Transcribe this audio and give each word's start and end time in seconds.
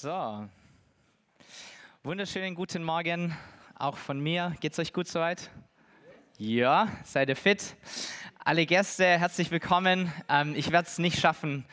So. 0.00 0.46
Wunderschönen 2.02 2.54
guten 2.54 2.84
Morgen 2.84 3.34
auch 3.78 3.96
von 3.96 4.20
mir. 4.20 4.54
Geht's 4.60 4.78
euch 4.78 4.92
gut 4.92 5.08
soweit? 5.08 5.48
Ja, 6.36 6.88
seid 7.02 7.30
ihr 7.30 7.36
fit? 7.36 7.74
Alle 8.44 8.66
Gäste, 8.66 9.06
herzlich 9.06 9.50
willkommen. 9.50 10.12
Ähm, 10.28 10.54
ich 10.54 10.70
werde 10.70 10.86
es 10.86 10.98
nicht 10.98 11.18
schaffen, 11.18 11.64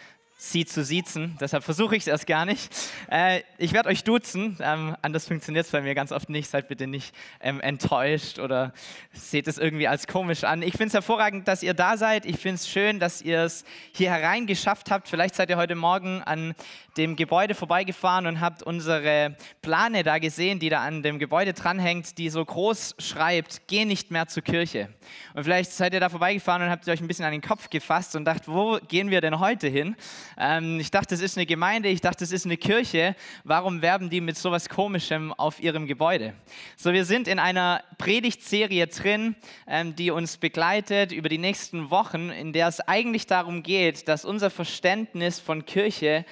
Sie 0.46 0.66
zu 0.66 0.84
siezen, 0.84 1.38
deshalb 1.40 1.64
versuche 1.64 1.96
ich 1.96 2.04
es 2.04 2.08
erst 2.08 2.28
gar 2.28 2.46
nicht. 2.46 2.70
Äh, 3.10 3.44
ich 3.58 3.72
werde 3.72 3.88
euch 3.88 4.04
duzen, 4.04 4.58
ähm, 4.60 4.94
anders 5.02 5.26
funktioniert 5.26 5.66
es 5.66 5.72
bei 5.72 5.80
mir 5.80 5.96
ganz 5.96 6.12
oft 6.12 6.30
nicht. 6.30 6.50
Seid 6.50 6.68
bitte 6.68 6.86
nicht 6.86 7.16
ähm, 7.40 7.62
enttäuscht 7.62 8.40
oder 8.40 8.74
seht 9.14 9.48
es 9.48 9.58
irgendwie 9.58 9.88
als 9.88 10.06
komisch 10.06 10.44
an. 10.44 10.62
Ich 10.62 10.74
finde 10.74 10.88
es 10.88 10.94
hervorragend, 10.96 11.48
dass 11.48 11.64
ihr 11.64 11.74
da 11.74 11.96
seid. 11.96 12.26
Ich 12.26 12.40
finde 12.40 12.56
es 12.56 12.68
schön, 12.68 13.00
dass 13.00 13.22
ihr 13.22 13.40
es 13.44 13.64
hier 13.94 14.12
hereingeschafft 14.12 14.92
habt. 14.92 15.08
Vielleicht 15.08 15.36
seid 15.36 15.50
ihr 15.50 15.56
heute 15.56 15.76
Morgen 15.76 16.22
an 16.22 16.56
dem 16.98 17.16
Gebäude 17.16 17.56
vorbeigefahren 17.56 18.28
und 18.28 18.42
habt 18.42 18.64
unsere 18.64 19.36
Plane 19.62 20.04
da 20.04 20.20
gesehen, 20.20 20.60
die 20.60 20.70
da 20.70 20.84
an 20.84 21.04
dem 21.04 21.20
Gebäude 21.20 21.54
dranhängt, 21.54 22.18
die 22.18 22.30
so 22.30 22.44
groß 22.44 22.96
schreibt, 23.00 23.62
geh 23.68 23.86
nicht 23.86 24.12
mehr 24.12 24.28
zur 24.28 24.44
Kirche. 24.44 24.90
Und 25.34 25.46
vielleicht 25.46 25.72
seid 25.72 25.94
ihr 25.94 26.00
da 26.00 26.10
vorbeigefahren 26.10 26.62
und 26.62 26.70
habt 26.70 26.88
euch 26.88 27.02
ein 27.02 27.08
bisschen 27.08 27.26
an 27.26 27.32
den 27.32 27.42
Kopf 27.42 27.70
gefasst 27.70 28.16
und 28.16 28.26
dacht, 28.26 28.48
wo 28.48 28.78
gehen 28.88 29.10
wir 29.10 29.22
denn 29.22 29.40
heute 29.40 29.68
hin? 29.68 29.96
Ähm, 30.38 30.80
ich 30.80 30.92
dachte, 30.92 31.16
es 31.16 31.22
ist 31.22 31.38
eine 31.38 31.46
Gemeinde, 31.46 31.90
ich 31.90 32.02
dachte, 32.02 32.24
es 32.24 32.32
ist 32.32 32.46
eine 32.46 32.58
Kirche. 32.58 33.16
Warum 33.44 33.82
werben 33.82 34.10
die 34.10 34.22
mit 34.22 34.38
sowas 34.38 34.70
Komischem 34.70 35.34
auf 35.34 35.62
ihrem 35.62 35.88
Gebäude? 35.88 36.34
So, 36.78 36.94
wir 36.94 37.06
sind 37.06 37.28
in 37.28 37.40
einer 37.40 37.84
Predigtserie 37.98 38.88
drin, 38.88 39.36
ähm, 39.68 39.96
die 39.96 40.12
uns 40.12 40.38
begleitet 40.38 41.12
über 41.12 41.30
die 41.30 41.38
nächsten 41.38 41.90
Wochen, 41.90 42.30
in 42.30 42.54
der 42.54 42.68
es 42.68 42.80
eigentlich 42.80 43.28
darum 43.28 43.64
geht, 43.64 44.08
dass 44.08 44.26
unser 44.26 44.50
Verständnis 44.50 45.40
von 45.40 45.66
Kirche 45.66 46.26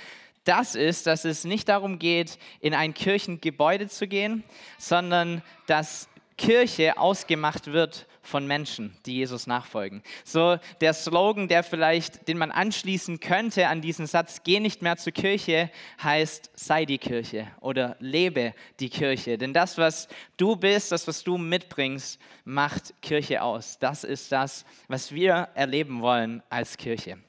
das 0.44 0.74
ist, 0.74 1.06
dass 1.06 1.24
es 1.24 1.44
nicht 1.44 1.70
darum 1.70 2.00
geht, 2.00 2.40
in 2.62 2.74
ein 2.74 2.94
Kirchengebäude 2.94 3.88
zu 3.88 4.08
gehen, 4.08 4.44
sondern 4.80 5.44
dass 5.68 6.10
Kirche 6.42 6.98
ausgemacht 6.98 7.68
wird 7.68 8.08
von 8.24 8.48
Menschen, 8.48 8.98
die 9.06 9.14
Jesus 9.14 9.46
nachfolgen. 9.46 10.02
So 10.24 10.58
der 10.82 10.96
Slogan, 10.96 11.48
der 11.48 11.62
vielleicht, 11.62 12.28
den 12.28 12.40
man 12.40 12.50
anschließen 12.50 13.20
könnte 13.20 13.68
an 13.68 13.82
diesen 13.82 14.08
Satz, 14.08 14.42
geh 14.44 14.60
nicht 14.60 14.82
mehr 14.82 14.98
zur 14.98 15.14
Kirche, 15.14 15.70
heißt, 16.02 16.50
sei 16.56 16.86
die 16.86 16.98
Kirche 16.98 17.46
oder 17.60 17.96
lebe 18.00 18.56
die 18.80 18.90
Kirche. 18.90 19.38
Denn 19.38 19.54
das, 19.54 19.78
was 19.78 20.08
du 20.38 20.56
bist, 20.56 20.92
das, 20.92 21.08
was 21.08 21.24
du 21.24 21.38
mitbringst, 21.38 22.20
macht 22.44 23.00
Kirche 23.04 23.44
aus. 23.44 23.78
Das 23.78 24.04
ist 24.04 24.32
das, 24.32 24.66
was 24.88 25.14
wir 25.14 25.50
erleben 25.54 26.02
wollen 26.02 26.42
als 26.50 26.76
Kirche. 26.76 27.20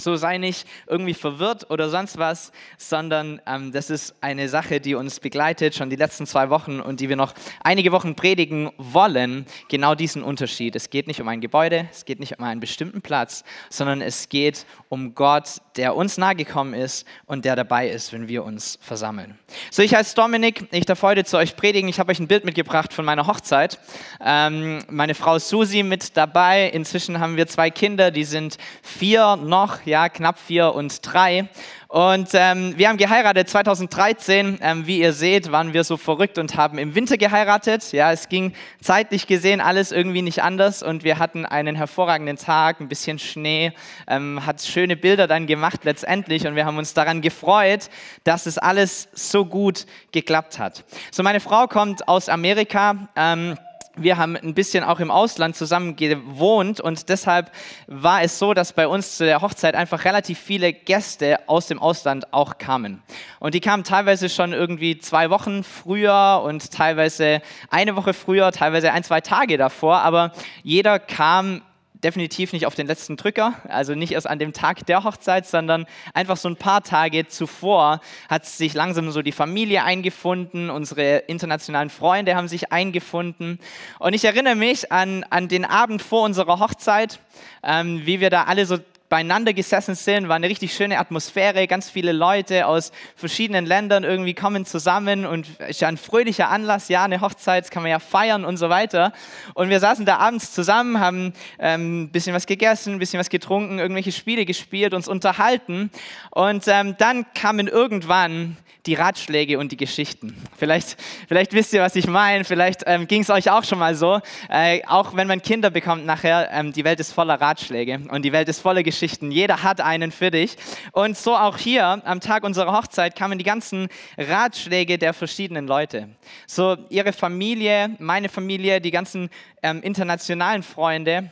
So 0.00 0.16
sei 0.16 0.38
nicht 0.38 0.66
irgendwie 0.86 1.14
verwirrt 1.14 1.70
oder 1.70 1.88
sonst 1.88 2.18
was, 2.18 2.52
sondern 2.78 3.40
ähm, 3.46 3.72
das 3.72 3.90
ist 3.90 4.14
eine 4.20 4.48
Sache, 4.48 4.80
die 4.80 4.94
uns 4.94 5.20
begleitet 5.20 5.74
schon 5.74 5.90
die 5.90 5.96
letzten 5.96 6.26
zwei 6.26 6.50
Wochen 6.50 6.80
und 6.80 7.00
die 7.00 7.08
wir 7.08 7.16
noch 7.16 7.34
einige 7.62 7.92
Wochen 7.92 8.14
predigen 8.14 8.70
wollen. 8.78 9.46
Genau 9.68 9.94
diesen 9.94 10.22
Unterschied. 10.22 10.74
Es 10.76 10.90
geht 10.90 11.06
nicht 11.06 11.20
um 11.20 11.28
ein 11.28 11.40
Gebäude, 11.40 11.88
es 11.90 12.04
geht 12.04 12.20
nicht 12.20 12.38
um 12.38 12.44
einen 12.44 12.60
bestimmten 12.60 13.02
Platz, 13.02 13.44
sondern 13.68 14.00
es 14.00 14.28
geht 14.28 14.66
um 14.88 15.14
Gott, 15.14 15.60
der 15.76 15.94
uns 15.94 16.18
nahegekommen 16.18 16.74
ist 16.74 17.06
und 17.26 17.44
der 17.44 17.56
dabei 17.56 17.88
ist, 17.88 18.12
wenn 18.12 18.28
wir 18.28 18.44
uns 18.44 18.78
versammeln. 18.80 19.38
So, 19.70 19.82
ich 19.82 19.94
heiße 19.94 20.14
Dominik, 20.14 20.66
ich 20.72 20.86
darf 20.86 21.02
heute 21.02 21.24
zu 21.24 21.36
euch 21.36 21.56
predigen. 21.56 21.88
Ich 21.88 21.98
habe 21.98 22.10
euch 22.10 22.18
ein 22.18 22.28
Bild 22.28 22.44
mitgebracht 22.44 22.92
von 22.92 23.04
meiner 23.04 23.26
Hochzeit. 23.26 23.78
Ähm, 24.24 24.84
meine 24.88 25.14
Frau 25.14 25.38
Susi 25.38 25.82
mit 25.82 26.16
dabei. 26.16 26.68
Inzwischen 26.68 27.20
haben 27.20 27.36
wir 27.36 27.46
zwei 27.46 27.70
Kinder, 27.70 28.10
die 28.10 28.24
sind 28.24 28.58
vier 28.82 29.36
noch 29.36 29.84
ja, 29.90 30.08
knapp 30.08 30.38
vier 30.38 30.74
und 30.74 31.00
drei. 31.02 31.48
Und 31.88 32.28
ähm, 32.34 32.74
wir 32.78 32.88
haben 32.88 32.98
geheiratet 32.98 33.48
2013. 33.48 34.60
Ähm, 34.62 34.86
wie 34.86 35.00
ihr 35.00 35.12
seht, 35.12 35.50
waren 35.50 35.72
wir 35.72 35.82
so 35.82 35.96
verrückt 35.96 36.38
und 36.38 36.56
haben 36.56 36.78
im 36.78 36.94
Winter 36.94 37.18
geheiratet. 37.18 37.90
Ja, 37.90 38.12
es 38.12 38.28
ging 38.28 38.52
zeitlich 38.80 39.26
gesehen 39.26 39.60
alles 39.60 39.90
irgendwie 39.90 40.22
nicht 40.22 40.42
anders 40.42 40.84
und 40.84 41.02
wir 41.02 41.18
hatten 41.18 41.44
einen 41.44 41.74
hervorragenden 41.74 42.36
Tag, 42.36 42.80
ein 42.80 42.88
bisschen 42.88 43.18
Schnee, 43.18 43.72
ähm, 44.06 44.46
hat 44.46 44.62
schöne 44.62 44.96
Bilder 44.96 45.26
dann 45.26 45.48
gemacht 45.48 45.84
letztendlich 45.84 46.46
und 46.46 46.54
wir 46.54 46.64
haben 46.64 46.78
uns 46.78 46.94
daran 46.94 47.20
gefreut, 47.22 47.90
dass 48.22 48.46
es 48.46 48.56
alles 48.56 49.08
so 49.12 49.44
gut 49.44 49.86
geklappt 50.12 50.60
hat. 50.60 50.84
So, 51.10 51.24
meine 51.24 51.40
Frau 51.40 51.66
kommt 51.66 52.06
aus 52.06 52.28
Amerika. 52.28 53.08
Ähm, 53.16 53.58
wir 54.02 54.16
haben 54.16 54.36
ein 54.36 54.54
bisschen 54.54 54.82
auch 54.84 55.00
im 55.00 55.10
Ausland 55.10 55.56
zusammen 55.56 55.96
gewohnt 55.96 56.80
und 56.80 57.08
deshalb 57.08 57.52
war 57.86 58.22
es 58.22 58.38
so, 58.38 58.54
dass 58.54 58.72
bei 58.72 58.88
uns 58.88 59.16
zu 59.16 59.24
der 59.24 59.42
Hochzeit 59.42 59.74
einfach 59.74 60.04
relativ 60.04 60.38
viele 60.38 60.72
Gäste 60.72 61.38
aus 61.46 61.66
dem 61.66 61.78
Ausland 61.78 62.32
auch 62.32 62.58
kamen. 62.58 63.02
Und 63.38 63.54
die 63.54 63.60
kamen 63.60 63.84
teilweise 63.84 64.28
schon 64.28 64.52
irgendwie 64.52 64.98
zwei 64.98 65.30
Wochen 65.30 65.62
früher 65.64 66.42
und 66.44 66.70
teilweise 66.70 67.42
eine 67.70 67.96
Woche 67.96 68.14
früher, 68.14 68.52
teilweise 68.52 68.92
ein, 68.92 69.04
zwei 69.04 69.20
Tage 69.20 69.58
davor, 69.58 70.00
aber 70.00 70.32
jeder 70.62 70.98
kam 70.98 71.62
definitiv 72.04 72.52
nicht 72.52 72.66
auf 72.66 72.74
den 72.74 72.86
letzten 72.86 73.16
Drücker, 73.16 73.54
also 73.68 73.94
nicht 73.94 74.12
erst 74.12 74.28
an 74.28 74.38
dem 74.38 74.52
Tag 74.52 74.86
der 74.86 75.04
Hochzeit, 75.04 75.46
sondern 75.46 75.86
einfach 76.14 76.36
so 76.36 76.48
ein 76.48 76.56
paar 76.56 76.82
Tage 76.82 77.28
zuvor 77.28 78.00
hat 78.28 78.46
sich 78.46 78.74
langsam 78.74 79.10
so 79.10 79.22
die 79.22 79.32
Familie 79.32 79.84
eingefunden, 79.84 80.70
unsere 80.70 81.18
internationalen 81.18 81.90
Freunde 81.90 82.36
haben 82.36 82.48
sich 82.48 82.72
eingefunden. 82.72 83.58
Und 83.98 84.14
ich 84.14 84.24
erinnere 84.24 84.56
mich 84.56 84.90
an, 84.92 85.24
an 85.30 85.48
den 85.48 85.64
Abend 85.64 86.02
vor 86.02 86.24
unserer 86.24 86.58
Hochzeit, 86.58 87.20
ähm, 87.62 88.06
wie 88.06 88.20
wir 88.20 88.30
da 88.30 88.44
alle 88.44 88.66
so 88.66 88.78
beieinander 89.10 89.52
gesessen 89.52 89.96
sind, 89.96 90.28
war 90.28 90.36
eine 90.36 90.48
richtig 90.48 90.72
schöne 90.72 90.98
Atmosphäre, 90.98 91.66
ganz 91.66 91.90
viele 91.90 92.12
Leute 92.12 92.66
aus 92.66 92.92
verschiedenen 93.16 93.66
Ländern 93.66 94.04
irgendwie 94.04 94.34
kommen 94.34 94.64
zusammen 94.64 95.26
und 95.26 95.48
ist 95.68 95.80
ja 95.80 95.88
ein 95.88 95.96
fröhlicher 95.96 96.48
Anlass, 96.48 96.88
ja, 96.88 97.04
eine 97.04 97.20
Hochzeit, 97.20 97.70
kann 97.72 97.82
man 97.82 97.90
ja 97.90 97.98
feiern 97.98 98.44
und 98.44 98.56
so 98.56 98.70
weiter. 98.70 99.12
Und 99.54 99.68
wir 99.68 99.80
saßen 99.80 100.06
da 100.06 100.18
abends 100.18 100.52
zusammen, 100.52 101.00
haben 101.00 101.34
ähm, 101.58 102.04
ein 102.04 102.10
bisschen 102.10 102.34
was 102.34 102.46
gegessen, 102.46 102.94
ein 102.94 102.98
bisschen 103.00 103.18
was 103.18 103.30
getrunken, 103.30 103.80
irgendwelche 103.80 104.12
Spiele 104.12 104.46
gespielt, 104.46 104.94
uns 104.94 105.08
unterhalten 105.08 105.90
und 106.30 106.68
ähm, 106.68 106.94
dann 106.96 107.26
kamen 107.34 107.66
irgendwann 107.66 108.56
die 108.86 108.94
Ratschläge 108.94 109.58
und 109.58 109.72
die 109.72 109.76
Geschichten. 109.76 110.34
Vielleicht, 110.56 110.96
vielleicht 111.28 111.52
wisst 111.52 111.72
ihr, 111.72 111.82
was 111.82 111.96
ich 111.96 112.06
meine, 112.06 112.44
vielleicht 112.44 112.84
ähm, 112.86 113.06
ging 113.06 113.22
es 113.22 113.30
euch 113.30 113.50
auch 113.50 113.64
schon 113.64 113.78
mal 113.78 113.94
so, 113.94 114.20
äh, 114.48 114.82
auch 114.86 115.14
wenn 115.16 115.28
man 115.28 115.42
Kinder 115.42 115.70
bekommt 115.70 116.06
nachher, 116.06 116.48
ähm, 116.52 116.72
die 116.72 116.84
Welt 116.84 117.00
ist 117.00 117.12
voller 117.12 117.40
Ratschläge 117.40 118.00
und 118.10 118.24
die 118.24 118.32
Welt 118.32 118.48
ist 118.48 118.60
voller 118.60 118.82
Geschichten. 118.82 118.99
Jeder 119.30 119.62
hat 119.62 119.80
einen 119.80 120.12
für 120.12 120.30
dich. 120.30 120.56
Und 120.92 121.16
so 121.16 121.36
auch 121.36 121.58
hier 121.58 121.84
am 122.04 122.20
Tag 122.20 122.44
unserer 122.44 122.72
Hochzeit 122.72 123.16
kamen 123.16 123.38
die 123.38 123.44
ganzen 123.44 123.88
Ratschläge 124.18 124.98
der 124.98 125.14
verschiedenen 125.14 125.66
Leute. 125.66 126.08
So 126.46 126.76
ihre 126.88 127.12
Familie, 127.12 127.96
meine 127.98 128.28
Familie, 128.28 128.80
die 128.80 128.90
ganzen 128.90 129.30
ähm, 129.62 129.82
internationalen 129.82 130.62
Freunde 130.62 131.30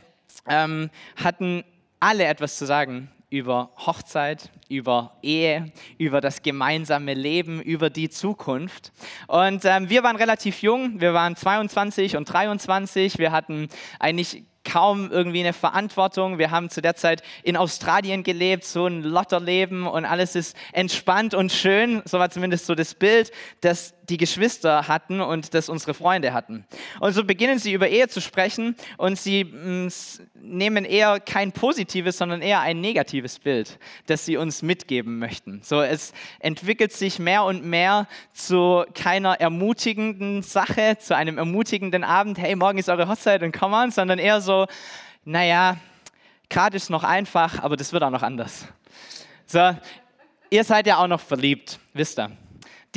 ähm, 0.49 0.91
hatten 1.17 1.65
alle 2.01 2.25
etwas 2.25 2.57
zu 2.57 2.67
sagen 2.67 3.11
über 3.31 3.71
Hochzeit, 3.77 4.51
über 4.69 5.19
Ehe, 5.23 5.71
über 5.99 6.21
das 6.21 6.43
gemeinsame 6.43 7.15
Leben, 7.15 7.61
über 7.61 7.91
die 7.91 8.09
Zukunft. 8.09 8.93
Und 9.27 9.65
ähm, 9.65 9.91
wir 9.91 10.03
waren 10.03 10.17
relativ 10.17 10.63
jung, 10.63 11.01
wir 11.01 11.13
waren 11.13 11.37
22 11.37 12.17
und 12.17 12.25
23, 12.25 13.19
wir 13.19 13.31
hatten 13.33 13.69
eigentlich 13.99 14.45
kaum 14.69 15.11
irgendwie 15.11 15.41
eine 15.41 15.53
Verantwortung. 15.53 16.39
Wir 16.39 16.51
haben 16.51 16.69
zu 16.69 16.83
der 16.83 16.95
Zeit 16.95 17.23
in 17.43 17.57
Australien 17.57 18.23
gelebt, 18.23 18.65
so 18.65 18.87
ein 18.87 19.03
Lotterleben 19.03 19.87
und 19.87 20.05
alles 20.05 20.37
ist 20.37 20.57
entspannt 20.73 21.35
und 21.35 21.51
schön. 21.51 22.03
So 22.05 22.19
war 22.19 22.31
zumindest 22.31 22.67
so 22.67 22.75
das 22.75 22.95
Bild, 22.95 23.33
das 23.63 23.95
die 24.09 24.17
Geschwister 24.17 24.89
hatten 24.89 25.21
und 25.21 25.55
das 25.55 25.69
unsere 25.69 25.95
Freunde 25.95 26.33
hatten. 26.33 26.65
Und 27.01 27.13
so 27.13 27.25
beginnen 27.25 27.59
sie 27.59 27.73
über 27.73 27.89
Ehe 27.89 28.09
zu 28.09 28.21
sprechen 28.21 28.77
und 28.97 29.19
sie 29.19 29.45
mm, 29.45 29.89
nehmen 30.41 30.85
eher 30.85 31.21
kein 31.21 31.53
positives, 31.53 32.19
sondern 32.19 32.43
eher 32.43 32.61
ein 32.61 32.81
negatives 32.81 33.39
Bild, 33.39 33.79
das 34.07 34.25
sie 34.25 34.37
uns 34.37 34.63
mitgeben 34.63 35.19
möchten. 35.19 35.61
So, 35.63 35.83
es 35.83 36.13
entwickelt 36.41 36.93
sich 36.93 37.19
mehr 37.19 37.45
und 37.45 37.65
mehr 37.65 38.09
zu 38.33 38.85
keiner 38.95 39.41
ermutigenden 39.41 40.43
Sache, 40.43 40.97
zu 40.99 41.15
einem 41.15 41.39
ermutigenden 41.39 42.05
Abend, 42.05 42.39
hey, 42.39 42.57
morgen 42.57 42.79
ist 42.79 42.89
eure 42.89 43.09
Hochzeit 43.09 43.43
und 43.43 43.53
komm 43.53 43.73
on, 43.73 43.91
sondern 43.91 44.19
eher 44.19 44.41
so, 44.41 44.67
naja, 45.25 45.77
gerade 46.49 46.77
ist 46.77 46.89
noch 46.89 47.05
einfach, 47.05 47.63
aber 47.63 47.77
das 47.77 47.93
wird 47.93 48.03
auch 48.03 48.11
noch 48.11 48.23
anders. 48.23 48.67
So, 49.47 49.77
ihr 50.51 50.65
seid 50.65 50.87
ja 50.87 50.99
auch 50.99 51.09
noch 51.09 51.21
verliebt, 51.21 51.79
wisst 51.93 52.19
ihr 52.19 52.31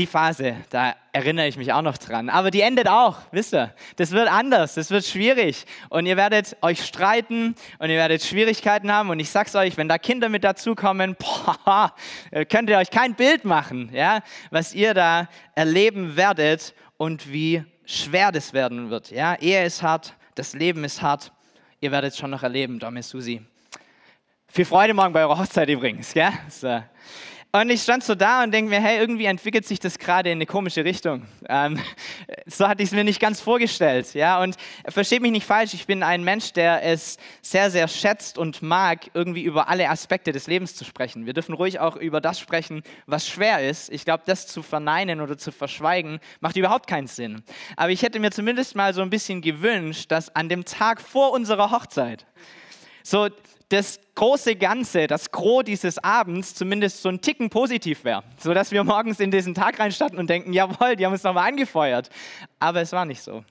die 0.01 0.07
Phase, 0.07 0.56
da 0.71 0.95
erinnere 1.12 1.48
ich 1.48 1.57
mich 1.57 1.71
auch 1.74 1.83
noch 1.83 1.98
dran. 1.98 2.30
Aber 2.30 2.50
die 2.50 2.62
endet 2.62 2.88
auch, 2.88 3.18
wisst 3.31 3.53
ihr. 3.53 3.71
Das 3.98 4.09
wird 4.09 4.27
anders, 4.31 4.74
das 4.74 4.89
wird 4.89 5.06
schwierig. 5.06 5.65
Und 5.89 6.07
ihr 6.07 6.18
werdet 6.18 6.57
euch 6.63 6.83
streiten 6.83 7.53
und 7.77 7.89
ihr 7.92 7.98
werdet 7.98 8.24
Schwierigkeiten 8.24 8.92
haben. 8.92 9.12
Und 9.12 9.19
ich 9.19 9.30
sag's 9.30 9.56
euch, 9.56 9.77
wenn 9.77 9.88
da 9.88 10.00
Kinder 10.00 10.27
mit 10.27 10.44
dazukommen, 10.44 11.15
boah, 11.19 11.94
könnt 12.50 12.71
ihr 12.71 12.80
euch 12.80 12.89
kein 12.89 13.13
Bild 13.13 13.45
machen, 13.45 13.92
ja, 13.94 14.21
was 14.50 14.74
ihr 14.74 14.95
da 14.95 15.30
erleben 15.53 16.15
werdet 16.15 16.74
und 16.98 17.31
wie 17.31 17.63
schwer 17.86 18.31
das 18.31 18.53
werden 18.53 18.89
wird. 18.89 19.12
Ja, 19.12 19.36
Ehe 19.36 19.63
ist 19.63 19.83
hart, 19.83 20.15
das 20.33 20.53
Leben 20.53 20.83
ist 20.83 21.03
hart. 21.03 21.31
Ihr 21.80 21.92
werdet 21.92 22.13
es 22.13 22.18
schon 22.18 22.31
noch 22.31 22.42
erleben, 22.42 22.80
Domme 22.80 23.03
Susi. 23.03 23.45
Viel 24.48 24.65
Freude 24.65 24.95
morgen 24.95 25.13
bei 25.13 25.21
eurer 25.21 25.38
Hochzeit 25.38 25.69
übrigens. 25.69 26.12
Gell? 26.12 26.31
So. 26.50 26.81
Und 27.53 27.69
ich 27.69 27.83
stand 27.83 28.01
so 28.01 28.15
da 28.15 28.44
und 28.44 28.51
denke 28.51 28.69
mir, 28.69 28.80
hey, 28.80 28.98
irgendwie 28.98 29.25
entwickelt 29.25 29.68
sich 29.68 29.77
das 29.77 30.00
gerade 30.00 30.30
in 30.31 30.38
eine 30.38 30.45
komische 30.45 30.86
Richtung. 30.86 31.27
Ähm, 31.50 31.77
so 32.45 32.65
hatte 32.65 32.81
ich 32.81 32.89
es 32.89 32.95
mir 32.95 33.03
nicht 33.03 33.19
ganz 33.19 33.42
vorgestellt. 33.42 34.13
Ja? 34.13 34.42
Und 34.42 34.56
versteht 34.88 35.21
mich 35.21 35.33
nicht 35.33 35.45
falsch, 35.45 35.74
ich 35.74 35.86
bin 35.86 36.01
ein 36.01 36.24
Mensch, 36.24 36.53
der 36.53 36.81
es 36.81 37.18
sehr, 37.42 37.69
sehr 37.69 37.89
schätzt 37.89 38.38
und 38.38 38.62
mag, 38.62 39.12
irgendwie 39.13 39.44
über 39.44 39.68
alle 39.68 39.89
Aspekte 39.89 40.31
des 40.31 40.48
Lebens 40.48 40.75
zu 40.75 40.86
sprechen. 40.86 41.25
Wir 41.25 41.33
dürfen 41.33 41.53
ruhig 41.53 41.81
auch 41.81 41.98
über 41.98 42.21
das 42.21 42.39
sprechen, 42.39 42.83
was 43.06 43.27
schwer 43.27 43.69
ist. 43.69 43.92
Ich 43.92 44.06
glaube, 44.06 44.24
das 44.25 44.48
zu 44.48 44.63
verneinen 44.63 45.19
oder 45.19 45.38
zu 45.38 45.51
verschweigen, 45.51 46.21
macht 46.39 46.56
überhaupt 46.56 46.88
keinen 46.88 47.07
Sinn. 47.07 47.44
Aber 47.75 47.89
ich 47.89 48.01
hätte 48.01 48.19
mir 48.19 48.31
zumindest 48.31 48.77
mal 48.77 48.94
so 48.94 49.01
ein 49.01 49.09
bisschen 49.09 49.42
gewünscht, 49.42 50.09
dass 50.09 50.33
an 50.38 50.48
dem 50.48 50.63
Tag 50.63 51.01
vor 51.01 51.33
unserer 51.33 51.69
Hochzeit, 51.69 52.25
so 53.03 53.27
das 53.71 54.00
große 54.15 54.56
Ganze, 54.56 55.07
das 55.07 55.31
Gros 55.31 55.63
dieses 55.63 55.97
Abends 56.03 56.53
zumindest 56.53 57.01
so 57.01 57.09
ein 57.09 57.21
Ticken 57.21 57.50
positiv 57.50 58.03
wäre, 58.03 58.23
sodass 58.38 58.71
wir 58.71 58.83
morgens 58.83 59.19
in 59.19 59.31
diesen 59.31 59.53
Tag 59.53 59.79
reinstarten 59.79 60.19
und 60.19 60.29
denken, 60.29 60.51
jawohl, 60.51 60.95
die 60.95 61.06
haben 61.06 61.13
uns 61.13 61.23
nochmal 61.23 61.47
angefeuert. 61.47 62.09
Aber 62.59 62.81
es 62.81 62.91
war 62.91 63.06
nicht 63.06 63.21
so. 63.21 63.45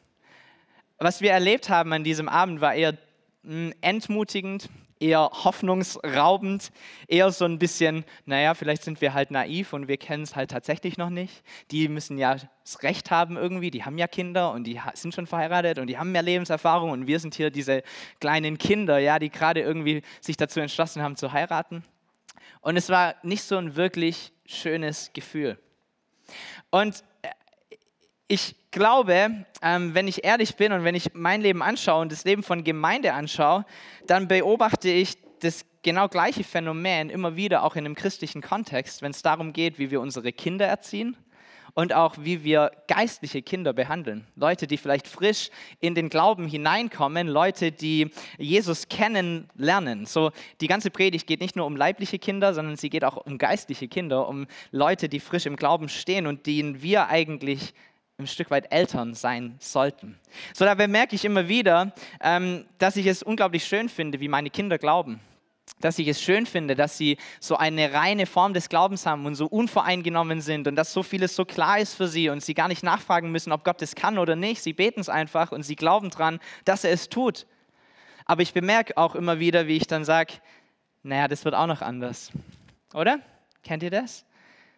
Was 0.98 1.22
wir 1.22 1.32
erlebt 1.32 1.70
haben 1.70 1.92
an 1.94 2.04
diesem 2.04 2.28
Abend 2.28 2.60
war 2.60 2.74
eher 2.74 2.98
hm, 3.44 3.72
entmutigend, 3.80 4.68
eher 5.00 5.30
hoffnungsraubend, 5.32 6.70
eher 7.08 7.32
so 7.32 7.46
ein 7.46 7.58
bisschen, 7.58 8.04
naja, 8.26 8.54
vielleicht 8.54 8.84
sind 8.84 9.00
wir 9.00 9.14
halt 9.14 9.30
naiv 9.30 9.72
und 9.72 9.88
wir 9.88 9.96
kennen 9.96 10.22
es 10.22 10.36
halt 10.36 10.50
tatsächlich 10.50 10.98
noch 10.98 11.10
nicht. 11.10 11.42
Die 11.70 11.88
müssen 11.88 12.18
ja 12.18 12.36
das 12.62 12.82
Recht 12.82 13.10
haben 13.10 13.36
irgendwie, 13.36 13.70
die 13.70 13.84
haben 13.84 13.98
ja 13.98 14.06
Kinder 14.06 14.52
und 14.52 14.64
die 14.64 14.80
sind 14.94 15.14
schon 15.14 15.26
verheiratet 15.26 15.78
und 15.78 15.88
die 15.88 15.98
haben 15.98 16.12
mehr 16.12 16.22
Lebenserfahrung 16.22 16.90
und 16.90 17.06
wir 17.06 17.18
sind 17.18 17.34
hier 17.34 17.50
diese 17.50 17.82
kleinen 18.20 18.58
Kinder, 18.58 18.98
ja, 18.98 19.18
die 19.18 19.30
gerade 19.30 19.60
irgendwie 19.60 20.02
sich 20.20 20.36
dazu 20.36 20.60
entschlossen 20.60 21.02
haben 21.02 21.16
zu 21.16 21.32
heiraten. 21.32 21.82
Und 22.60 22.76
es 22.76 22.90
war 22.90 23.14
nicht 23.22 23.42
so 23.42 23.56
ein 23.56 23.74
wirklich 23.74 24.32
schönes 24.44 25.12
Gefühl. 25.14 25.58
Und 26.70 27.02
ich 28.30 28.54
glaube, 28.70 29.44
ähm, 29.60 29.94
wenn 29.94 30.06
ich 30.06 30.22
ehrlich 30.22 30.54
bin 30.54 30.70
und 30.70 30.84
wenn 30.84 30.94
ich 30.94 31.14
mein 31.14 31.40
Leben 31.40 31.62
anschaue 31.62 32.00
und 32.00 32.12
das 32.12 32.24
Leben 32.24 32.44
von 32.44 32.62
Gemeinde 32.62 33.12
anschaue, 33.12 33.66
dann 34.06 34.28
beobachte 34.28 34.88
ich 34.88 35.18
das 35.40 35.64
genau 35.82 36.06
gleiche 36.06 36.44
Phänomen 36.44 37.10
immer 37.10 37.34
wieder 37.34 37.64
auch 37.64 37.74
in 37.74 37.84
einem 37.84 37.96
christlichen 37.96 38.40
Kontext, 38.40 39.02
wenn 39.02 39.10
es 39.10 39.22
darum 39.22 39.52
geht, 39.52 39.80
wie 39.80 39.90
wir 39.90 40.00
unsere 40.00 40.32
Kinder 40.32 40.64
erziehen 40.64 41.16
und 41.74 41.92
auch 41.92 42.16
wie 42.20 42.44
wir 42.44 42.70
geistliche 42.86 43.42
Kinder 43.42 43.72
behandeln. 43.72 44.24
Leute, 44.36 44.68
die 44.68 44.76
vielleicht 44.76 45.08
frisch 45.08 45.50
in 45.80 45.96
den 45.96 46.08
Glauben 46.08 46.46
hineinkommen, 46.46 47.26
Leute, 47.26 47.72
die 47.72 48.10
Jesus 48.38 48.88
kennenlernen. 48.88 50.06
So 50.06 50.30
die 50.60 50.68
ganze 50.68 50.90
Predigt 50.90 51.26
geht 51.26 51.40
nicht 51.40 51.56
nur 51.56 51.66
um 51.66 51.76
leibliche 51.76 52.20
Kinder, 52.20 52.54
sondern 52.54 52.76
sie 52.76 52.90
geht 52.90 53.04
auch 53.04 53.16
um 53.16 53.38
geistliche 53.38 53.88
Kinder, 53.88 54.28
um 54.28 54.46
Leute, 54.70 55.08
die 55.08 55.18
frisch 55.18 55.46
im 55.46 55.56
Glauben 55.56 55.88
stehen 55.88 56.28
und 56.28 56.46
denen 56.46 56.80
wir 56.80 57.08
eigentlich 57.08 57.74
ein 58.24 58.26
Stück 58.26 58.50
weit 58.50 58.72
Eltern 58.72 59.14
sein 59.14 59.56
sollten. 59.58 60.18
So 60.54 60.64
dabei 60.64 60.88
merke 60.88 61.14
ich 61.14 61.24
immer 61.24 61.48
wieder, 61.48 61.92
ähm, 62.20 62.66
dass 62.78 62.96
ich 62.96 63.06
es 63.06 63.22
unglaublich 63.22 63.64
schön 63.64 63.88
finde, 63.88 64.20
wie 64.20 64.28
meine 64.28 64.50
Kinder 64.50 64.78
glauben. 64.78 65.20
Dass 65.80 65.98
ich 65.98 66.08
es 66.08 66.20
schön 66.20 66.46
finde, 66.46 66.74
dass 66.74 66.98
sie 66.98 67.16
so 67.38 67.56
eine 67.56 67.92
reine 67.92 68.26
Form 68.26 68.54
des 68.54 68.68
Glaubens 68.68 69.06
haben 69.06 69.24
und 69.24 69.34
so 69.34 69.46
unvoreingenommen 69.46 70.40
sind 70.40 70.68
und 70.68 70.76
dass 70.76 70.92
so 70.92 71.02
vieles 71.02 71.36
so 71.36 71.44
klar 71.44 71.78
ist 71.78 71.94
für 71.94 72.08
sie 72.08 72.28
und 72.28 72.42
sie 72.42 72.54
gar 72.54 72.68
nicht 72.68 72.82
nachfragen 72.82 73.30
müssen, 73.30 73.52
ob 73.52 73.64
Gott 73.64 73.80
es 73.82 73.94
kann 73.94 74.18
oder 74.18 74.36
nicht. 74.36 74.62
Sie 74.62 74.72
beten 74.72 75.00
es 75.00 75.08
einfach 75.08 75.52
und 75.52 75.62
sie 75.62 75.76
glauben 75.76 76.10
dran, 76.10 76.40
dass 76.64 76.84
er 76.84 76.92
es 76.92 77.08
tut. 77.08 77.46
Aber 78.26 78.42
ich 78.42 78.52
bemerke 78.52 78.96
auch 78.96 79.14
immer 79.14 79.38
wieder, 79.38 79.66
wie 79.66 79.76
ich 79.76 79.86
dann 79.86 80.04
sage, 80.04 80.34
naja, 81.02 81.28
das 81.28 81.44
wird 81.44 81.54
auch 81.54 81.66
noch 81.66 81.82
anders. 81.82 82.30
Oder? 82.92 83.20
Kennt 83.62 83.82
ihr 83.82 83.90
das? 83.90 84.24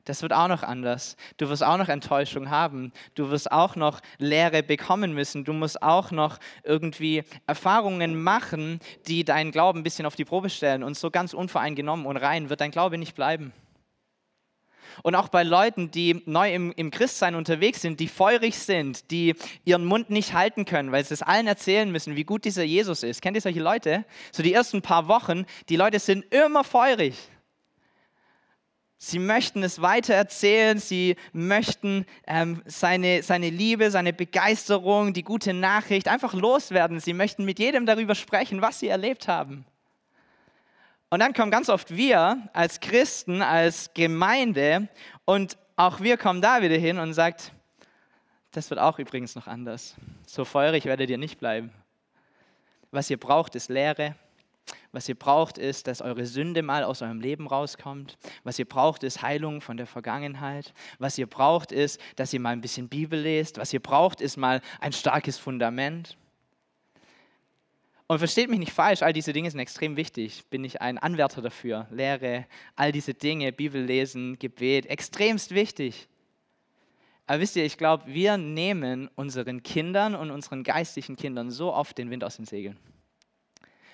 Das 0.04 0.22
wird 0.22 0.32
auch 0.32 0.48
noch 0.48 0.64
anders. 0.64 1.16
Du 1.36 1.48
wirst 1.48 1.62
auch 1.62 1.76
noch 1.76 1.88
Enttäuschung 1.88 2.50
haben. 2.50 2.92
Du 3.14 3.30
wirst 3.30 3.52
auch 3.52 3.76
noch 3.76 4.00
Lehre 4.18 4.62
bekommen 4.64 5.14
müssen. 5.14 5.44
Du 5.44 5.52
musst 5.52 5.80
auch 5.80 6.10
noch 6.10 6.38
irgendwie 6.64 7.22
Erfahrungen 7.46 8.20
machen, 8.20 8.80
die 9.06 9.24
deinen 9.24 9.52
Glauben 9.52 9.80
ein 9.80 9.84
bisschen 9.84 10.06
auf 10.06 10.16
die 10.16 10.24
Probe 10.24 10.50
stellen. 10.50 10.82
Und 10.82 10.96
so 10.96 11.10
ganz 11.10 11.34
unvoreingenommen 11.34 12.06
und 12.06 12.16
rein 12.16 12.50
wird 12.50 12.60
dein 12.60 12.72
Glaube 12.72 12.98
nicht 12.98 13.14
bleiben. 13.14 13.52
Und 15.02 15.14
auch 15.14 15.28
bei 15.28 15.42
Leuten, 15.42 15.90
die 15.90 16.22
neu 16.26 16.52
im, 16.52 16.72
im 16.72 16.90
Christsein 16.90 17.34
unterwegs 17.34 17.80
sind, 17.80 18.00
die 18.00 18.08
feurig 18.08 18.58
sind, 18.58 19.10
die 19.10 19.34
ihren 19.64 19.84
Mund 19.84 20.10
nicht 20.10 20.34
halten 20.34 20.64
können, 20.64 20.92
weil 20.92 21.04
sie 21.04 21.14
es 21.14 21.22
allen 21.22 21.46
erzählen 21.46 21.90
müssen, 21.90 22.16
wie 22.16 22.24
gut 22.24 22.44
dieser 22.44 22.64
Jesus 22.64 23.02
ist. 23.02 23.22
Kennt 23.22 23.36
ihr 23.36 23.40
solche 23.40 23.62
Leute? 23.62 24.04
So 24.32 24.42
die 24.42 24.52
ersten 24.52 24.82
paar 24.82 25.08
Wochen, 25.08 25.46
die 25.68 25.76
Leute 25.76 25.98
sind 25.98 26.24
immer 26.32 26.64
feurig. 26.64 27.14
Sie 29.04 29.18
möchten 29.18 29.64
es 29.64 29.82
weiter 29.82 30.14
erzählen, 30.14 30.78
sie 30.78 31.16
möchten 31.32 32.06
ähm, 32.24 32.62
seine, 32.66 33.24
seine 33.24 33.50
Liebe, 33.50 33.90
seine 33.90 34.12
Begeisterung, 34.12 35.12
die 35.12 35.24
gute 35.24 35.52
Nachricht 35.54 36.06
einfach 36.06 36.34
loswerden. 36.34 37.00
Sie 37.00 37.12
möchten 37.12 37.44
mit 37.44 37.58
jedem 37.58 37.84
darüber 37.84 38.14
sprechen, 38.14 38.62
was 38.62 38.78
sie 38.78 38.86
erlebt 38.86 39.26
haben. 39.26 39.64
Und 41.10 41.18
dann 41.18 41.32
kommen 41.32 41.50
ganz 41.50 41.68
oft 41.68 41.96
wir 41.96 42.48
als 42.52 42.78
Christen, 42.78 43.42
als 43.42 43.92
Gemeinde 43.92 44.88
und 45.24 45.58
auch 45.74 45.98
wir 45.98 46.16
kommen 46.16 46.40
da 46.40 46.62
wieder 46.62 46.76
hin 46.76 47.00
und 47.00 47.12
sagt, 47.12 47.50
das 48.52 48.70
wird 48.70 48.78
auch 48.78 49.00
übrigens 49.00 49.34
noch 49.34 49.48
anders. 49.48 49.96
So 50.26 50.44
feurig 50.44 50.84
werdet 50.84 51.10
ihr 51.10 51.18
nicht 51.18 51.40
bleiben. 51.40 51.72
Was 52.92 53.10
ihr 53.10 53.18
braucht, 53.18 53.56
ist 53.56 53.68
Lehre, 53.68 54.14
was 54.92 55.08
ihr 55.08 55.14
braucht, 55.14 55.58
ist, 55.58 55.86
dass 55.86 56.02
eure 56.02 56.26
Sünde 56.26 56.62
mal 56.62 56.84
aus 56.84 57.00
eurem 57.02 57.20
Leben 57.20 57.46
rauskommt. 57.46 58.18
Was 58.44 58.58
ihr 58.58 58.66
braucht, 58.66 59.02
ist 59.02 59.22
Heilung 59.22 59.60
von 59.60 59.76
der 59.76 59.86
Vergangenheit. 59.86 60.74
Was 60.98 61.16
ihr 61.16 61.26
braucht, 61.26 61.72
ist, 61.72 62.00
dass 62.16 62.32
ihr 62.32 62.40
mal 62.40 62.50
ein 62.50 62.60
bisschen 62.60 62.88
Bibel 62.88 63.18
lest. 63.18 63.56
Was 63.56 63.72
ihr 63.72 63.80
braucht, 63.80 64.20
ist 64.20 64.36
mal 64.36 64.60
ein 64.80 64.92
starkes 64.92 65.38
Fundament. 65.38 66.16
Und 68.06 68.18
versteht 68.18 68.50
mich 68.50 68.58
nicht 68.58 68.72
falsch, 68.72 69.00
all 69.00 69.14
diese 69.14 69.32
Dinge 69.32 69.50
sind 69.50 69.60
extrem 69.60 69.96
wichtig. 69.96 70.44
Bin 70.50 70.64
ich 70.64 70.82
ein 70.82 70.98
Anwärter 70.98 71.40
dafür. 71.40 71.86
Lehre, 71.90 72.46
all 72.76 72.92
diese 72.92 73.14
Dinge, 73.14 73.52
Bibel 73.52 73.82
lesen, 73.82 74.38
Gebet, 74.38 74.84
extremst 74.86 75.54
wichtig. 75.54 76.08
Aber 77.26 77.40
wisst 77.40 77.56
ihr, 77.56 77.64
ich 77.64 77.78
glaube, 77.78 78.04
wir 78.08 78.36
nehmen 78.36 79.08
unseren 79.14 79.62
Kindern 79.62 80.14
und 80.14 80.30
unseren 80.30 80.64
geistlichen 80.64 81.16
Kindern 81.16 81.50
so 81.50 81.72
oft 81.72 81.96
den 81.96 82.10
Wind 82.10 82.24
aus 82.24 82.36
den 82.36 82.44
Segeln. 82.44 82.76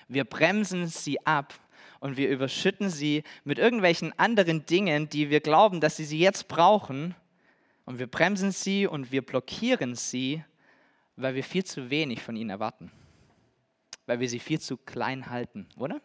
Wir 0.09 0.23
bremsen 0.23 0.87
sie 0.87 1.25
ab 1.25 1.53
und 1.99 2.17
wir 2.17 2.29
überschütten 2.29 2.89
sie 2.89 3.23
mit 3.43 3.59
irgendwelchen 3.59 4.17
anderen 4.17 4.65
Dingen, 4.65 5.07
die 5.07 5.29
wir 5.29 5.39
glauben, 5.39 5.79
dass 5.79 5.97
sie 5.97 6.05
sie 6.05 6.19
jetzt 6.19 6.47
brauchen. 6.47 7.15
Und 7.85 7.99
wir 7.99 8.07
bremsen 8.07 8.51
sie 8.51 8.87
und 8.87 9.11
wir 9.11 9.21
blockieren 9.21 9.95
sie, 9.95 10.43
weil 11.15 11.35
wir 11.35 11.43
viel 11.43 11.63
zu 11.63 11.89
wenig 11.89 12.21
von 12.21 12.35
ihnen 12.35 12.49
erwarten. 12.49 12.91
Weil 14.07 14.19
wir 14.19 14.27
sie 14.27 14.39
viel 14.39 14.59
zu 14.59 14.77
klein 14.77 15.29
halten, 15.29 15.67
oder? 15.77 16.01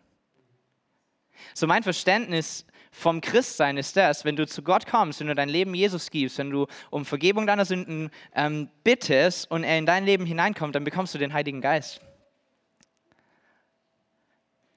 So 1.54 1.66
mein 1.66 1.82
Verständnis 1.82 2.66
vom 2.90 3.20
Christsein 3.20 3.76
ist 3.76 3.96
das, 3.96 4.24
wenn 4.24 4.36
du 4.36 4.46
zu 4.46 4.62
Gott 4.62 4.86
kommst, 4.86 5.20
wenn 5.20 5.26
du 5.26 5.34
dein 5.34 5.48
Leben 5.48 5.74
Jesus 5.74 6.10
gibst, 6.10 6.38
wenn 6.38 6.50
du 6.50 6.66
um 6.90 7.04
Vergebung 7.04 7.46
deiner 7.46 7.64
Sünden 7.64 8.10
ähm, 8.34 8.68
bittest 8.84 9.50
und 9.50 9.64
er 9.64 9.78
in 9.78 9.86
dein 9.86 10.04
Leben 10.04 10.26
hineinkommt, 10.26 10.74
dann 10.74 10.84
bekommst 10.84 11.14
du 11.14 11.18
den 11.18 11.32
Heiligen 11.32 11.60
Geist. 11.60 12.00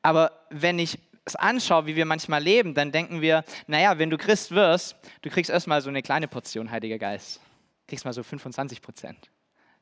Aber 0.07 0.31
wenn 0.49 0.79
ich 0.79 0.97
es 1.25 1.35
anschaue, 1.35 1.85
wie 1.85 1.97
wir 1.97 2.05
manchmal 2.05 2.41
leben, 2.41 2.73
dann 2.73 2.93
denken 2.93 3.19
wir, 3.19 3.43
naja, 3.67 3.99
wenn 3.99 4.09
du 4.09 4.17
Christ 4.17 4.51
wirst, 4.51 4.95
du 5.21 5.29
kriegst 5.29 5.51
erstmal 5.51 5.81
so 5.81 5.89
eine 5.89 6.01
kleine 6.01 6.29
Portion 6.29 6.71
Heiliger 6.71 6.97
Geist. 6.97 7.41
Du 7.41 7.89
kriegst 7.89 8.05
mal 8.05 8.13
so 8.13 8.23
25 8.23 8.81
Prozent. 8.81 9.29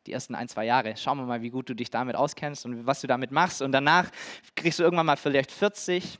Die 0.08 0.13
ersten 0.13 0.34
ein, 0.34 0.48
zwei 0.48 0.65
Jahre. 0.65 0.98
Schauen 0.98 1.20
wir 1.20 1.25
mal, 1.27 1.44
wie 1.44 1.51
gut 1.51 1.70
du 1.70 1.75
dich 1.75 1.91
damit 1.91 2.15
auskennst 2.15 2.65
und 2.65 2.88
was 2.88 3.01
du 3.01 3.08
damit 3.08 3.29
machst. 3.29 3.62
Und 3.62 3.72
danach 3.72 4.10
kriegst 4.55 4.79
du 4.79 4.84
irgendwann 4.84 5.05
mal 5.05 5.15
vielleicht 5.15 5.51
40. 5.51 6.17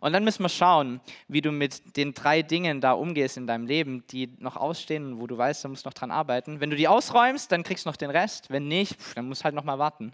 Und 0.00 0.12
dann 0.12 0.24
müssen 0.24 0.42
wir 0.42 0.48
schauen, 0.48 1.00
wie 1.28 1.40
du 1.40 1.52
mit 1.52 1.96
den 1.96 2.14
drei 2.14 2.42
Dingen 2.42 2.80
da 2.80 2.94
umgehst 2.94 3.36
in 3.36 3.46
deinem 3.46 3.66
Leben, 3.66 4.04
die 4.08 4.28
noch 4.40 4.56
ausstehen 4.56 5.12
und 5.12 5.20
wo 5.20 5.28
du 5.28 5.38
weißt, 5.38 5.62
du 5.62 5.68
musst 5.68 5.84
noch 5.84 5.94
dran 5.94 6.10
arbeiten. 6.10 6.58
Wenn 6.58 6.70
du 6.70 6.76
die 6.76 6.88
ausräumst, 6.88 7.52
dann 7.52 7.62
kriegst 7.62 7.86
du 7.86 7.90
noch 7.90 7.96
den 7.96 8.10
Rest. 8.10 8.50
Wenn 8.50 8.66
nicht, 8.66 8.96
dann 9.14 9.28
musst 9.28 9.42
du 9.42 9.44
halt 9.44 9.54
noch 9.54 9.62
mal 9.62 9.78
warten. 9.78 10.12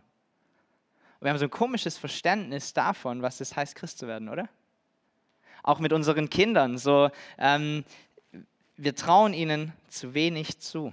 Und 1.23 1.27
wir 1.27 1.31
haben 1.31 1.39
so 1.39 1.45
ein 1.45 1.51
komisches 1.51 1.99
Verständnis 1.99 2.73
davon, 2.73 3.23
was 3.23 3.41
es 3.41 3.55
heißt, 3.55 3.77
Christ 3.77 3.99
zu 3.99 4.09
werden, 4.09 4.29
oder? 4.29 4.49
Auch 5.63 5.79
mit 5.79 5.93
unseren 5.93 6.29
Kindern. 6.29 6.79
So, 6.79 7.11
ähm, 7.39 7.85
wir 8.77 8.97
trauen 8.97 9.33
ihnen 9.33 9.73
zu 9.89 10.15
wenig 10.15 10.59
zu. 10.59 10.93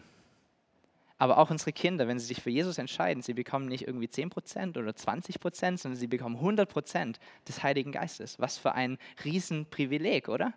Aber 1.18 1.40
auch 1.40 1.50
unsere 1.50 1.74
Kinder, 1.74 2.08
wenn 2.08 2.20
sie 2.20 2.28
sich 2.28 2.44
für 2.44 2.52
Jesus 2.52 2.78
entscheiden, 2.78 3.24
sie 3.24 3.34
bekommen 3.34 3.66
nicht 3.66 3.88
irgendwie 3.88 4.06
10% 4.06 4.78
oder 4.78 4.92
20%, 4.92 5.78
sondern 5.80 5.96
sie 5.96 6.06
bekommen 6.06 6.38
100% 6.38 7.16
des 7.48 7.64
Heiligen 7.64 7.92
Geistes. 7.92 8.38
Was 8.38 8.60
für 8.60 8.74
ein 8.74 9.00
Riesenprivileg, 9.26 10.30
oder? 10.30 10.54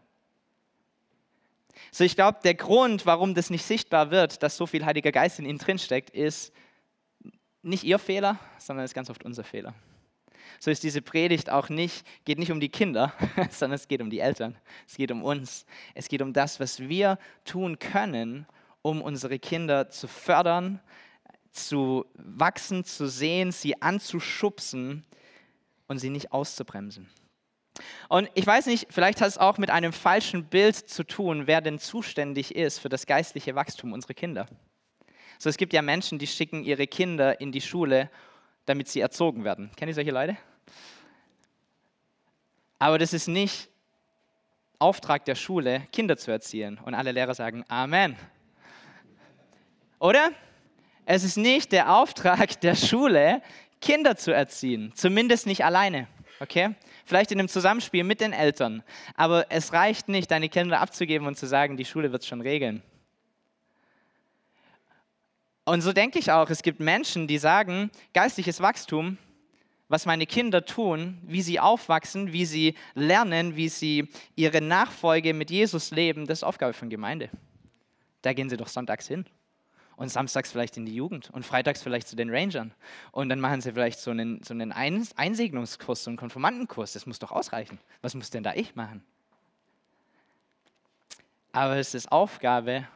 So, 1.92 2.04
ich 2.04 2.14
glaube, 2.14 2.40
der 2.44 2.56
Grund, 2.56 3.06
warum 3.06 3.32
das 3.34 3.48
nicht 3.48 3.64
sichtbar 3.64 4.10
wird, 4.10 4.42
dass 4.42 4.58
so 4.58 4.66
viel 4.66 4.84
Heiliger 4.84 5.12
Geist 5.12 5.38
in 5.38 5.46
ihnen 5.46 5.56
drinsteckt, 5.56 6.10
ist, 6.10 6.52
nicht 7.62 7.84
ihr 7.84 7.98
Fehler, 7.98 8.38
sondern 8.58 8.84
es 8.84 8.90
ist 8.90 8.94
ganz 8.94 9.10
oft 9.10 9.24
unser 9.24 9.44
Fehler. 9.44 9.74
so 10.58 10.70
ist 10.70 10.82
diese 10.82 11.02
Predigt 11.02 11.50
auch 11.50 11.68
nicht, 11.68 12.06
geht 12.24 12.38
nicht 12.38 12.52
um 12.52 12.60
die 12.60 12.68
Kinder, 12.68 13.12
sondern 13.50 13.76
es 13.76 13.88
geht 13.88 14.02
um 14.02 14.10
die 14.10 14.20
Eltern. 14.20 14.56
Es 14.86 14.96
geht 14.96 15.10
um 15.10 15.22
uns. 15.22 15.64
Es 15.94 16.08
geht 16.08 16.22
um 16.22 16.32
das, 16.32 16.60
was 16.60 16.80
wir 16.80 17.18
tun 17.44 17.78
können, 17.78 18.46
um 18.82 19.00
unsere 19.00 19.38
Kinder 19.38 19.88
zu 19.88 20.08
fördern, 20.08 20.80
zu 21.52 22.06
wachsen, 22.14 22.84
zu 22.84 23.08
sehen, 23.08 23.52
sie 23.52 23.80
anzuschubsen 23.80 25.04
und 25.86 25.98
sie 25.98 26.10
nicht 26.10 26.32
auszubremsen. 26.32 27.08
Und 28.08 28.30
ich 28.34 28.46
weiß 28.46 28.66
nicht, 28.66 28.88
vielleicht 28.90 29.20
hat 29.20 29.28
es 29.28 29.38
auch 29.38 29.58
mit 29.58 29.70
einem 29.70 29.92
falschen 29.92 30.44
Bild 30.44 30.76
zu 30.76 31.04
tun, 31.04 31.46
wer 31.46 31.60
denn 31.60 31.78
zuständig 31.78 32.54
ist 32.54 32.78
für 32.78 32.88
das 32.88 33.06
geistliche 33.06 33.54
Wachstum 33.54 33.92
unserer 33.92 34.14
Kinder. 34.14 34.46
So, 35.42 35.50
es 35.50 35.56
gibt 35.56 35.72
ja 35.72 35.82
Menschen, 35.82 36.20
die 36.20 36.28
schicken 36.28 36.62
ihre 36.62 36.86
Kinder 36.86 37.40
in 37.40 37.50
die 37.50 37.60
Schule, 37.60 38.08
damit 38.64 38.86
sie 38.86 39.00
erzogen 39.00 39.42
werden. 39.42 39.72
Kennt 39.74 39.88
ihr 39.88 39.94
solche 39.96 40.12
Leute? 40.12 40.36
Aber 42.78 42.96
das 42.96 43.12
ist 43.12 43.26
nicht 43.26 43.68
Auftrag 44.78 45.24
der 45.24 45.34
Schule, 45.34 45.88
Kinder 45.90 46.16
zu 46.16 46.30
erziehen. 46.30 46.78
Und 46.84 46.94
alle 46.94 47.10
Lehrer 47.10 47.34
sagen 47.34 47.64
Amen. 47.66 48.14
Oder? 49.98 50.30
Es 51.06 51.24
ist 51.24 51.36
nicht 51.36 51.72
der 51.72 51.92
Auftrag 51.92 52.60
der 52.60 52.76
Schule, 52.76 53.42
Kinder 53.80 54.14
zu 54.16 54.32
erziehen, 54.32 54.92
zumindest 54.94 55.48
nicht 55.48 55.64
alleine. 55.64 56.06
Okay? 56.38 56.76
Vielleicht 57.04 57.32
in 57.32 57.40
einem 57.40 57.48
Zusammenspiel 57.48 58.04
mit 58.04 58.20
den 58.20 58.32
Eltern. 58.32 58.84
Aber 59.16 59.46
es 59.50 59.72
reicht 59.72 60.08
nicht, 60.08 60.30
deine 60.30 60.48
Kinder 60.48 60.80
abzugeben 60.80 61.26
und 61.26 61.36
zu 61.36 61.48
sagen, 61.48 61.76
die 61.76 61.84
Schule 61.84 62.12
wird 62.12 62.22
es 62.22 62.28
schon 62.28 62.42
regeln. 62.42 62.84
Und 65.64 65.80
so 65.82 65.92
denke 65.92 66.18
ich 66.18 66.32
auch, 66.32 66.50
es 66.50 66.62
gibt 66.62 66.80
Menschen, 66.80 67.28
die 67.28 67.38
sagen, 67.38 67.90
geistliches 68.14 68.60
Wachstum, 68.60 69.16
was 69.88 70.06
meine 70.06 70.26
Kinder 70.26 70.64
tun, 70.64 71.18
wie 71.22 71.42
sie 71.42 71.60
aufwachsen, 71.60 72.32
wie 72.32 72.46
sie 72.46 72.74
lernen, 72.94 73.56
wie 73.56 73.68
sie 73.68 74.08
ihre 74.34 74.60
Nachfolge 74.60 75.34
mit 75.34 75.50
Jesus 75.50 75.90
leben, 75.90 76.26
das 76.26 76.38
ist 76.38 76.44
Aufgabe 76.44 76.72
von 76.72 76.88
Gemeinde. 76.88 77.30
Da 78.22 78.32
gehen 78.32 78.48
sie 78.48 78.56
doch 78.56 78.68
sonntags 78.68 79.06
hin 79.06 79.26
und 79.96 80.08
samstags 80.08 80.50
vielleicht 80.50 80.76
in 80.76 80.86
die 80.86 80.94
Jugend 80.94 81.30
und 81.30 81.44
freitags 81.44 81.82
vielleicht 81.82 82.08
zu 82.08 82.16
den 82.16 82.30
Rangern. 82.30 82.72
Und 83.12 83.28
dann 83.28 83.38
machen 83.38 83.60
sie 83.60 83.72
vielleicht 83.72 84.00
so 84.00 84.10
einen, 84.10 84.42
so 84.42 84.54
einen 84.54 84.72
Einsegnungskurs, 84.72 86.04
so 86.04 86.10
einen 86.10 86.16
Konformantenkurs. 86.16 86.94
Das 86.94 87.06
muss 87.06 87.18
doch 87.18 87.30
ausreichen. 87.30 87.78
Was 88.00 88.14
muss 88.14 88.30
denn 88.30 88.42
da 88.42 88.54
ich 88.54 88.74
machen? 88.74 89.04
Aber 91.52 91.76
es 91.76 91.94
ist 91.94 92.10
Aufgabe 92.10 92.88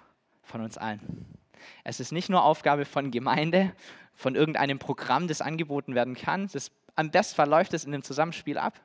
von 0.42 0.62
uns 0.62 0.78
allen. 0.78 1.35
Es 1.84 2.00
ist 2.00 2.12
nicht 2.12 2.28
nur 2.28 2.44
Aufgabe 2.44 2.84
von 2.84 3.10
Gemeinde, 3.10 3.72
von 4.14 4.34
irgendeinem 4.34 4.78
Programm, 4.78 5.28
das 5.28 5.40
angeboten 5.40 5.94
werden 5.94 6.14
kann. 6.14 6.48
Das, 6.52 6.70
am 6.94 7.10
besten 7.10 7.36
Fall 7.36 7.48
läuft 7.48 7.74
es 7.74 7.84
in 7.84 7.92
dem 7.92 8.02
Zusammenspiel 8.02 8.58
ab. 8.58 8.80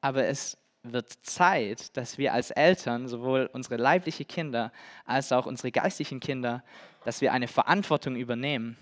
Aber 0.00 0.26
es 0.26 0.58
wird 0.82 1.10
Zeit, 1.22 1.96
dass 1.96 2.18
wir 2.18 2.32
als 2.32 2.50
Eltern, 2.50 3.08
sowohl 3.08 3.50
unsere 3.52 3.76
leiblichen 3.76 4.26
Kinder 4.26 4.72
als 5.04 5.32
auch 5.32 5.46
unsere 5.46 5.72
geistlichen 5.72 6.20
Kinder, 6.20 6.62
dass 7.04 7.20
wir 7.20 7.32
eine 7.32 7.48
Verantwortung 7.48 8.16
übernehmen 8.16 8.76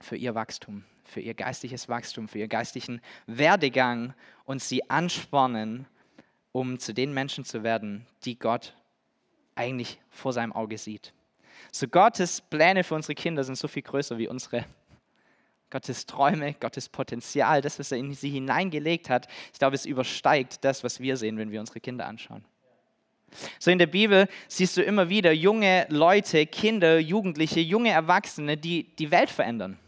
für 0.00 0.16
ihr 0.16 0.34
Wachstum, 0.34 0.84
für 1.04 1.20
ihr 1.20 1.34
geistliches 1.34 1.88
Wachstum, 1.88 2.28
für 2.28 2.38
ihr 2.38 2.48
geistlichen 2.48 3.00
Werdegang 3.26 4.14
und 4.44 4.62
sie 4.62 4.88
anspornen, 4.90 5.86
um 6.52 6.78
zu 6.78 6.94
den 6.94 7.12
Menschen 7.12 7.44
zu 7.44 7.62
werden, 7.62 8.06
die 8.24 8.38
Gott 8.38 8.74
eigentlich 9.54 10.00
vor 10.10 10.32
seinem 10.32 10.52
Auge 10.52 10.78
sieht. 10.78 11.12
So 11.72 11.86
Gottes 11.88 12.40
Pläne 12.40 12.84
für 12.84 12.94
unsere 12.94 13.14
Kinder 13.14 13.44
sind 13.44 13.56
so 13.56 13.68
viel 13.68 13.82
größer 13.82 14.18
wie 14.18 14.28
unsere. 14.28 14.64
Gottes 15.70 16.06
Träume, 16.06 16.54
Gottes 16.54 16.88
Potenzial, 16.88 17.60
das, 17.60 17.78
was 17.78 17.92
er 17.92 17.98
in 17.98 18.14
sie 18.14 18.30
hineingelegt 18.30 19.10
hat, 19.10 19.28
ich 19.52 19.58
glaube, 19.58 19.76
es 19.76 19.84
übersteigt 19.84 20.64
das, 20.64 20.82
was 20.82 20.98
wir 20.98 21.18
sehen, 21.18 21.36
wenn 21.36 21.50
wir 21.50 21.60
unsere 21.60 21.80
Kinder 21.80 22.06
anschauen. 22.06 22.42
So 23.58 23.70
in 23.70 23.78
der 23.78 23.86
Bibel 23.86 24.28
siehst 24.48 24.78
du 24.78 24.82
immer 24.82 25.10
wieder 25.10 25.32
junge 25.32 25.86
Leute, 25.90 26.46
Kinder, 26.46 26.98
Jugendliche, 26.98 27.60
junge 27.60 27.90
Erwachsene, 27.90 28.56
die 28.56 28.84
die 28.96 29.10
Welt 29.10 29.28
verändern, 29.28 29.78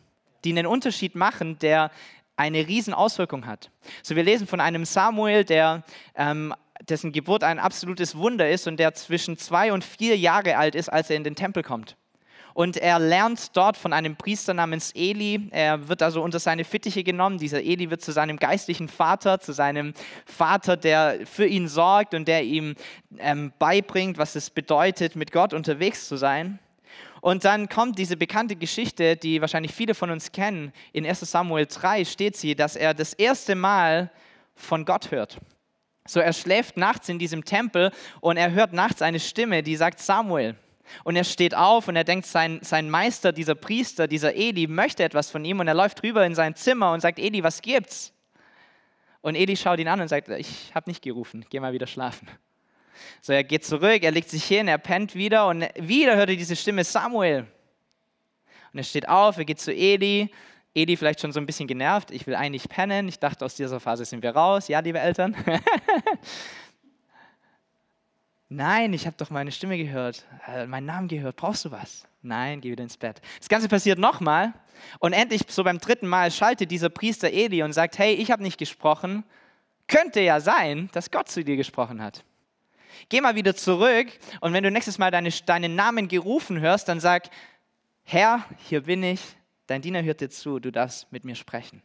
die 0.44 0.50
einen 0.50 0.66
Unterschied 0.66 1.14
machen, 1.14 1.58
der 1.58 1.90
eine 2.36 2.66
riesen 2.66 2.94
Auswirkung 2.94 3.46
hat. 3.46 3.70
So 4.02 4.16
wir 4.16 4.22
lesen 4.22 4.46
von 4.46 4.60
einem 4.60 4.84
Samuel, 4.84 5.44
der 5.44 5.82
ähm, 6.14 6.54
dessen 6.88 7.12
Geburt 7.12 7.44
ein 7.44 7.58
absolutes 7.58 8.16
Wunder 8.16 8.48
ist 8.48 8.66
und 8.66 8.78
der 8.78 8.94
zwischen 8.94 9.36
zwei 9.36 9.72
und 9.72 9.84
vier 9.84 10.16
Jahre 10.16 10.56
alt 10.56 10.74
ist, 10.74 10.88
als 10.88 11.10
er 11.10 11.16
in 11.16 11.24
den 11.24 11.34
Tempel 11.34 11.62
kommt. 11.62 11.96
Und 12.52 12.76
er 12.76 12.98
lernt 12.98 13.56
dort 13.56 13.76
von 13.76 13.92
einem 13.92 14.16
Priester 14.16 14.54
namens 14.54 14.92
Eli. 14.94 15.48
Er 15.50 15.88
wird 15.88 16.02
also 16.02 16.22
unter 16.22 16.38
seine 16.38 16.64
Fittiche 16.64 17.04
genommen. 17.04 17.38
Dieser 17.38 17.62
Eli 17.62 17.90
wird 17.90 18.02
zu 18.02 18.12
seinem 18.12 18.38
geistlichen 18.38 18.88
Vater, 18.88 19.40
zu 19.40 19.52
seinem 19.52 19.94
Vater, 20.26 20.76
der 20.76 21.20
für 21.26 21.46
ihn 21.46 21.68
sorgt 21.68 22.12
und 22.12 22.26
der 22.26 22.42
ihm 22.42 22.74
ähm, 23.18 23.52
beibringt, 23.58 24.18
was 24.18 24.34
es 24.34 24.50
bedeutet, 24.50 25.16
mit 25.16 25.32
Gott 25.32 25.54
unterwegs 25.54 26.08
zu 26.08 26.16
sein. 26.16 26.58
Und 27.20 27.44
dann 27.44 27.68
kommt 27.68 27.98
diese 27.98 28.16
bekannte 28.16 28.56
Geschichte, 28.56 29.16
die 29.16 29.40
wahrscheinlich 29.40 29.72
viele 29.72 29.94
von 29.94 30.10
uns 30.10 30.32
kennen. 30.32 30.72
In 30.92 31.06
1 31.06 31.20
Samuel 31.20 31.66
3 31.66 32.04
steht 32.04 32.36
sie, 32.36 32.54
dass 32.54 32.76
er 32.76 32.94
das 32.94 33.12
erste 33.12 33.54
Mal 33.54 34.10
von 34.54 34.84
Gott 34.84 35.10
hört. 35.10 35.38
So, 36.10 36.18
er 36.18 36.32
schläft 36.32 36.76
nachts 36.76 37.08
in 37.08 37.20
diesem 37.20 37.44
Tempel 37.44 37.92
und 38.20 38.36
er 38.36 38.50
hört 38.50 38.72
nachts 38.72 39.00
eine 39.00 39.20
Stimme, 39.20 39.62
die 39.62 39.76
sagt 39.76 40.00
Samuel. 40.00 40.56
Und 41.04 41.14
er 41.14 41.22
steht 41.22 41.54
auf 41.54 41.86
und 41.86 41.94
er 41.94 42.02
denkt, 42.02 42.26
sein, 42.26 42.58
sein 42.62 42.90
Meister, 42.90 43.30
dieser 43.30 43.54
Priester, 43.54 44.08
dieser 44.08 44.34
Eli, 44.34 44.66
möchte 44.66 45.04
etwas 45.04 45.30
von 45.30 45.44
ihm 45.44 45.60
und 45.60 45.68
er 45.68 45.74
läuft 45.74 46.02
rüber 46.02 46.26
in 46.26 46.34
sein 46.34 46.56
Zimmer 46.56 46.90
und 46.92 47.00
sagt, 47.00 47.20
Eli, 47.20 47.44
was 47.44 47.62
gibt's? 47.62 48.12
Und 49.20 49.36
Eli 49.36 49.56
schaut 49.56 49.78
ihn 49.78 49.86
an 49.86 50.00
und 50.00 50.08
sagt, 50.08 50.28
ich 50.30 50.74
habe 50.74 50.90
nicht 50.90 51.00
gerufen, 51.00 51.46
geh 51.48 51.60
mal 51.60 51.72
wieder 51.72 51.86
schlafen. 51.86 52.26
So, 53.22 53.32
er 53.32 53.44
geht 53.44 53.64
zurück, 53.64 54.02
er 54.02 54.10
legt 54.10 54.30
sich 54.30 54.44
hin, 54.44 54.66
er 54.66 54.78
pennt 54.78 55.14
wieder 55.14 55.46
und 55.46 55.64
wieder 55.76 56.16
hört 56.16 56.30
er 56.30 56.36
diese 56.36 56.56
Stimme 56.56 56.82
Samuel. 56.82 57.46
Und 58.72 58.78
er 58.78 58.84
steht 58.84 59.08
auf, 59.08 59.38
er 59.38 59.44
geht 59.44 59.60
zu 59.60 59.72
Eli 59.72 60.32
Edi 60.74 60.96
vielleicht 60.96 61.20
schon 61.20 61.32
so 61.32 61.40
ein 61.40 61.46
bisschen 61.46 61.66
genervt, 61.66 62.10
ich 62.10 62.26
will 62.26 62.36
eigentlich 62.36 62.68
pennen. 62.68 63.08
Ich 63.08 63.18
dachte, 63.18 63.44
aus 63.44 63.56
dieser 63.56 63.80
Phase 63.80 64.04
sind 64.04 64.22
wir 64.22 64.30
raus. 64.30 64.68
Ja, 64.68 64.80
liebe 64.80 65.00
Eltern? 65.00 65.36
Nein, 68.48 68.92
ich 68.92 69.06
habe 69.06 69.16
doch 69.16 69.30
meine 69.30 69.52
Stimme 69.52 69.78
gehört, 69.78 70.26
äh, 70.48 70.66
meinen 70.66 70.86
Namen 70.86 71.08
gehört. 71.08 71.36
Brauchst 71.36 71.64
du 71.64 71.70
was? 71.70 72.06
Nein, 72.22 72.60
geh 72.60 72.72
wieder 72.72 72.82
ins 72.82 72.96
Bett. 72.96 73.20
Das 73.38 73.48
Ganze 73.48 73.68
passiert 73.68 73.98
nochmal 73.98 74.52
und 74.98 75.12
endlich 75.12 75.42
so 75.48 75.62
beim 75.64 75.78
dritten 75.78 76.08
Mal 76.08 76.30
schaltet 76.30 76.70
dieser 76.70 76.88
Priester 76.88 77.30
Eli 77.30 77.62
und 77.62 77.72
sagt, 77.72 77.98
hey, 77.98 78.12
ich 78.14 78.30
habe 78.30 78.42
nicht 78.42 78.58
gesprochen. 78.58 79.24
Könnte 79.86 80.20
ja 80.20 80.40
sein, 80.40 80.88
dass 80.92 81.10
Gott 81.10 81.28
zu 81.28 81.44
dir 81.44 81.56
gesprochen 81.56 82.02
hat. 82.02 82.24
Geh 83.08 83.20
mal 83.20 83.36
wieder 83.36 83.54
zurück 83.54 84.08
und 84.40 84.52
wenn 84.52 84.64
du 84.64 84.70
nächstes 84.70 84.98
Mal 84.98 85.10
deine, 85.10 85.30
deinen 85.46 85.74
Namen 85.74 86.08
gerufen 86.08 86.60
hörst, 86.60 86.88
dann 86.88 87.00
sag, 87.00 87.30
Herr, 88.02 88.44
hier 88.68 88.82
bin 88.82 89.02
ich, 89.02 89.20
dein 89.70 89.82
Diener 89.82 90.02
hört 90.02 90.20
dir 90.20 90.30
zu, 90.30 90.58
du 90.58 90.72
darfst 90.72 91.10
mit 91.12 91.24
mir 91.24 91.36
sprechen. 91.36 91.82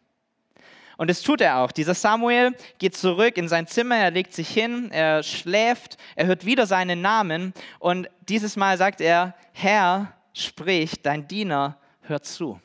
Und 0.98 1.10
das 1.10 1.22
tut 1.22 1.42
er 1.42 1.60
auch. 1.60 1.72
Dieser 1.72 1.94
Samuel 1.94 2.56
geht 2.80 2.96
zurück 2.96 3.38
in 3.38 3.48
sein 3.48 3.68
Zimmer, 3.68 3.98
er 3.98 4.12
legt 4.12 4.34
sich 4.34 4.50
hin, 4.50 4.89
er 4.92 5.24
schläft, 5.24 5.98
er 6.15 6.25
hört 6.25 6.46
wieder 6.46 6.65
seinen 6.65 7.01
Namen 7.01 7.54
und 7.80 8.10
dieses 8.27 8.56
Mal 8.56 8.77
sagt 8.77 9.01
er, 9.01 9.36
Herr, 9.51 10.13
sprich, 10.34 11.01
dein 11.01 11.27
Diener 11.27 11.77
hört 12.01 12.25
zu. 12.25 12.60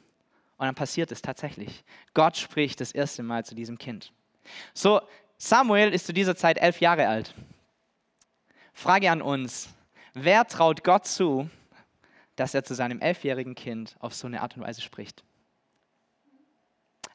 Und 0.57 0.67
dann 0.67 0.75
passiert 0.75 1.11
es 1.13 1.23
tatsächlich. 1.23 1.85
Gott 2.15 2.37
spricht 2.37 2.81
das 2.81 2.93
erste 2.93 3.23
Mal 3.23 3.45
zu 3.45 3.55
diesem 3.55 3.79
Kind. 3.79 4.13
So, 4.75 5.01
Samuel 5.39 5.93
ist 5.93 6.07
zu 6.07 6.13
dieser 6.13 6.37
Zeit 6.37 6.59
elf 6.59 6.81
Jahre 6.81 7.09
alt. 7.09 7.35
Frage 8.73 9.11
an 9.11 9.23
uns, 9.23 9.71
wer 10.15 10.47
traut 10.47 10.85
Gott 10.85 11.07
zu, 11.07 11.51
dass 12.41 12.55
er 12.55 12.65
zu 12.65 12.73
seinem 12.73 13.03
elfjährigen 13.03 13.55
Kind 13.55 13.97
auf 13.99 14.15
so 14.15 14.27
eine 14.27 14.41
Art 14.41 14.57
und 14.57 14.63
Weise 14.63 14.81
spricht. 14.81 15.25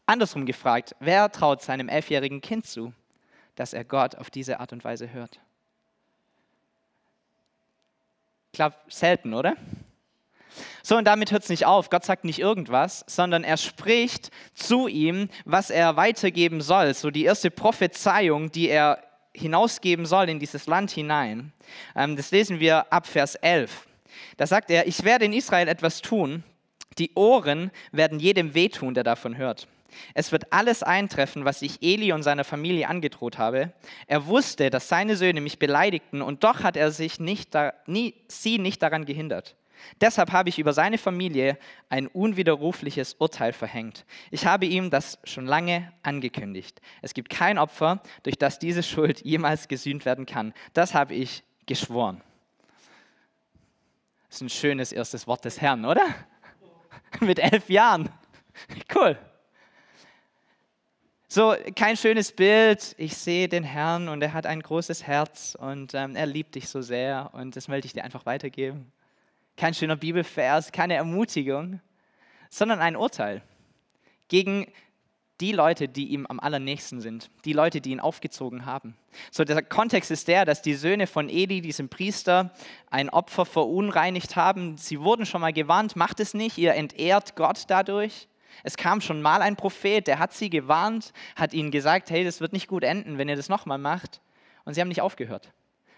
Andersrum 0.05 0.45
gefragt, 0.45 0.95
wer 0.99 1.31
traut 1.31 1.63
seinem 1.63 1.89
elfjährigen 1.89 2.41
Kind 2.41 2.67
zu, 2.67 2.93
dass 3.55 3.73
er 3.73 3.85
Gott 3.85 4.13
auf 4.13 4.29
diese 4.29 4.59
Art 4.59 4.71
und 4.71 4.83
Weise 4.83 5.11
hört? 5.11 5.39
Glaube, 8.51 8.75
selten, 8.87 9.33
oder? 9.33 9.55
So, 10.83 10.95
und 10.95 11.05
damit 11.05 11.31
hört 11.31 11.41
es 11.41 11.49
nicht 11.49 11.65
auf. 11.65 11.89
Gott 11.89 12.05
sagt 12.05 12.23
nicht 12.23 12.37
irgendwas, 12.37 13.03
sondern 13.07 13.43
er 13.43 13.57
spricht 13.57 14.29
zu 14.53 14.87
ihm, 14.87 15.29
was 15.43 15.71
er 15.71 15.95
weitergeben 15.95 16.61
soll. 16.61 16.93
So 16.93 17.09
die 17.09 17.23
erste 17.23 17.49
Prophezeiung, 17.49 18.51
die 18.51 18.69
er 18.69 19.03
hinausgeben 19.33 20.05
soll 20.05 20.29
in 20.29 20.39
dieses 20.39 20.67
Land 20.67 20.91
hinein. 20.91 21.51
Ähm, 21.95 22.15
das 22.15 22.29
lesen 22.29 22.59
wir 22.59 22.93
ab 22.93 23.07
Vers 23.07 23.33
11. 23.33 23.87
Da 24.37 24.47
sagt 24.47 24.69
er, 24.69 24.87
ich 24.87 25.03
werde 25.03 25.25
in 25.25 25.33
Israel 25.33 25.67
etwas 25.67 26.01
tun, 26.01 26.43
die 26.97 27.11
Ohren 27.15 27.71
werden 27.91 28.19
jedem 28.19 28.53
wehtun, 28.53 28.93
der 28.93 29.03
davon 29.03 29.37
hört. 29.37 29.67
Es 30.13 30.31
wird 30.31 30.51
alles 30.51 30.83
eintreffen, 30.83 31.45
was 31.45 31.61
ich 31.61 31.81
Eli 31.81 32.11
und 32.11 32.23
seiner 32.23 32.43
Familie 32.43 32.87
angedroht 32.87 33.37
habe. 33.37 33.71
Er 34.07 34.27
wusste, 34.27 34.69
dass 34.69 34.89
seine 34.89 35.15
Söhne 35.15 35.41
mich 35.41 35.59
beleidigten 35.59 36.21
und 36.21 36.43
doch 36.43 36.63
hat 36.63 36.77
er 36.77 36.91
sich 36.91 37.19
nicht 37.19 37.55
da, 37.55 37.73
nie, 37.85 38.13
sie 38.27 38.59
nicht 38.59 38.81
daran 38.81 39.05
gehindert. 39.05 39.55
Deshalb 40.01 40.31
habe 40.31 40.49
ich 40.49 40.57
über 40.57 40.73
seine 40.73 40.97
Familie 40.97 41.57
ein 41.89 42.07
unwiderrufliches 42.07 43.15
Urteil 43.15 43.53
verhängt. 43.53 44.05
Ich 44.31 44.45
habe 44.45 44.65
ihm 44.65 44.89
das 44.89 45.19
schon 45.23 45.45
lange 45.45 45.91
angekündigt. 46.01 46.81
Es 47.01 47.13
gibt 47.13 47.29
kein 47.29 47.57
Opfer, 47.57 48.01
durch 48.23 48.37
das 48.37 48.57
diese 48.57 48.83
Schuld 48.83 49.23
jemals 49.23 49.67
gesühnt 49.67 50.05
werden 50.05 50.25
kann. 50.25 50.53
Das 50.73 50.93
habe 50.93 51.13
ich 51.13 51.43
geschworen. 51.65 52.21
Das 54.27 54.37
ist 54.37 54.41
ein 54.41 54.49
schönes 54.49 54.91
erstes 54.91 55.27
Wort 55.27 55.45
des 55.45 55.61
Herrn, 55.61 55.85
oder? 55.85 56.05
Mit 57.19 57.39
elf 57.39 57.69
Jahren. 57.69 58.09
Cool. 58.93 59.17
So, 61.27 61.55
kein 61.75 61.97
schönes 61.97 62.31
Bild. 62.31 62.95
Ich 62.97 63.17
sehe 63.17 63.49
den 63.49 63.63
Herrn 63.63 64.09
und 64.09 64.21
er 64.21 64.33
hat 64.33 64.45
ein 64.45 64.61
großes 64.61 65.05
Herz 65.05 65.55
und 65.59 65.93
ähm, 65.93 66.15
er 66.15 66.25
liebt 66.25 66.55
dich 66.55 66.69
so 66.69 66.81
sehr 66.81 67.29
und 67.33 67.55
das 67.55 67.67
möchte 67.67 67.87
ich 67.87 67.93
dir 67.93 68.03
einfach 68.03 68.25
weitergeben 68.25 68.91
kein 69.57 69.73
schöner 69.73 69.95
Bibelvers, 69.95 70.71
keine 70.71 70.95
Ermutigung, 70.95 71.79
sondern 72.49 72.79
ein 72.79 72.95
Urteil 72.95 73.41
gegen 74.27 74.67
die 75.41 75.51
Leute, 75.51 75.87
die 75.87 76.07
ihm 76.07 76.25
am 76.25 76.39
allernächsten 76.39 77.01
sind, 77.01 77.29
die 77.43 77.53
Leute, 77.53 77.81
die 77.81 77.91
ihn 77.91 77.99
aufgezogen 77.99 78.65
haben. 78.65 78.95
So 79.31 79.43
der 79.43 79.61
Kontext 79.61 80.11
ist 80.11 80.27
der, 80.27 80.45
dass 80.45 80.61
die 80.61 80.75
Söhne 80.75 81.07
von 81.07 81.29
Eli, 81.29 81.61
diesem 81.61 81.89
Priester, 81.89 82.51
ein 82.89 83.09
Opfer 83.09 83.45
verunreinigt 83.45 84.35
haben. 84.35 84.77
Sie 84.77 85.01
wurden 85.01 85.25
schon 85.25 85.41
mal 85.41 85.53
gewarnt, 85.53 85.95
macht 85.95 86.19
es 86.19 86.33
nicht, 86.33 86.57
ihr 86.57 86.73
entehrt 86.73 87.35
Gott 87.35 87.65
dadurch. 87.67 88.27
Es 88.63 88.77
kam 88.77 89.01
schon 89.01 89.21
mal 89.21 89.41
ein 89.41 89.57
Prophet, 89.57 90.07
der 90.07 90.19
hat 90.19 90.33
sie 90.33 90.49
gewarnt, 90.49 91.11
hat 91.35 91.53
ihnen 91.53 91.71
gesagt, 91.71 92.09
hey, 92.09 92.23
das 92.23 92.39
wird 92.39 92.53
nicht 92.53 92.67
gut 92.67 92.83
enden, 92.83 93.17
wenn 93.17 93.27
ihr 93.27 93.35
das 93.35 93.49
nochmal 93.49 93.77
macht. 93.77 94.21
Und 94.63 94.73
sie 94.73 94.81
haben 94.81 94.87
nicht 94.87 95.01
aufgehört. 95.01 95.51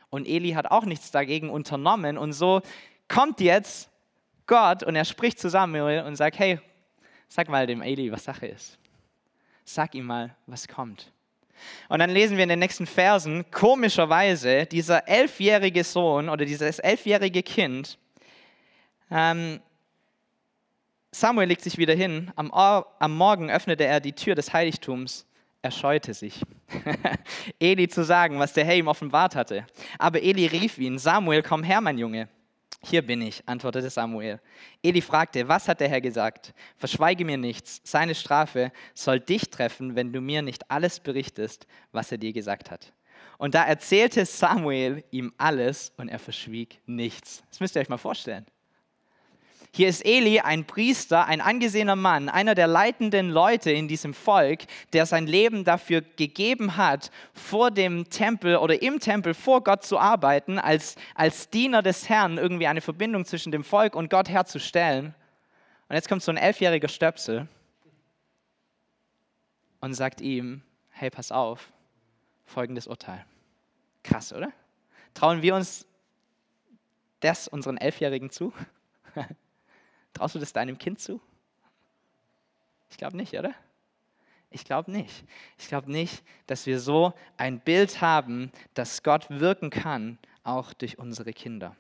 Und 0.09 0.27
Eli 0.27 0.51
hat 0.51 0.71
auch 0.71 0.85
nichts 0.85 1.11
dagegen 1.11 1.49
unternommen. 1.49 2.17
Und 2.17 2.33
so 2.33 2.61
kommt 3.07 3.39
jetzt 3.39 3.89
Gott 4.47 4.81
und 4.81 4.95
er 4.95 5.05
spricht 5.05 5.39
zu 5.39 5.49
Samuel 5.49 6.03
und 6.03 6.15
sagt, 6.15 6.39
hey, 6.39 6.59
sag 7.27 7.49
mal 7.49 7.67
dem 7.67 7.81
Eli, 7.81 8.11
was 8.11 8.23
Sache 8.23 8.47
ist. 8.47 8.79
Sag 9.69 9.95
ihm 9.95 10.05
mal, 10.05 10.33
was 10.45 10.65
kommt. 10.65 11.11
Und 11.89 11.99
dann 11.99 12.09
lesen 12.09 12.37
wir 12.37 12.43
in 12.43 12.49
den 12.49 12.59
nächsten 12.59 12.87
Versen, 12.87 13.51
komischerweise, 13.51 14.65
dieser 14.65 15.09
elfjährige 15.09 15.83
Sohn 15.83 16.29
oder 16.29 16.45
dieses 16.45 16.79
elfjährige 16.79 17.43
Kind, 17.43 17.97
ähm, 19.11 19.59
Samuel 21.11 21.49
legt 21.49 21.63
sich 21.63 21.77
wieder 21.77 21.95
hin, 21.95 22.31
am, 22.37 22.49
am 22.51 23.17
Morgen 23.17 23.49
öffnete 23.49 23.83
er 23.83 23.99
die 23.99 24.13
Tür 24.13 24.35
des 24.35 24.53
Heiligtums, 24.53 25.25
er 25.61 25.71
scheute 25.71 26.13
sich, 26.13 26.41
Eli 27.59 27.89
zu 27.89 28.05
sagen, 28.05 28.39
was 28.39 28.53
der 28.53 28.63
Herr 28.63 28.75
ihm 28.75 28.87
offenbart 28.87 29.35
hatte. 29.35 29.67
Aber 29.99 30.21
Eli 30.21 30.47
rief 30.47 30.77
ihn, 30.77 30.97
Samuel, 30.97 31.43
komm 31.43 31.63
her, 31.63 31.81
mein 31.81 31.97
Junge. 31.97 32.29
Hier 32.83 33.01
bin 33.05 33.21
ich, 33.21 33.47
antwortete 33.47 33.89
Samuel. 33.89 34.39
Eli 34.83 35.01
fragte, 35.01 35.47
was 35.47 35.67
hat 35.67 35.79
der 35.79 35.89
Herr 35.89 36.01
gesagt? 36.01 36.53
Verschweige 36.77 37.25
mir 37.25 37.37
nichts. 37.37 37.81
Seine 37.83 38.15
Strafe 38.15 38.71
soll 38.93 39.19
dich 39.19 39.49
treffen, 39.49 39.95
wenn 39.95 40.13
du 40.13 40.21
mir 40.21 40.41
nicht 40.41 40.69
alles 40.69 40.99
berichtest, 40.99 41.67
was 41.91 42.11
er 42.11 42.17
dir 42.17 42.33
gesagt 42.33 42.71
hat. 42.71 42.93
Und 43.37 43.55
da 43.55 43.65
erzählte 43.65 44.25
Samuel 44.25 45.03
ihm 45.11 45.33
alles 45.37 45.91
und 45.97 46.09
er 46.09 46.19
verschwieg 46.19 46.79
nichts. 46.85 47.43
Das 47.49 47.59
müsst 47.59 47.75
ihr 47.75 47.81
euch 47.81 47.89
mal 47.89 47.97
vorstellen. 47.97 48.45
Hier 49.77 49.89
ist 49.89 50.03
Eli, 50.07 50.39
ein 50.39 50.65
Priester, 50.65 51.27
ein 51.27 51.39
angesehener 51.39 51.95
Mann, 51.95 52.29
einer 52.29 52.55
der 52.55 52.65
leitenden 52.65 53.29
Leute 53.29 53.69
in 53.69 53.87
diesem 53.87 54.15
Volk, 54.15 54.61
der 54.91 55.05
sein 55.05 55.27
Leben 55.27 55.65
dafür 55.65 56.01
gegeben 56.01 56.77
hat, 56.77 57.11
vor 57.31 57.69
dem 57.69 58.09
Tempel 58.09 58.55
oder 58.57 58.81
im 58.81 58.99
Tempel 58.99 59.35
vor 59.35 59.63
Gott 59.63 59.83
zu 59.83 59.99
arbeiten, 59.99 60.57
als, 60.57 60.95
als 61.13 61.51
Diener 61.51 61.83
des 61.83 62.09
Herrn 62.09 62.39
irgendwie 62.39 62.65
eine 62.65 62.81
Verbindung 62.81 63.23
zwischen 63.23 63.51
dem 63.51 63.63
Volk 63.63 63.95
und 63.95 64.09
Gott 64.09 64.29
herzustellen. 64.29 65.13
Und 65.89 65.95
jetzt 65.95 66.09
kommt 66.09 66.23
so 66.23 66.31
ein 66.31 66.37
elfjähriger 66.37 66.87
Stöpsel 66.87 67.47
und 69.79 69.93
sagt 69.93 70.21
ihm, 70.21 70.63
hey, 70.89 71.11
pass 71.11 71.31
auf, 71.31 71.71
folgendes 72.45 72.87
Urteil. 72.87 73.23
Krass, 74.01 74.33
oder? 74.33 74.51
Trauen 75.13 75.43
wir 75.43 75.53
uns 75.53 75.85
das 77.19 77.47
unseren 77.47 77.77
Elfjährigen 77.77 78.31
zu? 78.31 78.51
Traust 80.17 80.33
du 80.33 80.39
das 80.39 80.51
deinem 80.51 80.79
Kind 80.79 80.99
zu? 80.99 81.21
Ich 82.89 82.97
glaube 82.97 83.15
nicht, 83.15 83.33
oder? 83.33 83.53
Ich 84.49 84.65
glaube 84.65 84.91
nicht. 84.91 85.23
Ich 85.59 85.67
glaube 85.67 85.91
nicht, 85.91 86.23
dass 86.47 86.65
wir 86.65 86.79
so 86.79 87.13
ein 87.37 87.59
Bild 87.59 88.01
haben, 88.01 88.51
dass 88.73 89.03
Gott 89.03 89.29
wirken 89.29 89.69
kann, 89.69 90.17
auch 90.43 90.73
durch 90.73 90.97
unsere 90.97 91.33
Kinder. 91.33 91.75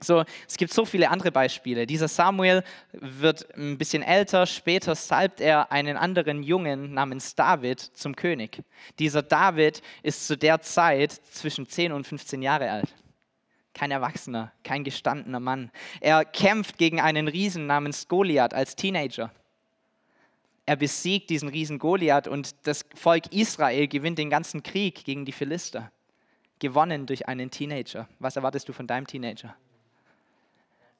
So, 0.00 0.24
es 0.46 0.56
gibt 0.56 0.72
so 0.72 0.84
viele 0.84 1.10
andere 1.10 1.32
Beispiele. 1.32 1.86
Dieser 1.86 2.06
Samuel 2.08 2.62
wird 2.92 3.52
ein 3.56 3.76
bisschen 3.76 4.02
älter, 4.02 4.46
später 4.46 4.94
salbt 4.94 5.40
er 5.40 5.72
einen 5.72 5.96
anderen 5.96 6.44
Jungen 6.44 6.94
namens 6.94 7.34
David 7.34 7.80
zum 7.80 8.14
König. 8.14 8.62
Dieser 9.00 9.22
David 9.22 9.82
ist 10.04 10.28
zu 10.28 10.36
der 10.36 10.60
Zeit 10.60 11.10
zwischen 11.10 11.68
10 11.68 11.90
und 11.90 12.06
15 12.06 12.40
Jahre 12.40 12.70
alt 12.70 12.94
kein 13.74 13.90
Erwachsener, 13.90 14.52
kein 14.62 14.84
gestandener 14.84 15.40
Mann. 15.40 15.70
Er 16.00 16.24
kämpft 16.24 16.78
gegen 16.78 17.00
einen 17.00 17.28
Riesen 17.28 17.66
namens 17.66 18.08
Goliath 18.08 18.54
als 18.54 18.76
Teenager. 18.76 19.30
Er 20.66 20.76
besiegt 20.76 21.28
diesen 21.28 21.48
Riesen 21.48 21.78
Goliath 21.78 22.26
und 22.26 22.66
das 22.66 22.86
Volk 22.94 23.32
Israel 23.32 23.86
gewinnt 23.88 24.18
den 24.18 24.30
ganzen 24.30 24.62
Krieg 24.62 25.04
gegen 25.04 25.24
die 25.24 25.32
Philister. 25.32 25.90
Gewonnen 26.58 27.04
durch 27.04 27.28
einen 27.28 27.50
Teenager. 27.50 28.08
Was 28.20 28.36
erwartest 28.36 28.68
du 28.68 28.72
von 28.72 28.86
deinem 28.86 29.06
Teenager? 29.06 29.54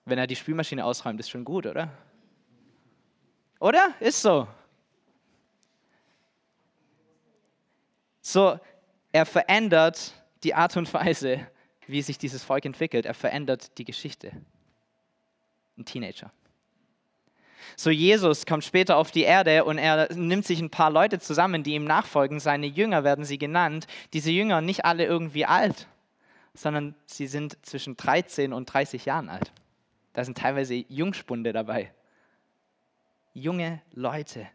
Wenn 0.05 0.19
er 0.19 0.27
die 0.27 0.37
Spülmaschine 0.37 0.85
ausräumt, 0.85 1.19
ist 1.21 1.31
schon 1.31 1.45
gut, 1.45 1.65
oder? 1.65 1.91
Oder? 3.61 3.95
Ist 4.01 4.21
so. 4.21 4.47
So, 8.21 8.59
er 9.13 9.25
verändert 9.25 10.13
die 10.43 10.55
Art 10.55 10.77
und 10.77 10.93
Weise, 10.93 11.47
wie 11.87 12.03
sich 12.03 12.19
dieses 12.19 12.45
Volk 12.45 12.65
entwickelt. 12.65 13.07
Er 13.07 13.15
verändert 13.15 13.79
die 13.79 13.85
Geschichte. 13.85 14.33
Ein 15.77 15.85
Teenager. 15.85 16.31
So 17.77 17.91
Jesus 17.91 18.47
kommt 18.47 18.65
später 18.65 18.97
auf 18.97 19.11
die 19.11 19.23
Erde 19.23 19.65
und 19.65 19.79
er 19.79 20.13
nimmt 20.15 20.47
sich 20.47 20.61
ein 20.61 20.71
paar 20.71 20.91
Leute 20.91 21.19
zusammen, 21.19 21.63
die 21.63 21.75
ihm 21.75 21.85
nachfolgen. 21.85 22.39
Seine 22.39 22.67
Jünger 22.67 23.05
werden 23.05 23.25
sie 23.25 23.39
genannt. 23.39 23.87
Diese 24.13 24.31
Jünger 24.31 24.61
nicht 24.61 24.85
alle 24.85 25.05
irgendwie 25.05 25.47
alt, 25.47 25.89
sondern 26.55 26.95
sie 27.07 27.27
sind 27.27 27.57
zwischen 27.67 27.97
13 27.97 28.53
und 28.53 28.67
30 28.67 29.07
Jahren 29.07 29.29
alt. 29.29 29.53
Da 30.13 30.25
sind 30.25 30.39
teilweise 30.39 30.75
Jungspunde 30.75 31.53
dabei. 31.53 31.93
Junge 33.33 33.83
Leute, 33.93 34.47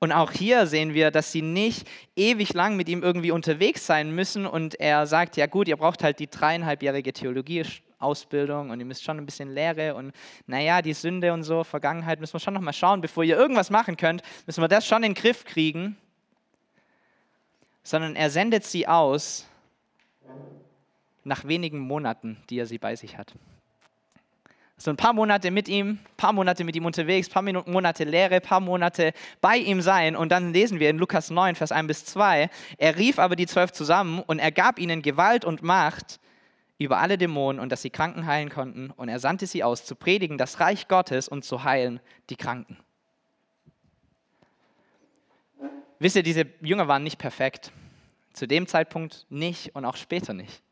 und 0.00 0.12
auch 0.12 0.30
hier 0.30 0.66
sehen 0.66 0.94
wir, 0.94 1.10
dass 1.10 1.32
sie 1.32 1.42
nicht 1.42 1.88
ewig 2.14 2.54
lang 2.54 2.76
mit 2.76 2.88
ihm 2.88 3.02
irgendwie 3.02 3.32
unterwegs 3.32 3.84
sein 3.84 4.14
müssen. 4.14 4.46
Und 4.46 4.78
er 4.78 5.06
sagt, 5.06 5.36
ja 5.36 5.46
gut, 5.46 5.66
ihr 5.66 5.76
braucht 5.76 6.04
halt 6.04 6.20
die 6.20 6.30
dreieinhalbjährige 6.30 7.12
Theologieausbildung 7.12 8.70
und 8.70 8.78
ihr 8.78 8.86
müsst 8.86 9.02
schon 9.02 9.18
ein 9.18 9.26
bisschen 9.26 9.52
Lehre 9.52 9.96
und 9.96 10.12
naja, 10.46 10.82
die 10.82 10.92
Sünde 10.92 11.32
und 11.32 11.42
so, 11.42 11.64
Vergangenheit 11.64 12.20
müssen 12.20 12.34
wir 12.34 12.40
schon 12.40 12.54
nochmal 12.54 12.74
schauen. 12.74 13.00
Bevor 13.00 13.24
ihr 13.24 13.36
irgendwas 13.36 13.70
machen 13.70 13.96
könnt, 13.96 14.22
müssen 14.46 14.62
wir 14.62 14.68
das 14.68 14.86
schon 14.86 15.02
in 15.02 15.14
den 15.14 15.20
Griff 15.20 15.44
kriegen. 15.44 15.96
Sondern 17.82 18.14
er 18.14 18.30
sendet 18.30 18.64
sie 18.64 18.86
aus 18.86 19.48
nach 21.24 21.44
wenigen 21.44 21.80
Monaten, 21.80 22.36
die 22.50 22.58
er 22.58 22.66
sie 22.66 22.78
bei 22.78 22.94
sich 22.94 23.18
hat. 23.18 23.34
So 24.80 24.90
ein 24.90 24.96
paar 24.96 25.12
Monate 25.12 25.50
mit 25.50 25.68
ihm, 25.68 25.98
paar 26.16 26.32
Monate 26.32 26.62
mit 26.62 26.76
ihm 26.76 26.86
unterwegs, 26.86 27.28
paar 27.28 27.42
Monate 27.42 28.04
Lehre, 28.04 28.40
paar 28.40 28.60
Monate 28.60 29.12
bei 29.40 29.56
ihm 29.56 29.80
sein. 29.82 30.14
Und 30.14 30.30
dann 30.30 30.52
lesen 30.52 30.78
wir 30.78 30.88
in 30.88 30.98
Lukas 30.98 31.30
9, 31.30 31.56
Vers 31.56 31.72
1 31.72 31.88
bis 31.88 32.04
2, 32.04 32.48
er 32.78 32.96
rief 32.96 33.18
aber 33.18 33.34
die 33.34 33.46
zwölf 33.46 33.72
zusammen 33.72 34.20
und 34.20 34.38
er 34.38 34.52
gab 34.52 34.78
ihnen 34.78 35.02
Gewalt 35.02 35.44
und 35.44 35.62
Macht 35.62 36.20
über 36.78 36.98
alle 36.98 37.18
Dämonen 37.18 37.60
und 37.60 37.72
dass 37.72 37.82
sie 37.82 37.90
Kranken 37.90 38.26
heilen 38.26 38.50
konnten. 38.50 38.92
Und 38.92 39.08
er 39.08 39.18
sandte 39.18 39.48
sie 39.48 39.64
aus, 39.64 39.84
zu 39.84 39.96
predigen 39.96 40.38
das 40.38 40.60
Reich 40.60 40.86
Gottes 40.86 41.28
und 41.28 41.44
zu 41.44 41.64
heilen 41.64 41.98
die 42.30 42.36
Kranken. 42.36 42.78
Wisst 45.98 46.14
ihr, 46.14 46.22
diese 46.22 46.46
Jünger 46.60 46.86
waren 46.86 47.02
nicht 47.02 47.18
perfekt. 47.18 47.72
Zu 48.32 48.46
dem 48.46 48.68
Zeitpunkt 48.68 49.26
nicht 49.28 49.74
und 49.74 49.84
auch 49.84 49.96
später 49.96 50.32
nicht. 50.32 50.62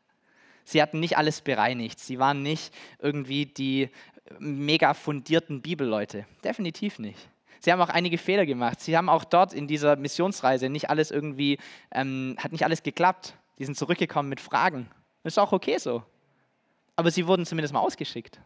Sie 0.67 0.81
hatten 0.81 0.99
nicht 0.99 1.17
alles 1.17 1.39
bereinigt. 1.39 1.97
Sie 1.97 2.19
waren 2.19 2.43
nicht 2.43 2.73
irgendwie 2.99 3.45
die 3.45 3.89
mega 4.37 4.93
fundierten 4.93 5.61
Bibelleute. 5.61 6.25
Definitiv 6.43 6.99
nicht. 6.99 7.29
Sie 7.61 7.71
haben 7.71 7.79
auch 7.79 7.87
einige 7.87 8.17
Fehler 8.17 8.45
gemacht. 8.45 8.81
Sie 8.81 8.97
haben 8.97 9.07
auch 9.07 9.23
dort 9.23 9.53
in 9.53 9.69
dieser 9.69 9.95
Missionsreise 9.95 10.67
nicht 10.67 10.89
alles 10.89 11.09
irgendwie, 11.09 11.57
ähm, 11.91 12.35
hat 12.37 12.51
nicht 12.51 12.65
alles 12.65 12.83
geklappt. 12.83 13.37
Die 13.59 13.63
sind 13.63 13.77
zurückgekommen 13.77 14.27
mit 14.27 14.41
Fragen. 14.41 14.89
Das 15.23 15.35
ist 15.35 15.37
auch 15.37 15.53
okay 15.53 15.77
so. 15.77 16.03
Aber 16.97 17.11
sie 17.11 17.27
wurden 17.27 17.45
zumindest 17.45 17.73
mal 17.73 17.79
ausgeschickt. 17.79 18.41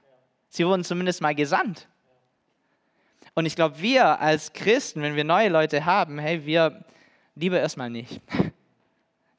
Sie 0.48 0.64
wurden 0.64 0.84
zumindest 0.84 1.22
mal 1.22 1.34
gesandt. 1.34 1.88
Und 3.34 3.48
ich 3.48 3.56
glaube, 3.56 3.82
wir 3.82 4.20
als 4.20 4.54
Christen, 4.54 5.02
wenn 5.02 5.16
wir 5.16 5.24
neue 5.24 5.50
Leute 5.50 5.86
haben, 5.86 6.20
hey, 6.20 6.46
wir 6.46 6.86
lieber 7.34 7.60
erstmal 7.60 7.90
nicht. 7.90 8.22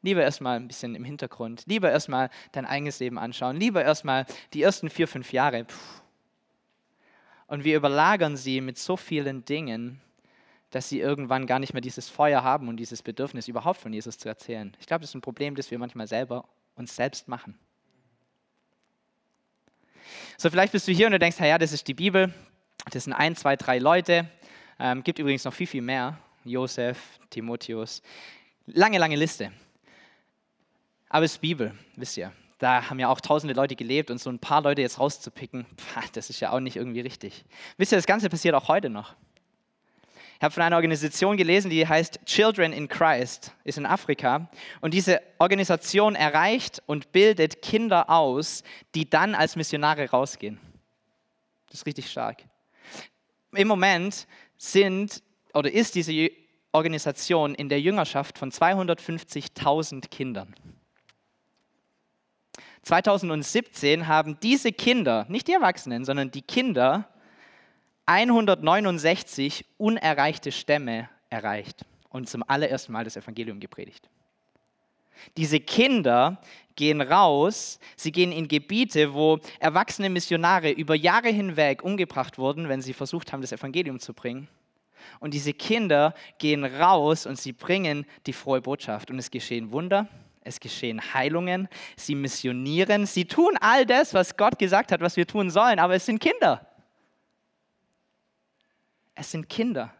Lieber 0.02 0.22
erstmal 0.22 0.56
ein 0.56 0.66
bisschen 0.66 0.94
im 0.94 1.04
Hintergrund. 1.04 1.64
Lieber 1.66 1.90
erstmal 1.90 2.28
dein 2.50 2.66
eigenes 2.66 2.98
Leben 2.98 3.18
anschauen. 3.18 3.56
Lieber 3.56 3.82
erstmal 3.84 4.26
die 4.52 4.62
ersten 4.62 4.90
vier, 4.90 5.08
fünf 5.08 5.32
Jahre. 5.32 5.66
Und 7.46 7.64
wir 7.64 7.76
überlagern 7.76 8.36
sie 8.36 8.60
mit 8.60 8.78
so 8.78 8.96
vielen 8.96 9.44
Dingen, 9.44 10.00
dass 10.70 10.88
sie 10.88 11.00
irgendwann 11.00 11.46
gar 11.46 11.58
nicht 11.58 11.74
mehr 11.74 11.82
dieses 11.82 12.08
Feuer 12.08 12.42
haben 12.42 12.68
und 12.68 12.78
dieses 12.78 13.02
Bedürfnis, 13.02 13.46
überhaupt 13.46 13.80
von 13.80 13.92
Jesus 13.92 14.18
zu 14.18 14.28
erzählen. 14.28 14.74
Ich 14.80 14.86
glaube, 14.86 15.02
das 15.02 15.10
ist 15.10 15.14
ein 15.14 15.20
Problem, 15.20 15.54
das 15.54 15.70
wir 15.70 15.78
manchmal 15.78 16.06
selber 16.06 16.48
uns 16.76 16.96
selbst 16.96 17.28
machen. 17.28 17.58
So, 20.38 20.50
vielleicht 20.50 20.72
bist 20.72 20.88
du 20.88 20.92
hier 20.92 21.06
und 21.06 21.12
du 21.12 21.18
denkst, 21.18 21.38
ja, 21.38 21.58
das 21.58 21.72
ist 21.72 21.86
die 21.86 21.94
Bibel, 21.94 22.32
das 22.90 23.04
sind 23.04 23.12
ein, 23.12 23.36
zwei, 23.36 23.54
drei 23.56 23.78
Leute. 23.78 24.28
Ähm, 24.78 25.04
gibt 25.04 25.18
übrigens 25.18 25.44
noch 25.44 25.54
viel, 25.54 25.66
viel 25.66 25.82
mehr. 25.82 26.18
Josef, 26.44 27.20
Timotheus. 27.30 28.02
Lange, 28.66 28.98
lange 28.98 29.16
Liste. 29.16 29.52
Aber 31.12 31.26
es 31.26 31.32
ist 31.32 31.42
Bibel, 31.42 31.74
wisst 31.96 32.16
ihr. 32.16 32.32
Da 32.58 32.88
haben 32.88 32.98
ja 32.98 33.08
auch 33.08 33.20
tausende 33.20 33.52
Leute 33.52 33.76
gelebt 33.76 34.10
und 34.10 34.18
so 34.18 34.30
ein 34.30 34.38
paar 34.38 34.62
Leute 34.62 34.80
jetzt 34.80 34.98
rauszupicken, 34.98 35.66
das 36.14 36.30
ist 36.30 36.40
ja 36.40 36.52
auch 36.52 36.60
nicht 36.60 36.76
irgendwie 36.76 37.00
richtig. 37.00 37.44
Wisst 37.76 37.92
ihr, 37.92 37.98
das 37.98 38.06
Ganze 38.06 38.30
passiert 38.30 38.54
auch 38.54 38.68
heute 38.68 38.88
noch. 38.88 39.14
Ich 40.36 40.42
habe 40.42 40.54
von 40.54 40.62
einer 40.62 40.76
Organisation 40.76 41.36
gelesen, 41.36 41.70
die 41.70 41.86
heißt 41.86 42.20
Children 42.24 42.72
in 42.72 42.88
Christ, 42.88 43.52
ist 43.64 43.76
in 43.76 43.84
Afrika. 43.84 44.48
Und 44.80 44.94
diese 44.94 45.20
Organisation 45.38 46.14
erreicht 46.14 46.82
und 46.86 47.12
bildet 47.12 47.60
Kinder 47.60 48.08
aus, 48.08 48.62
die 48.94 49.08
dann 49.08 49.34
als 49.34 49.54
Missionare 49.54 50.08
rausgehen. 50.08 50.58
Das 51.66 51.80
ist 51.80 51.86
richtig 51.86 52.10
stark. 52.10 52.42
Im 53.52 53.68
Moment 53.68 54.26
sind 54.56 55.22
oder 55.52 55.70
ist 55.70 55.94
diese 55.94 56.30
Organisation 56.72 57.54
in 57.54 57.68
der 57.68 57.82
Jüngerschaft 57.82 58.38
von 58.38 58.50
250.000 58.50 60.08
Kindern. 60.08 60.54
2017 62.82 64.08
haben 64.08 64.38
diese 64.42 64.72
Kinder, 64.72 65.26
nicht 65.28 65.48
die 65.48 65.52
Erwachsenen, 65.52 66.04
sondern 66.04 66.30
die 66.30 66.42
Kinder, 66.42 67.08
169 68.06 69.64
unerreichte 69.78 70.50
Stämme 70.50 71.08
erreicht 71.30 71.84
und 72.10 72.28
zum 72.28 72.42
allerersten 72.46 72.92
Mal 72.92 73.04
das 73.04 73.16
Evangelium 73.16 73.60
gepredigt. 73.60 74.08
Diese 75.36 75.60
Kinder 75.60 76.40
gehen 76.74 77.00
raus, 77.00 77.78
sie 77.96 78.10
gehen 78.10 78.32
in 78.32 78.48
Gebiete, 78.48 79.14
wo 79.14 79.38
erwachsene 79.60 80.10
Missionare 80.10 80.70
über 80.70 80.96
Jahre 80.96 81.28
hinweg 81.28 81.84
umgebracht 81.84 82.38
wurden, 82.38 82.68
wenn 82.68 82.82
sie 82.82 82.92
versucht 82.92 83.32
haben, 83.32 83.40
das 83.40 83.52
Evangelium 83.52 84.00
zu 84.00 84.14
bringen. 84.14 84.48
Und 85.20 85.34
diese 85.34 85.52
Kinder 85.52 86.14
gehen 86.38 86.64
raus 86.64 87.26
und 87.26 87.38
sie 87.38 87.52
bringen 87.52 88.06
die 88.26 88.32
frohe 88.32 88.60
Botschaft. 88.60 89.10
Und 89.10 89.18
es 89.18 89.30
geschehen 89.30 89.70
Wunder, 89.72 90.08
es 90.44 90.60
geschehen 90.60 91.14
Heilungen, 91.14 91.68
sie 91.96 92.14
missionieren, 92.14 93.06
sie 93.06 93.24
tun 93.24 93.56
all 93.60 93.86
das, 93.86 94.14
was 94.14 94.36
Gott 94.36 94.58
gesagt 94.58 94.92
hat, 94.92 95.00
was 95.00 95.16
wir 95.16 95.26
tun 95.26 95.50
sollen, 95.50 95.78
aber 95.78 95.94
es 95.94 96.06
sind 96.06 96.20
Kinder. 96.20 96.66
Es 99.14 99.30
sind 99.30 99.48
Kinder 99.48 99.94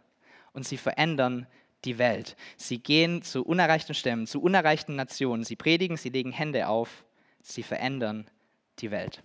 und 0.53 0.67
sie 0.67 0.77
verändern 0.77 1.47
die 1.85 1.97
Welt. 1.97 2.35
Sie 2.57 2.79
gehen 2.79 3.21
zu 3.21 3.43
unerreichten 3.43 3.93
Stämmen, 3.93 4.27
zu 4.27 4.41
unerreichten 4.41 4.95
Nationen. 4.95 5.43
Sie 5.43 5.55
predigen, 5.55 5.97
sie 5.97 6.09
legen 6.09 6.31
Hände 6.31 6.67
auf, 6.67 7.03
sie 7.41 7.63
verändern 7.63 8.27
die 8.79 8.91
Welt. 8.91 9.21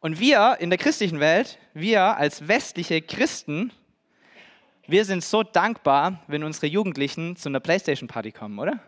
Und 0.00 0.20
wir 0.20 0.56
in 0.60 0.70
der 0.70 0.78
christlichen 0.78 1.20
Welt, 1.20 1.58
wir 1.72 2.16
als 2.16 2.48
westliche 2.48 3.00
Christen, 3.00 3.72
wir 4.86 5.04
sind 5.06 5.24
so 5.24 5.42
dankbar, 5.42 6.22
wenn 6.26 6.44
unsere 6.44 6.66
Jugendlichen 6.66 7.36
zu 7.36 7.48
einer 7.48 7.60
Playstation-Party 7.60 8.32
kommen, 8.32 8.58
oder? 8.58 8.80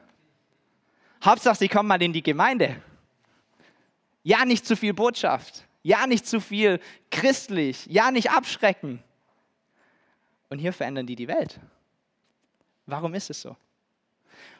Hauptsache, 1.24 1.57
sie 1.57 1.68
kommen 1.68 1.88
mal 1.88 2.02
in 2.02 2.12
die 2.12 2.22
Gemeinde. 2.22 2.81
Ja, 4.22 4.44
nicht 4.44 4.66
zu 4.66 4.76
viel 4.76 4.92
Botschaft. 4.92 5.64
Ja, 5.83 6.07
nicht 6.07 6.26
zu 6.26 6.40
viel 6.40 6.81
christlich. 7.11 7.87
Ja, 7.87 8.11
nicht 8.11 8.31
abschrecken. 8.31 9.02
Und 10.48 10.59
hier 10.59 10.72
verändern 10.72 11.07
die 11.07 11.16
die 11.16 11.29
Welt. 11.29 11.61
Warum 12.87 13.14
ist 13.14 13.31
es 13.31 13.40
so? 13.40 13.57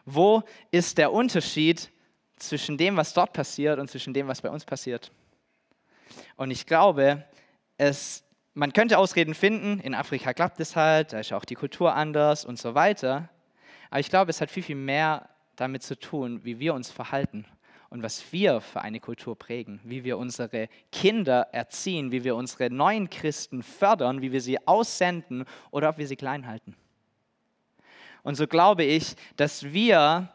Wo 0.05 0.43
ist 0.71 0.99
der 0.99 1.13
Unterschied 1.13 1.91
zwischen 2.37 2.77
dem, 2.79 2.97
was 2.97 3.13
dort 3.13 3.33
passiert 3.33 3.79
und 3.79 3.91
zwischen 3.91 4.15
dem, 4.15 4.29
was 4.29 4.41
bei 4.41 4.51
uns 4.51 4.65
passiert? 4.65 5.11
Und 6.37 6.51
ich 6.51 6.67
glaube, 6.67 7.25
es, 7.77 8.25
man 8.55 8.73
könnte 8.73 8.99
Ausreden 8.99 9.35
finden, 9.35 9.81
in 9.81 9.95
Afrika 9.95 10.33
klappt 10.33 10.61
es 10.61 10.77
halt, 10.77 11.13
da 11.13 11.21
ist 11.21 11.33
auch 11.33 11.45
die 11.45 11.55
Kultur 11.55 11.95
anders 11.95 12.45
und 12.45 12.59
so 12.59 12.75
weiter. 12.75 13.29
Aber 13.91 14.01
ich 14.01 14.11
glaube, 14.11 14.31
es 14.31 14.41
hat 14.41 14.51
viel, 14.51 14.63
viel 14.63 14.77
mehr 14.77 15.29
damit 15.57 15.83
zu 15.83 15.99
tun, 15.99 16.45
wie 16.45 16.61
wir 16.61 16.75
uns 16.75 16.91
verhalten 16.91 17.47
und 17.89 18.03
was 18.03 18.33
wir 18.33 18.61
für 18.61 18.81
eine 18.81 19.01
Kultur 19.01 19.39
prägen, 19.39 19.81
wie 19.85 20.05
wir 20.05 20.19
unsere 20.19 20.69
Kinder 20.93 21.49
erziehen, 21.53 22.13
wie 22.13 22.25
wir 22.25 22.37
unsere 22.37 22.71
neuen 22.71 23.11
Christen 23.11 23.63
fördern, 23.63 24.23
wie 24.23 24.33
wir 24.33 24.41
sie 24.41 24.67
aussenden 24.67 25.45
oder 25.71 25.89
ob 25.89 25.99
wir 25.99 26.07
sie 26.07 26.17
klein 26.17 26.47
halten. 26.47 26.77
Und 28.23 28.35
so 28.35 28.47
glaube 28.47 28.85
ich, 28.85 29.15
dass 29.37 29.73
wir 29.73 30.29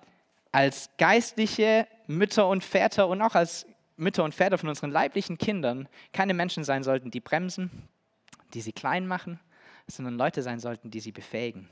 als 0.52 0.90
geistliche 0.98 1.88
Mütter 2.08 2.48
und 2.48 2.64
Väter 2.64 3.08
und 3.08 3.22
auch 3.22 3.36
als 3.36 3.66
Mütter 3.98 4.24
und 4.24 4.34
Väter 4.34 4.58
von 4.58 4.70
unseren 4.70 4.92
leiblichen 4.92 5.38
Kindern 5.38 5.88
keine 6.14 6.34
Menschen 6.34 6.64
sein 6.64 6.84
sollten, 6.84 7.12
die 7.12 7.20
bremsen, 7.20 7.70
die 8.54 8.62
sie 8.62 8.72
klein 8.72 9.08
machen, 9.08 9.40
sondern 9.88 10.18
Leute 10.18 10.42
sein 10.42 10.60
sollten, 10.60 10.90
die 10.90 11.00
sie 11.00 11.12
befähigen 11.12 11.70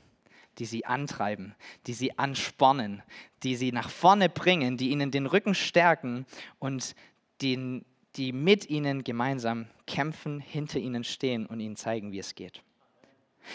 die 0.58 0.66
sie 0.66 0.84
antreiben, 0.86 1.54
die 1.86 1.94
sie 1.94 2.18
anspornen, 2.18 3.02
die 3.42 3.56
sie 3.56 3.72
nach 3.72 3.90
vorne 3.90 4.28
bringen, 4.28 4.76
die 4.76 4.90
ihnen 4.90 5.10
den 5.10 5.26
Rücken 5.26 5.54
stärken 5.54 6.26
und 6.58 6.94
den, 7.42 7.84
die 8.16 8.32
mit 8.32 8.68
ihnen 8.68 9.04
gemeinsam 9.04 9.66
kämpfen, 9.86 10.40
hinter 10.40 10.78
ihnen 10.78 11.04
stehen 11.04 11.46
und 11.46 11.60
ihnen 11.60 11.76
zeigen, 11.76 12.12
wie 12.12 12.18
es 12.18 12.34
geht. 12.34 12.62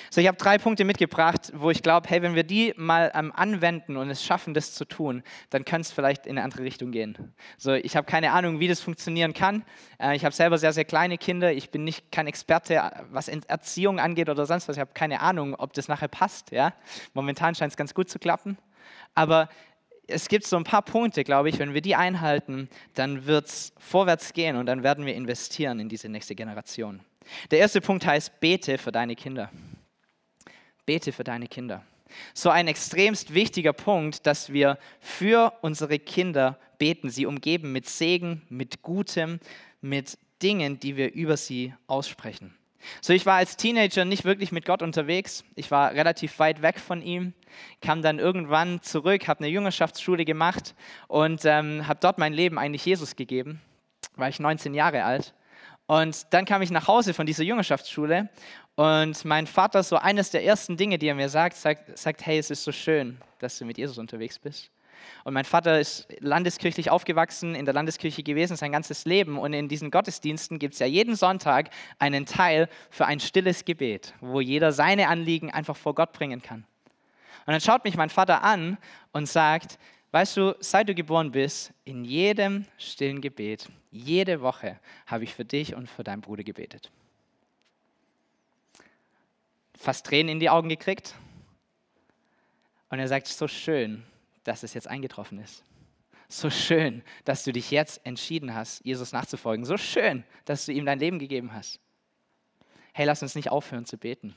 So, 0.10 0.22
ich 0.22 0.28
habe 0.28 0.38
drei 0.38 0.58
Punkte 0.58 0.84
mitgebracht, 0.84 1.52
wo 1.56 1.72
ich 1.72 1.82
glaube, 1.82 2.10
hey, 2.10 2.22
wenn 2.22 2.36
wir 2.36 2.44
die 2.44 2.74
mal 2.78 3.12
ähm, 3.14 3.32
anwenden 3.34 3.98
und 3.98 4.10
es 4.10 4.24
schaffen, 4.24 4.54
das 4.54 4.74
zu 4.74 4.86
tun, 4.86 5.24
dann 5.50 5.66
kann 5.66 5.82
es 5.82 5.92
vielleicht 5.92 6.26
in 6.26 6.38
eine 6.38 6.44
andere 6.44 6.64
Richtung 6.64 6.92
gehen. 6.92 7.34
So, 7.58 7.74
ich 7.74 7.96
habe 7.96 8.06
keine 8.06 8.32
Ahnung, 8.32 8.60
wie 8.60 8.68
das 8.68 8.82
funktionieren 8.82 9.34
kann. 9.34 9.64
Äh, 10.00 10.16
ich 10.16 10.26
habe 10.26 10.36
selber 10.36 10.58
sehr, 10.58 10.74
sehr 10.74 10.86
kleine 10.86 11.18
Kinder. 11.18 11.52
Ich 11.54 11.70
bin 11.70 11.84
nicht 11.84 12.12
kein 12.12 12.28
Experte, 12.28 12.92
was 13.12 13.28
Erziehung 13.28 14.00
angeht 14.00 14.30
oder 14.30 14.46
sonst 14.46 14.68
was. 14.68 14.78
Ich 14.78 14.82
habe 14.82 14.92
keine 14.94 15.22
Ahnung, 15.22 15.56
ob 15.56 15.74
das 15.74 15.88
nachher 15.88 16.08
passt. 16.08 16.52
Ja? 16.52 16.74
Momentan 17.14 17.56
scheint 17.56 17.72
es 17.72 17.78
ganz 17.78 17.94
gut 17.94 18.10
zu 18.10 18.20
klappen. 18.20 18.58
Aber 19.14 19.50
es 20.08 20.28
gibt 20.28 20.46
so 20.46 20.58
ein 20.58 20.64
paar 20.64 20.84
Punkte, 20.84 21.24
glaube 21.24 21.50
ich, 21.50 21.60
wenn 21.60 21.74
wir 21.74 21.82
die 21.82 21.96
einhalten, 21.96 22.70
dann 22.94 23.26
wird 23.26 23.48
es 23.48 23.74
vorwärts 23.78 24.34
gehen 24.34 24.56
und 24.56 24.66
dann 24.66 24.84
werden 24.84 25.06
wir 25.06 25.16
investieren 25.16 25.80
in 25.80 25.90
diese 25.90 26.10
nächste 26.10 26.36
Generation. 26.36 27.02
Der 27.52 27.60
erste 27.60 27.82
Punkt 27.82 28.06
heißt, 28.06 28.40
bete 28.40 28.78
für 28.78 28.92
deine 28.92 29.16
Kinder. 29.16 29.50
Bete 30.86 31.12
für 31.12 31.24
deine 31.24 31.48
Kinder. 31.48 31.84
So 32.34 32.50
ein 32.50 32.68
extremst 32.68 33.34
wichtiger 33.34 33.74
Punkt, 33.74 34.26
dass 34.26 34.54
wir 34.54 34.78
für 35.00 35.54
unsere 35.62 36.00
Kinder 36.00 36.60
beten, 36.78 37.10
sie 37.10 37.26
umgeben 37.26 37.72
mit 37.72 37.90
Segen, 37.90 38.42
mit 38.50 38.82
Gutem, 38.82 39.40
mit 39.82 40.18
Dingen, 40.42 40.80
die 40.80 40.98
wir 40.98 41.14
über 41.14 41.38
sie 41.38 41.74
aussprechen. 41.88 42.56
So, 43.02 43.14
ich 43.14 43.26
war 43.26 43.36
als 43.36 43.58
Teenager 43.58 44.06
nicht 44.06 44.26
wirklich 44.26 44.52
mit 44.52 44.66
Gott 44.66 44.84
unterwegs. 44.84 45.44
Ich 45.56 45.72
war 45.72 45.94
relativ 45.94 46.38
weit 46.40 46.62
weg 46.62 46.80
von 46.80 47.02
ihm, 47.02 47.34
kam 47.82 48.02
dann 48.02 48.20
irgendwann 48.20 48.82
zurück, 48.84 49.28
habe 49.28 49.40
eine 49.40 49.50
Jüngerschaftsschule 49.50 50.26
gemacht 50.26 50.76
und 51.08 51.46
ähm, 51.46 51.88
habe 51.88 52.00
dort 52.00 52.20
mein 52.20 52.34
Leben 52.34 52.60
eigentlich 52.60 52.86
Jesus 52.86 53.16
gegeben. 53.16 53.62
War 54.16 54.30
ich 54.30 54.40
19 54.40 54.74
Jahre 54.74 55.04
alt. 55.04 55.34
Und 55.88 56.34
dann 56.34 56.46
kam 56.46 56.62
ich 56.62 56.72
nach 56.72 56.88
Hause 56.88 57.14
von 57.14 57.26
dieser 57.26 57.44
Jüngerschaftsschule 57.44 58.30
und 58.76 59.24
mein 59.24 59.48
Vater, 59.48 59.84
so 59.84 59.96
eines 59.96 60.32
der 60.32 60.44
ersten 60.44 60.76
Dinge, 60.76 60.98
die 60.98 61.08
er 61.08 61.16
mir 61.16 61.30
sagt, 61.30 61.56
sagt, 61.56 61.98
sagt, 61.98 62.26
hey, 62.26 62.38
es 62.38 62.52
ist 62.52 62.64
so 62.64 62.74
schön, 62.74 63.18
dass 63.40 63.58
du 63.58 63.66
mit 63.66 63.78
Jesus 63.78 63.98
unterwegs 63.98 64.38
bist. 64.38 64.70
Und 65.24 65.34
mein 65.34 65.46
Vater 65.46 65.80
ist 65.80 66.08
landeskirchlich 66.20 66.90
aufgewachsen, 66.90 67.56
in 67.56 67.64
der 67.64 67.74
Landeskirche 67.74 68.22
gewesen, 68.22 68.58
sein 68.58 68.74
ganzes 68.74 69.06
Leben. 69.06 69.38
Und 69.38 69.54
in 69.54 69.70
diesen 69.70 69.92
Gottesdiensten 69.92 70.60
gibt 70.60 70.74
es 70.74 70.80
ja 70.80 70.88
jeden 70.88 71.16
Sonntag 71.16 71.70
einen 72.00 72.26
Teil 72.26 72.68
für 72.90 73.06
ein 73.06 73.20
stilles 73.20 73.64
Gebet, 73.64 74.14
wo 74.20 74.42
jeder 74.42 74.74
seine 74.74 75.08
Anliegen 75.08 75.52
einfach 75.52 75.78
vor 75.78 75.96
Gott 75.96 76.12
bringen 76.12 76.42
kann. 76.42 76.66
Und 77.46 77.54
dann 77.54 77.62
schaut 77.62 77.86
mich 77.86 77.96
mein 77.96 78.10
Vater 78.10 78.44
an 78.44 78.78
und 79.14 79.28
sagt, 79.28 79.78
weißt 80.12 80.36
du, 80.38 80.56
seit 80.60 80.90
du 80.90 80.96
geboren 80.96 81.32
bist, 81.32 81.72
in 81.86 82.04
jedem 82.04 82.66
stillen 82.78 83.22
Gebet, 83.22 83.70
jede 83.92 84.42
Woche 84.42 84.80
habe 85.06 85.24
ich 85.24 85.34
für 85.34 85.46
dich 85.46 85.76
und 85.76 85.90
für 85.90 86.04
deinen 86.04 86.22
Bruder 86.22 86.44
gebetet 86.44 86.92
fast 89.78 90.06
Tränen 90.06 90.34
in 90.34 90.40
die 90.40 90.50
Augen 90.50 90.70
gekriegt. 90.70 91.16
Und 92.90 93.00
er 93.00 93.08
sagt, 93.08 93.28
so 93.28 93.48
schön, 93.48 94.04
dass 94.44 94.64
es 94.64 94.74
jetzt 94.74 94.88
eingetroffen 94.88 95.40
ist. 95.40 95.64
So 96.28 96.50
schön, 96.50 97.04
dass 97.24 97.44
du 97.44 97.52
dich 97.52 97.72
jetzt 97.72 98.06
entschieden 98.06 98.56
hast, 98.56 98.84
Jesus 98.86 99.12
nachzufolgen. 99.12 99.66
So 99.66 99.78
schön, 99.78 100.24
dass 100.46 100.66
du 100.66 100.72
ihm 100.72 100.86
dein 100.86 101.00
Leben 101.00 101.20
gegeben 101.20 101.54
hast. 101.54 101.80
Hey, 102.94 103.06
lass 103.06 103.22
uns 103.22 103.36
nicht 103.36 103.52
aufhören 103.52 103.86
zu 103.86 103.98
beten. 103.98 104.36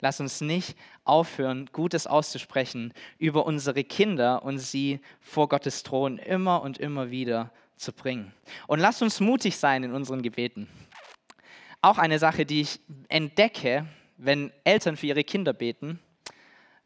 Lass 0.00 0.20
uns 0.20 0.40
nicht 0.40 0.76
aufhören, 1.04 1.68
Gutes 1.72 2.06
auszusprechen 2.06 2.92
über 3.18 3.46
unsere 3.46 3.84
Kinder 3.84 4.42
und 4.42 4.58
sie 4.58 5.00
vor 5.20 5.48
Gottes 5.48 5.82
Thron 5.82 6.18
immer 6.18 6.62
und 6.62 6.78
immer 6.78 7.10
wieder 7.10 7.52
zu 7.76 7.92
bringen. 7.92 8.32
Und 8.66 8.80
lass 8.80 9.02
uns 9.02 9.20
mutig 9.20 9.56
sein 9.56 9.84
in 9.84 9.92
unseren 9.92 10.22
Gebeten. 10.22 10.68
Auch 11.82 11.98
eine 11.98 12.18
Sache, 12.18 12.46
die 12.46 12.62
ich 12.62 12.80
entdecke, 13.08 13.86
wenn 14.16 14.52
Eltern 14.64 14.96
für 14.96 15.06
ihre 15.06 15.24
Kinder 15.24 15.52
beten, 15.52 15.98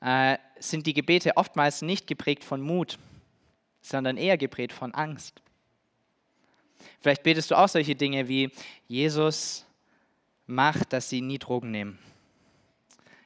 äh, 0.01 0.39
sind 0.59 0.87
die 0.87 0.95
Gebete 0.95 1.37
oftmals 1.37 1.83
nicht 1.83 2.07
geprägt 2.07 2.45
von 2.45 2.61
Mut, 2.61 2.99
sondern 3.83 4.17
eher 4.17 4.37
geprägt 4.37 4.73
von 4.73 4.95
Angst. 4.95 5.43
Vielleicht 7.01 7.23
betest 7.23 7.51
du 7.51 7.57
auch 7.57 7.69
solche 7.69 7.95
Dinge 7.95 8.29
wie, 8.29 8.51
Jesus, 8.89 9.67
mach, 10.47 10.85
dass 10.85 11.09
sie 11.09 11.21
nie 11.21 11.39
Drogen 11.39 11.71
nehmen. 11.71 11.99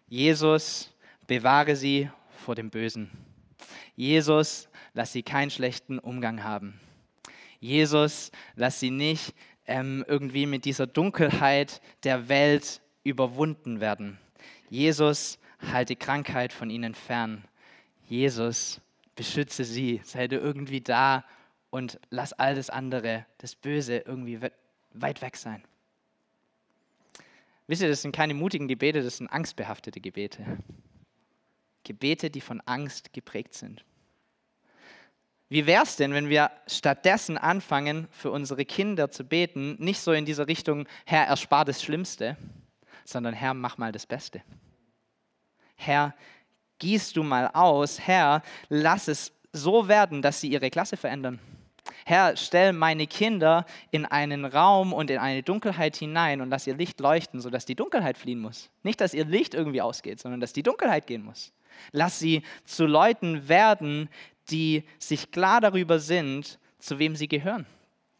Jesus, 0.09 0.93
bewahre 1.27 1.77
sie 1.77 2.11
vor 2.45 2.55
dem 2.55 2.71
Bösen. 2.71 3.11
Jesus, 3.97 4.69
lass 4.93 5.13
sie 5.13 5.23
keinen 5.23 5.51
schlechten 5.51 5.99
Umgang 5.99 6.43
haben. 6.45 6.81
Jesus, 7.61 8.31
lass 8.57 8.81
sie 8.81 8.91
nicht 8.91 9.35
ähm, 9.67 10.05
irgendwie 10.07 10.47
mit 10.47 10.65
dieser 10.65 10.87
Dunkelheit 10.87 11.81
der 12.03 12.29
Welt 12.29 12.83
überwunden 13.05 13.81
werden. 13.81 14.19
Jesus, 14.71 15.39
halte 15.61 15.95
Krankheit 15.95 16.53
von 16.53 16.71
ihnen 16.71 16.95
fern. 16.95 17.45
Jesus, 18.09 18.81
beschütze 19.15 19.65
sie, 19.65 20.01
sei 20.05 20.27
du 20.27 20.37
irgendwie 20.37 20.81
da 20.81 21.25
und 21.71 22.01
lass 22.11 22.33
all 22.33 22.55
das 22.55 22.71
andere, 22.71 23.27
das 23.39 23.55
Böse, 23.55 23.99
irgendwie 23.99 24.41
weit 24.93 25.23
weg 25.23 25.37
sein. 25.37 25.63
Wisst 27.67 27.83
ihr, 27.83 27.89
das 27.89 28.03
sind 28.03 28.15
keine 28.15 28.35
mutigen 28.35 28.69
Gebete, 28.69 29.03
das 29.03 29.19
sind 29.19 29.29
angstbehaftete 29.29 30.01
Gebete. 30.01 30.45
Gebete, 31.83 32.31
die 32.31 32.41
von 32.41 32.61
Angst 32.63 33.13
geprägt 33.13 33.55
sind. 33.55 33.85
Wie 35.49 35.67
wäre 35.67 35.85
es 35.85 35.97
denn, 35.97 36.13
wenn 36.13 36.29
wir 36.29 36.51
stattdessen 36.67 37.39
anfangen, 37.39 38.09
für 38.11 38.31
unsere 38.31 38.65
Kinder 38.65 39.11
zu 39.11 39.25
beten, 39.25 39.77
nicht 39.79 40.01
so 40.01 40.13
in 40.13 40.25
dieser 40.25 40.49
Richtung, 40.49 40.89
Herr, 41.05 41.27
erspar 41.27 41.65
das 41.65 41.83
Schlimmste, 41.83 42.37
sondern 43.05 43.35
Herr, 43.35 43.55
mach 43.55 43.79
mal 43.79 43.93
das 43.93 44.07
Beste. 44.07 44.43
Herr, 45.77 46.15
gießt 46.79 47.17
du 47.17 47.23
mal 47.23 47.51
aus, 47.53 48.01
Herr, 48.01 48.43
lass 48.69 49.09
es 49.09 49.33
so 49.53 49.89
werden, 49.89 50.23
dass 50.23 50.41
sie 50.41 50.49
ihre 50.49 50.71
Klasse 50.71 50.97
verändern. 50.97 51.39
Herr, 52.07 52.37
stell 52.37 52.73
meine 52.73 53.07
Kinder 53.07 53.67
in 53.91 54.05
einen 54.07 54.45
Raum 54.45 54.93
und 54.93 55.11
in 55.11 55.19
eine 55.19 55.43
Dunkelheit 55.43 55.97
hinein 55.97 56.41
und 56.41 56.51
lass 56.51 56.67
ihr 56.67 56.75
Licht 56.75 57.01
leuchten, 57.01 57.41
sodass 57.41 57.67
die 57.67 57.75
Dunkelheit 57.75 58.19
fliehen 58.19 58.41
muss. 58.41 58.71
Nicht, 58.83 59.01
dass 59.01 59.15
ihr 59.15 59.25
Licht 59.25 59.55
irgendwie 59.55 59.83
ausgeht, 59.83 60.21
sondern 60.21 60.41
dass 60.41 60.53
die 60.53 60.63
Dunkelheit 60.63 61.07
gehen 61.07 61.25
muss. 61.25 61.53
Lass 61.93 62.19
sie 62.19 62.43
zu 62.65 62.87
Leuten 62.87 63.49
werden, 63.49 64.09
die 64.51 64.85
sich 64.99 65.31
klar 65.31 65.61
darüber 65.61 65.99
sind, 65.99 66.59
zu 66.79 66.99
wem 66.99 67.17
sie 67.17 67.29
gehören. 67.29 67.67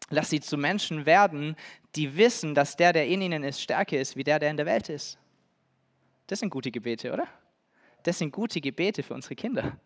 Lass 0.09 0.29
sie 0.29 0.39
zu 0.39 0.57
Menschen 0.57 1.05
werden, 1.05 1.55
die 1.95 2.15
wissen, 2.17 2.53
dass 2.53 2.75
der, 2.75 2.93
der 2.93 3.07
in 3.07 3.21
ihnen 3.21 3.43
ist, 3.43 3.61
stärker 3.61 3.99
ist, 3.99 4.15
wie 4.15 4.23
der, 4.23 4.39
der 4.39 4.51
in 4.51 4.57
der 4.57 4.65
Welt 4.65 4.89
ist. 4.89 5.17
Das 6.27 6.39
sind 6.39 6.49
gute 6.49 6.71
Gebete, 6.71 7.11
oder? 7.11 7.27
Das 8.03 8.19
sind 8.19 8.31
gute 8.31 8.61
Gebete 8.61 9.03
für 9.03 9.13
unsere 9.13 9.35
Kinder. 9.35 9.77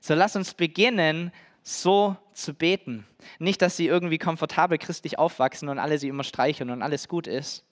So 0.00 0.14
lass 0.14 0.36
uns 0.36 0.54
beginnen, 0.54 1.32
so 1.62 2.16
zu 2.32 2.54
beten. 2.54 3.06
Nicht, 3.38 3.62
dass 3.62 3.76
sie 3.76 3.86
irgendwie 3.86 4.18
komfortabel 4.18 4.78
christlich 4.78 5.18
aufwachsen 5.18 5.68
und 5.68 5.78
alle 5.78 5.98
sie 5.98 6.08
immer 6.08 6.24
streicheln 6.24 6.70
und 6.70 6.82
alles 6.82 7.08
gut 7.08 7.26
ist, 7.26 7.64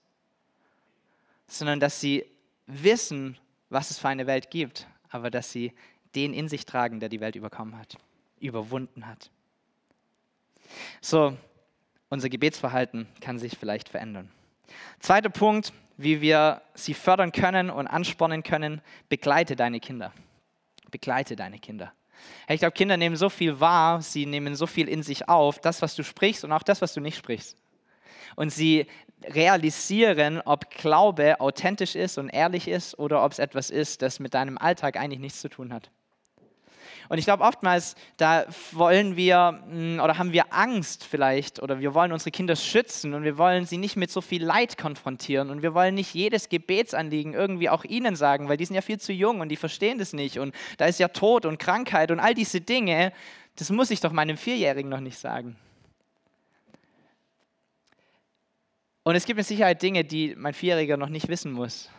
sondern 1.46 1.80
dass 1.80 2.00
sie 2.00 2.24
wissen, 2.66 3.36
was 3.68 3.90
es 3.90 3.98
für 3.98 4.08
eine 4.08 4.26
Welt 4.26 4.50
gibt, 4.50 4.86
aber 5.10 5.30
dass 5.30 5.50
sie 5.50 5.72
den 6.14 6.32
in 6.32 6.48
sich 6.48 6.64
tragen, 6.64 7.00
der 7.00 7.08
die 7.08 7.20
Welt 7.20 7.36
überkommen 7.36 7.78
hat, 7.78 7.96
überwunden 8.38 9.06
hat. 9.06 9.30
So, 11.00 11.36
unser 12.10 12.28
Gebetsverhalten 12.28 13.06
kann 13.20 13.38
sich 13.38 13.56
vielleicht 13.56 13.88
verändern. 13.88 14.30
Zweiter 14.98 15.30
Punkt, 15.30 15.72
wie 15.96 16.20
wir 16.20 16.60
sie 16.74 16.94
fördern 16.94 17.32
können 17.32 17.70
und 17.70 17.86
anspornen 17.86 18.42
können, 18.42 18.82
begleite 19.08 19.56
deine 19.56 19.80
Kinder. 19.80 20.12
Begleite 20.90 21.36
deine 21.36 21.58
Kinder. 21.58 21.92
Ich 22.48 22.60
glaube, 22.60 22.72
Kinder 22.72 22.96
nehmen 22.96 23.16
so 23.16 23.30
viel 23.30 23.60
wahr, 23.60 24.02
sie 24.02 24.26
nehmen 24.26 24.54
so 24.54 24.66
viel 24.66 24.88
in 24.88 25.02
sich 25.02 25.28
auf, 25.28 25.58
das, 25.58 25.80
was 25.80 25.94
du 25.94 26.02
sprichst 26.02 26.44
und 26.44 26.52
auch 26.52 26.62
das, 26.62 26.82
was 26.82 26.92
du 26.92 27.00
nicht 27.00 27.16
sprichst. 27.16 27.56
Und 28.36 28.50
sie 28.50 28.86
realisieren, 29.24 30.40
ob 30.40 30.70
Glaube 30.70 31.40
authentisch 31.40 31.94
ist 31.94 32.18
und 32.18 32.28
ehrlich 32.28 32.68
ist 32.68 32.98
oder 32.98 33.24
ob 33.24 33.32
es 33.32 33.38
etwas 33.38 33.70
ist, 33.70 34.02
das 34.02 34.20
mit 34.20 34.34
deinem 34.34 34.58
Alltag 34.58 34.96
eigentlich 34.96 35.20
nichts 35.20 35.40
zu 35.40 35.48
tun 35.48 35.72
hat. 35.72 35.90
Und 37.10 37.18
ich 37.18 37.24
glaube, 37.24 37.42
oftmals, 37.42 37.96
da 38.18 38.46
wollen 38.70 39.16
wir 39.16 39.60
mm, 39.68 39.98
oder 39.98 40.16
haben 40.16 40.32
wir 40.32 40.54
Angst 40.54 41.04
vielleicht 41.04 41.60
oder 41.60 41.80
wir 41.80 41.92
wollen 41.92 42.12
unsere 42.12 42.30
Kinder 42.30 42.54
schützen 42.54 43.14
und 43.14 43.24
wir 43.24 43.36
wollen 43.36 43.66
sie 43.66 43.78
nicht 43.78 43.96
mit 43.96 44.12
so 44.12 44.20
viel 44.20 44.44
Leid 44.44 44.78
konfrontieren 44.78 45.50
und 45.50 45.60
wir 45.60 45.74
wollen 45.74 45.96
nicht 45.96 46.14
jedes 46.14 46.48
Gebetsanliegen 46.48 47.34
irgendwie 47.34 47.68
auch 47.68 47.82
ihnen 47.82 48.14
sagen, 48.14 48.48
weil 48.48 48.56
die 48.58 48.64
sind 48.64 48.76
ja 48.76 48.80
viel 48.80 49.00
zu 49.00 49.12
jung 49.12 49.40
und 49.40 49.48
die 49.48 49.56
verstehen 49.56 49.98
das 49.98 50.12
nicht 50.12 50.38
und 50.38 50.54
da 50.78 50.86
ist 50.86 51.00
ja 51.00 51.08
Tod 51.08 51.46
und 51.46 51.58
Krankheit 51.58 52.12
und 52.12 52.20
all 52.20 52.32
diese 52.32 52.60
Dinge, 52.60 53.12
das 53.56 53.70
muss 53.70 53.90
ich 53.90 53.98
doch 53.98 54.12
meinem 54.12 54.36
Vierjährigen 54.36 54.88
noch 54.88 55.00
nicht 55.00 55.18
sagen. 55.18 55.56
Und 59.02 59.16
es 59.16 59.24
gibt 59.24 59.38
mit 59.38 59.46
Sicherheit 59.48 59.82
Dinge, 59.82 60.04
die 60.04 60.36
mein 60.36 60.54
Vierjähriger 60.54 60.96
noch 60.96 61.08
nicht 61.08 61.26
wissen 61.26 61.50
muss. 61.50 61.90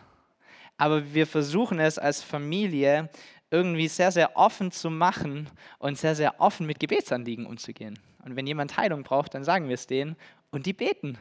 Aber 0.78 1.12
wir 1.12 1.26
versuchen 1.26 1.80
es 1.80 1.98
als 1.98 2.22
Familie 2.22 3.10
irgendwie 3.52 3.88
sehr, 3.88 4.10
sehr 4.10 4.36
offen 4.36 4.72
zu 4.72 4.90
machen 4.90 5.48
und 5.78 5.98
sehr, 5.98 6.14
sehr 6.14 6.40
offen 6.40 6.66
mit 6.66 6.80
Gebetsanliegen 6.80 7.44
umzugehen. 7.44 7.98
Und 8.24 8.34
wenn 8.34 8.46
jemand 8.46 8.76
Heilung 8.78 9.02
braucht, 9.02 9.34
dann 9.34 9.44
sagen 9.44 9.68
wir 9.68 9.74
es 9.74 9.86
denen 9.86 10.16
und 10.50 10.64
die 10.64 10.72
beten. 10.72 11.18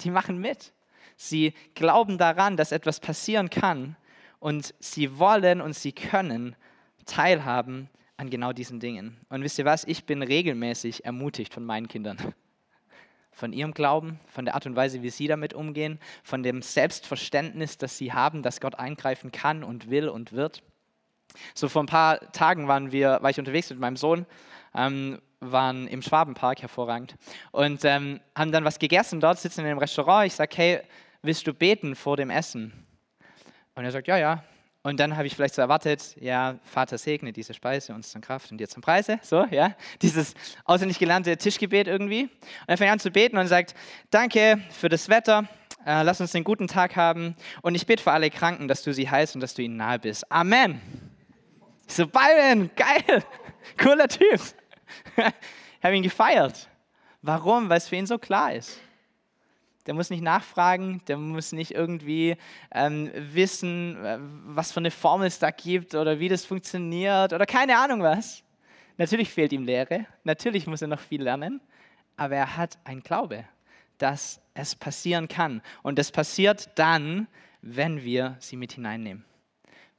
Die 0.00 0.10
machen 0.10 0.38
mit. 0.38 0.72
Sie 1.16 1.52
glauben 1.74 2.16
daran, 2.16 2.56
dass 2.56 2.70
etwas 2.70 3.00
passieren 3.00 3.50
kann 3.50 3.96
und 4.38 4.72
sie 4.78 5.18
wollen 5.18 5.60
und 5.60 5.74
sie 5.74 5.90
können 5.92 6.54
teilhaben 7.06 7.90
an 8.16 8.30
genau 8.30 8.52
diesen 8.52 8.78
Dingen. 8.78 9.16
Und 9.28 9.42
wisst 9.42 9.58
ihr 9.58 9.64
was? 9.64 9.82
Ich 9.84 10.04
bin 10.04 10.22
regelmäßig 10.22 11.04
ermutigt 11.04 11.52
von 11.52 11.64
meinen 11.64 11.88
Kindern. 11.88 12.18
Von 13.32 13.52
ihrem 13.52 13.72
Glauben, 13.72 14.20
von 14.26 14.44
der 14.44 14.54
Art 14.54 14.66
und 14.66 14.76
Weise, 14.76 15.02
wie 15.02 15.10
sie 15.10 15.26
damit 15.26 15.54
umgehen, 15.54 15.98
von 16.22 16.42
dem 16.42 16.62
Selbstverständnis, 16.62 17.78
das 17.78 17.98
sie 17.98 18.12
haben, 18.12 18.42
dass 18.42 18.60
Gott 18.60 18.76
eingreifen 18.76 19.32
kann 19.32 19.64
und 19.64 19.90
will 19.90 20.08
und 20.08 20.32
wird. 20.32 20.62
So 21.54 21.68
vor 21.68 21.82
ein 21.82 21.86
paar 21.86 22.32
Tagen 22.32 22.68
waren 22.68 22.92
wir, 22.92 23.18
war 23.20 23.30
ich 23.30 23.38
unterwegs 23.38 23.70
mit 23.70 23.78
meinem 23.78 23.96
Sohn, 23.96 24.26
ähm, 24.74 25.20
waren 25.40 25.86
im 25.88 26.02
Schwabenpark, 26.02 26.62
hervorragend, 26.62 27.14
und 27.52 27.84
ähm, 27.84 28.20
haben 28.36 28.52
dann 28.52 28.64
was 28.64 28.78
gegessen 28.78 29.20
dort, 29.20 29.38
sitzen 29.38 29.60
in 29.60 29.66
einem 29.66 29.78
Restaurant. 29.78 30.26
Ich 30.26 30.34
sage, 30.34 30.56
hey, 30.56 30.80
willst 31.22 31.46
du 31.46 31.54
beten 31.54 31.94
vor 31.94 32.16
dem 32.16 32.30
Essen? 32.30 32.72
Und 33.74 33.84
er 33.84 33.92
sagt, 33.92 34.08
ja, 34.08 34.16
ja. 34.16 34.42
Und 34.82 34.98
dann 35.00 35.16
habe 35.16 35.26
ich 35.26 35.34
vielleicht 35.34 35.54
so 35.54 35.60
erwartet, 35.60 36.16
ja, 36.20 36.58
Vater 36.62 36.98
segne 36.98 37.32
diese 37.32 37.52
Speise 37.52 37.92
uns 37.92 38.10
zum 38.10 38.20
Kraft 38.20 38.50
und 38.50 38.58
dir 38.58 38.68
zum 38.68 38.80
Preise, 38.80 39.18
so, 39.22 39.44
ja, 39.50 39.74
dieses 40.02 40.34
auswendig 40.64 40.98
gelernte 40.98 41.36
Tischgebet 41.36 41.88
irgendwie. 41.88 42.22
Und 42.22 42.68
er 42.68 42.78
fängt 42.78 42.92
an 42.92 42.98
zu 42.98 43.10
beten 43.10 43.36
und 43.36 43.46
sagt, 43.48 43.74
danke 44.10 44.62
für 44.70 44.88
das 44.88 45.08
Wetter, 45.08 45.48
äh, 45.84 46.02
lass 46.02 46.20
uns 46.20 46.34
einen 46.34 46.44
guten 46.44 46.68
Tag 46.68 46.96
haben 46.96 47.36
und 47.62 47.74
ich 47.74 47.86
bete 47.86 48.02
für 48.02 48.12
alle 48.12 48.30
Kranken, 48.30 48.68
dass 48.68 48.82
du 48.82 48.94
sie 48.94 49.10
heilst 49.10 49.34
und 49.34 49.40
dass 49.40 49.54
du 49.54 49.62
ihnen 49.62 49.76
nahe 49.76 49.98
bist. 49.98 50.30
Amen. 50.30 50.80
Ich 51.88 51.94
so, 51.94 52.06
Byron, 52.06 52.70
geil, 52.76 53.24
cooler 53.82 54.08
Typ. 54.08 54.40
ich 55.16 55.82
habe 55.82 55.96
ihn 55.96 56.02
gefeiert. 56.02 56.68
Warum? 57.22 57.70
Weil 57.70 57.78
es 57.78 57.88
für 57.88 57.96
ihn 57.96 58.06
so 58.06 58.18
klar 58.18 58.52
ist. 58.52 58.78
Der 59.86 59.94
muss 59.94 60.10
nicht 60.10 60.22
nachfragen, 60.22 61.00
der 61.08 61.16
muss 61.16 61.52
nicht 61.52 61.70
irgendwie 61.70 62.36
ähm, 62.72 63.10
wissen, 63.14 64.04
äh, 64.04 64.18
was 64.20 64.70
für 64.70 64.80
eine 64.80 64.90
Formel 64.90 65.28
es 65.28 65.38
da 65.38 65.50
gibt 65.50 65.94
oder 65.94 66.20
wie 66.20 66.28
das 66.28 66.44
funktioniert 66.44 67.32
oder 67.32 67.46
keine 67.46 67.78
Ahnung 67.78 68.02
was. 68.02 68.42
Natürlich 68.98 69.30
fehlt 69.30 69.54
ihm 69.54 69.64
Lehre, 69.64 70.04
natürlich 70.24 70.66
muss 70.66 70.82
er 70.82 70.88
noch 70.88 71.00
viel 71.00 71.22
lernen, 71.22 71.62
aber 72.18 72.36
er 72.36 72.56
hat 72.58 72.76
einen 72.84 73.02
Glaube, 73.02 73.44
dass 73.96 74.42
es 74.52 74.74
passieren 74.74 75.26
kann. 75.26 75.62
Und 75.82 75.98
das 75.98 76.12
passiert 76.12 76.68
dann, 76.74 77.28
wenn 77.62 78.04
wir 78.04 78.36
sie 78.40 78.56
mit 78.56 78.72
hineinnehmen 78.72 79.24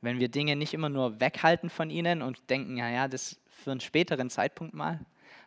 wenn 0.01 0.19
wir 0.19 0.29
Dinge 0.29 0.55
nicht 0.55 0.73
immer 0.73 0.89
nur 0.89 1.19
weghalten 1.19 1.69
von 1.69 1.89
ihnen 1.89 2.21
und 2.21 2.49
denken, 2.49 2.77
ja, 2.77 2.89
ja, 2.89 3.07
das 3.07 3.39
für 3.49 3.71
einen 3.71 3.81
späteren 3.81 4.29
Zeitpunkt 4.29 4.73
mal, 4.73 4.99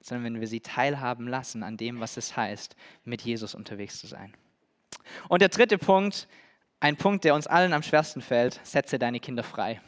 sondern 0.03 0.25
wenn 0.25 0.41
wir 0.41 0.49
sie 0.49 0.61
teilhaben 0.61 1.27
lassen 1.29 1.63
an 1.63 1.77
dem, 1.77 2.01
was 2.01 2.17
es 2.17 2.37
heißt, 2.37 2.77
mit 3.05 3.23
Jesus 3.23 3.55
unterwegs 3.55 3.99
zu 3.99 4.07
sein. 4.07 4.35
Und 5.29 5.43
der 5.43 5.49
dritte 5.49 5.79
Punkt, 5.79 6.29
ein 6.81 6.97
Punkt, 6.97 7.25
der 7.25 7.35
uns 7.35 7.47
allen 7.47 7.73
am 7.73 7.83
schwersten 7.83 8.21
fällt, 8.21 8.61
setze 8.65 8.99
deine 8.99 9.21
Kinder 9.21 9.43
frei. 9.43 9.81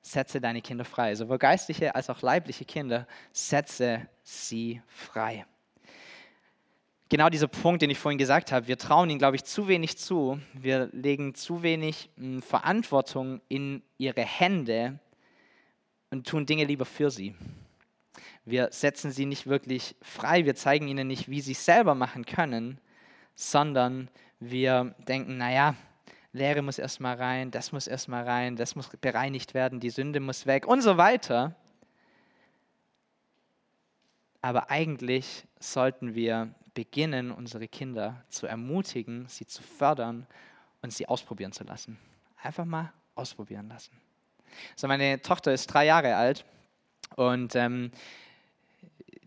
Setze 0.00 0.40
deine 0.40 0.62
Kinder 0.62 0.84
frei, 0.84 1.14
sowohl 1.14 1.38
geistliche 1.38 1.94
als 1.94 2.10
auch 2.10 2.22
leibliche 2.22 2.64
Kinder, 2.64 3.06
setze 3.32 4.08
sie 4.22 4.82
frei. 4.86 5.44
Genau 7.12 7.28
dieser 7.28 7.46
Punkt, 7.46 7.82
den 7.82 7.90
ich 7.90 7.98
vorhin 7.98 8.16
gesagt 8.16 8.52
habe. 8.52 8.68
Wir 8.68 8.78
trauen 8.78 9.10
ihnen, 9.10 9.18
glaube 9.18 9.36
ich, 9.36 9.44
zu 9.44 9.68
wenig 9.68 9.98
zu. 9.98 10.40
Wir 10.54 10.88
legen 10.92 11.34
zu 11.34 11.62
wenig 11.62 12.08
hm, 12.16 12.40
Verantwortung 12.40 13.42
in 13.48 13.82
ihre 13.98 14.22
Hände 14.22 14.98
und 16.10 16.26
tun 16.26 16.46
Dinge 16.46 16.64
lieber 16.64 16.86
für 16.86 17.10
sie. 17.10 17.34
Wir 18.46 18.68
setzen 18.72 19.10
sie 19.10 19.26
nicht 19.26 19.46
wirklich 19.46 19.94
frei. 20.00 20.46
Wir 20.46 20.54
zeigen 20.54 20.88
ihnen 20.88 21.06
nicht, 21.06 21.28
wie 21.28 21.42
sie 21.42 21.52
es 21.52 21.66
selber 21.66 21.94
machen 21.94 22.24
können, 22.24 22.80
sondern 23.34 24.08
wir 24.40 24.94
denken, 25.06 25.36
naja, 25.36 25.74
Lehre 26.32 26.62
muss 26.62 26.78
erstmal 26.78 27.16
rein, 27.16 27.50
das 27.50 27.72
muss 27.72 27.88
erstmal 27.88 28.24
rein, 28.24 28.56
das 28.56 28.74
muss 28.74 28.88
bereinigt 28.88 29.52
werden, 29.52 29.80
die 29.80 29.90
Sünde 29.90 30.18
muss 30.18 30.46
weg 30.46 30.66
und 30.66 30.80
so 30.80 30.96
weiter. 30.96 31.54
Aber 34.40 34.70
eigentlich 34.70 35.44
sollten 35.60 36.14
wir 36.14 36.54
beginnen, 36.74 37.30
unsere 37.30 37.68
Kinder 37.68 38.24
zu 38.28 38.46
ermutigen, 38.46 39.26
sie 39.28 39.46
zu 39.46 39.62
fördern 39.62 40.26
und 40.80 40.92
sie 40.92 41.08
ausprobieren 41.08 41.52
zu 41.52 41.64
lassen. 41.64 41.98
Einfach 42.42 42.64
mal 42.64 42.92
ausprobieren 43.14 43.68
lassen. 43.68 43.92
So, 44.76 44.88
meine 44.88 45.20
Tochter 45.22 45.52
ist 45.52 45.66
drei 45.66 45.86
Jahre 45.86 46.16
alt 46.16 46.44
und 47.16 47.54
ähm, 47.54 47.90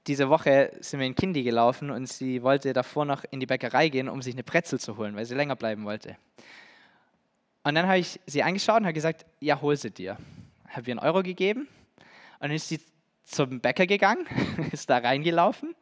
diese 0.07 0.29
Woche 0.29 0.71
sind 0.81 0.99
wir 0.99 1.07
in 1.07 1.15
Kindi 1.15 1.43
gelaufen 1.43 1.89
und 1.89 2.07
sie 2.07 2.43
wollte 2.43 2.73
davor 2.73 3.05
noch 3.05 3.23
in 3.31 3.39
die 3.39 3.47
Bäckerei 3.47 3.89
gehen, 3.89 4.07
um 4.07 4.21
sich 4.21 4.35
eine 4.35 4.43
Brezel 4.43 4.79
zu 4.79 4.97
holen, 4.97 5.15
weil 5.15 5.25
sie 5.25 5.33
länger 5.33 5.55
bleiben 5.55 5.85
wollte. 5.85 6.17
Und 7.63 7.73
dann 7.73 7.87
habe 7.87 7.97
ich 7.97 8.19
sie 8.27 8.43
angeschaut 8.43 8.77
und 8.77 8.85
habe 8.85 8.93
gesagt, 8.93 9.25
ja, 9.39 9.59
hol 9.59 9.75
sie 9.75 9.89
dir. 9.89 10.17
Habe 10.69 10.87
ihr 10.87 10.93
einen 10.93 10.99
Euro 10.99 11.23
gegeben 11.23 11.67
und 12.39 12.41
dann 12.41 12.51
ist 12.51 12.67
sie 12.67 12.79
zum 13.23 13.59
Bäcker 13.59 13.87
gegangen, 13.87 14.27
ist 14.71 14.89
da 14.89 14.99
reingelaufen, 14.99 15.75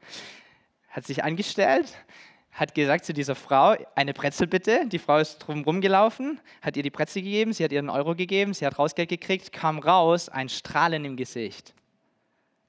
hat 0.93 1.07
sich 1.07 1.23
angestellt, 1.23 1.97
hat 2.51 2.75
gesagt 2.75 3.03
zu 3.03 3.13
dieser 3.13 3.33
Frau, 3.33 3.75
eine 3.95 4.13
Brezel 4.13 4.45
bitte. 4.45 4.87
Die 4.87 4.99
Frau 4.99 5.17
ist 5.17 5.39
drum 5.39 5.63
rumgelaufen, 5.63 6.39
hat 6.61 6.77
ihr 6.77 6.83
die 6.83 6.91
Brezel 6.91 7.23
gegeben, 7.23 7.51
sie 7.51 7.63
hat 7.63 7.71
ihr 7.71 7.79
einen 7.79 7.89
Euro 7.89 8.13
gegeben, 8.13 8.53
sie 8.53 8.63
hat 8.63 8.77
Rausgeld 8.77 9.09
gekriegt, 9.09 9.51
kam 9.51 9.79
raus, 9.79 10.29
ein 10.29 10.49
Strahlen 10.49 11.03
im 11.03 11.17
Gesicht. 11.17 11.73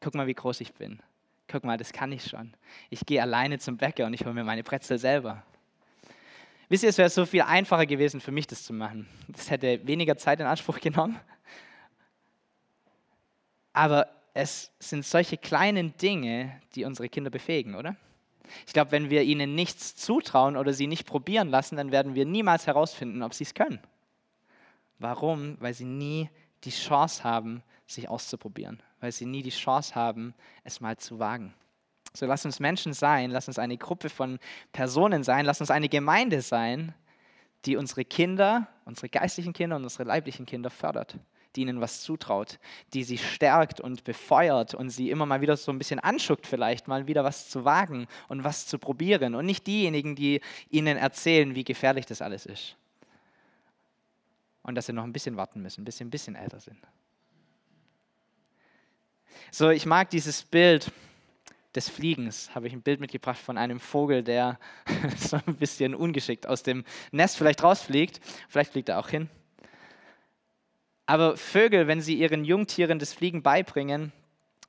Guck 0.01 0.15
mal, 0.15 0.27
wie 0.27 0.35
groß 0.35 0.63
ich 0.63 0.73
bin. 0.73 1.01
Guck 1.49 1.65
mal, 1.65 1.77
das 1.77 1.93
kann 1.93 2.13
ich 2.13 2.25
schon. 2.25 2.55
Ich 2.89 3.05
gehe 3.05 3.21
alleine 3.21 3.59
zum 3.59 3.77
Bäcker 3.77 4.07
und 4.07 4.15
ich 4.15 4.25
hole 4.25 4.33
mir 4.33 4.45
meine 4.45 4.63
Brezel 4.63 4.99
selber. 4.99 5.43
Wisst 6.71 6.83
ihr, 6.83 6.89
es 6.89 6.97
wäre 6.97 7.11
so 7.11 7.27
viel 7.27 7.43
einfacher 7.43 7.85
gewesen 7.85 8.23
für 8.23 8.33
mich, 8.33 8.47
das 8.47 8.65
zu 8.65 8.73
machen. 8.73 9.07
Das 9.29 9.51
hätte 9.51 9.87
weniger 9.87 10.17
Zeit 10.17 10.41
in 10.41 10.47
Anspruch 10.47 10.81
genommen. 10.81 11.21
Aber 13.75 14.09
es 14.33 14.73
sind 14.79 15.05
solche 15.05 15.37
kleinen 15.37 15.95
Dinge, 15.99 16.59
die 16.75 16.85
unsere 16.87 17.11
Kinder 17.11 17.31
befähigen, 17.31 17.75
oder? 17.75 17.97
Ich 18.67 18.73
glaube, 18.73 18.93
wenn 18.93 19.11
wir 19.11 19.23
ihnen 19.23 19.55
nichts 19.55 19.97
zutrauen 19.97 20.57
oder 20.57 20.73
sie 20.73 20.87
nicht 20.87 21.07
probieren 21.07 21.49
lassen, 21.49 21.77
dann 21.77 21.93
werden 21.93 22.15
wir 22.15 22.27
niemals 22.27 22.67
herausfinden, 22.67 23.23
ob 23.23 23.35
sie 23.35 23.45
es 23.45 23.55
können. 23.55 23.81
Warum? 24.99 25.57
Weil 25.61 25.75
sie 25.75 25.85
nie 25.85 26.29
die 26.65 26.71
Chance 26.71 27.25
haben, 27.25 27.63
sich 27.87 28.09
auszuprobieren, 28.09 28.83
weil 29.01 29.13
sie 29.13 29.27
nie 29.27 29.43
die 29.43 29.51
Chance 29.51 29.95
haben, 29.95 30.35
es 30.63 30.81
mal 30.81 30.97
zu 30.97 31.19
wagen. 31.19 31.55
So 32.15 32.27
lass 32.27 32.45
uns 32.45 32.61
Menschen 32.61 32.93
sein, 32.93 33.31
lass 33.31 33.49
uns 33.49 33.59
eine 33.59 33.77
Gruppe 33.77 34.09
von 34.09 34.39
Personen 34.73 35.25
sein, 35.25 35.45
lass 35.45 35.61
uns 35.61 35.71
eine 35.71 35.89
Gemeinde 35.89 36.43
sein, 36.43 36.95
die 37.65 37.77
unsere 37.77 38.05
Kinder, 38.05 38.69
unsere 38.85 39.09
geistlichen 39.09 39.53
Kinder 39.53 39.77
und 39.77 39.83
unsere 39.83 40.05
leiblichen 40.05 40.47
Kinder 40.47 40.71
fördert, 40.71 41.19
die 41.55 41.63
ihnen 41.63 41.81
was 41.81 42.03
zutraut, 42.03 42.59
die 42.93 43.05
sie 43.05 43.19
stärkt 43.19 43.81
und 43.81 44.05
befeuert 44.05 44.75
und 44.75 44.91
sie 44.91 45.11
immer 45.11 45.27
mal 45.27 45.41
wieder 45.41 45.57
so 45.57 45.73
ein 45.73 45.79
bisschen 45.79 46.01
anschuckt, 46.01 46.47
vielleicht 46.47 46.89
mal 46.89 47.07
wieder 47.07 47.25
was 47.25 47.49
zu 47.49 47.65
wagen 47.65 48.07
und 48.29 48.45
was 48.45 48.67
zu 48.67 48.79
probieren 48.79 49.35
und 49.35 49.47
nicht 49.47 49.67
diejenigen, 49.67 50.17
die 50.17 50.41
ihnen 50.71 50.97
erzählen, 50.97 51.55
wie 51.55 51.65
gefährlich 51.65 52.07
das 52.07 52.23
alles 52.23 52.47
ist. 52.47 52.77
Und 54.63 54.75
dass 54.75 54.87
sie 54.87 54.93
noch 54.93 55.05
ein 55.05 55.13
bisschen 55.13 55.37
warten 55.37 55.61
müssen, 55.61 55.85
bis 55.85 55.99
sie 55.99 56.05
ein 56.05 56.11
bisschen 56.11 56.35
älter 56.35 56.61
sind. 56.61 56.79
So, 59.51 59.71
ich 59.71 59.87
mag 59.87 60.11
dieses 60.11 60.43
Bild 60.43 60.91
des 61.75 61.89
Fliegens 61.89 62.55
habe 62.55 62.69
ich 62.69 62.73
ein 62.73 62.83
Bild 62.83 63.01
mitgebracht 63.01 63.39
von 63.39 63.59
einem 63.59 63.81
Vogel, 63.81 64.23
der 64.23 64.59
so 65.19 65.39
ein 65.47 65.57
bisschen 65.57 65.95
ungeschickt 65.95 66.47
aus 66.47 66.63
dem 66.63 66.85
Nest 67.11 67.37
vielleicht 67.37 67.63
rausfliegt. 67.63 68.21
Vielleicht 68.49 68.73
fliegt 68.73 68.89
er 68.89 68.99
auch 68.99 69.09
hin. 69.09 69.29
Aber 71.07 71.37
Vögel, 71.37 71.87
wenn 71.87 72.01
sie 72.01 72.15
ihren 72.15 72.45
Jungtieren 72.45 72.99
das 72.99 73.13
Fliegen 73.13 73.43
beibringen, 73.43 74.13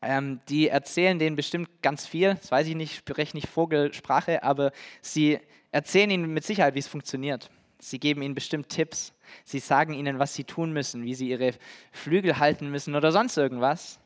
ähm, 0.02 0.41
die 0.50 0.67
erzählen 0.67 1.17
denen 1.17 1.36
bestimmt 1.36 1.69
ganz 1.82 2.06
viel. 2.06 2.36
Das 2.36 2.52
weiß 2.52 2.67
ich 2.67 2.76
nicht, 2.76 2.91
ich 2.91 2.98
spreche 2.98 3.36
nicht 3.36 3.48
Vogelsprache, 3.48 4.43
aber 4.43 4.71
sie 5.02 5.39
erzählen 5.71 6.10
ihnen 6.10 6.34
mit 6.34 6.43
Sicherheit, 6.43 6.76
wie 6.76 6.80
es 6.80 6.88
funktioniert. 6.88 7.50
Sie 7.80 8.00
geben 8.00 8.21
ihnen 8.21 8.36
bestimmt 8.36 8.69
Tipps. 8.69 9.13
Sie 9.43 9.60
sagen 9.60 9.93
ihnen, 9.93 10.19
was 10.19 10.34
sie 10.34 10.43
tun 10.43 10.74
müssen, 10.74 11.04
wie 11.04 11.15
sie 11.15 11.30
ihre 11.30 11.54
Flügel 11.91 12.38
halten 12.39 12.69
müssen 12.69 12.95
oder 12.95 13.12
sonst 13.12 13.38
irgendwas. 13.38 14.00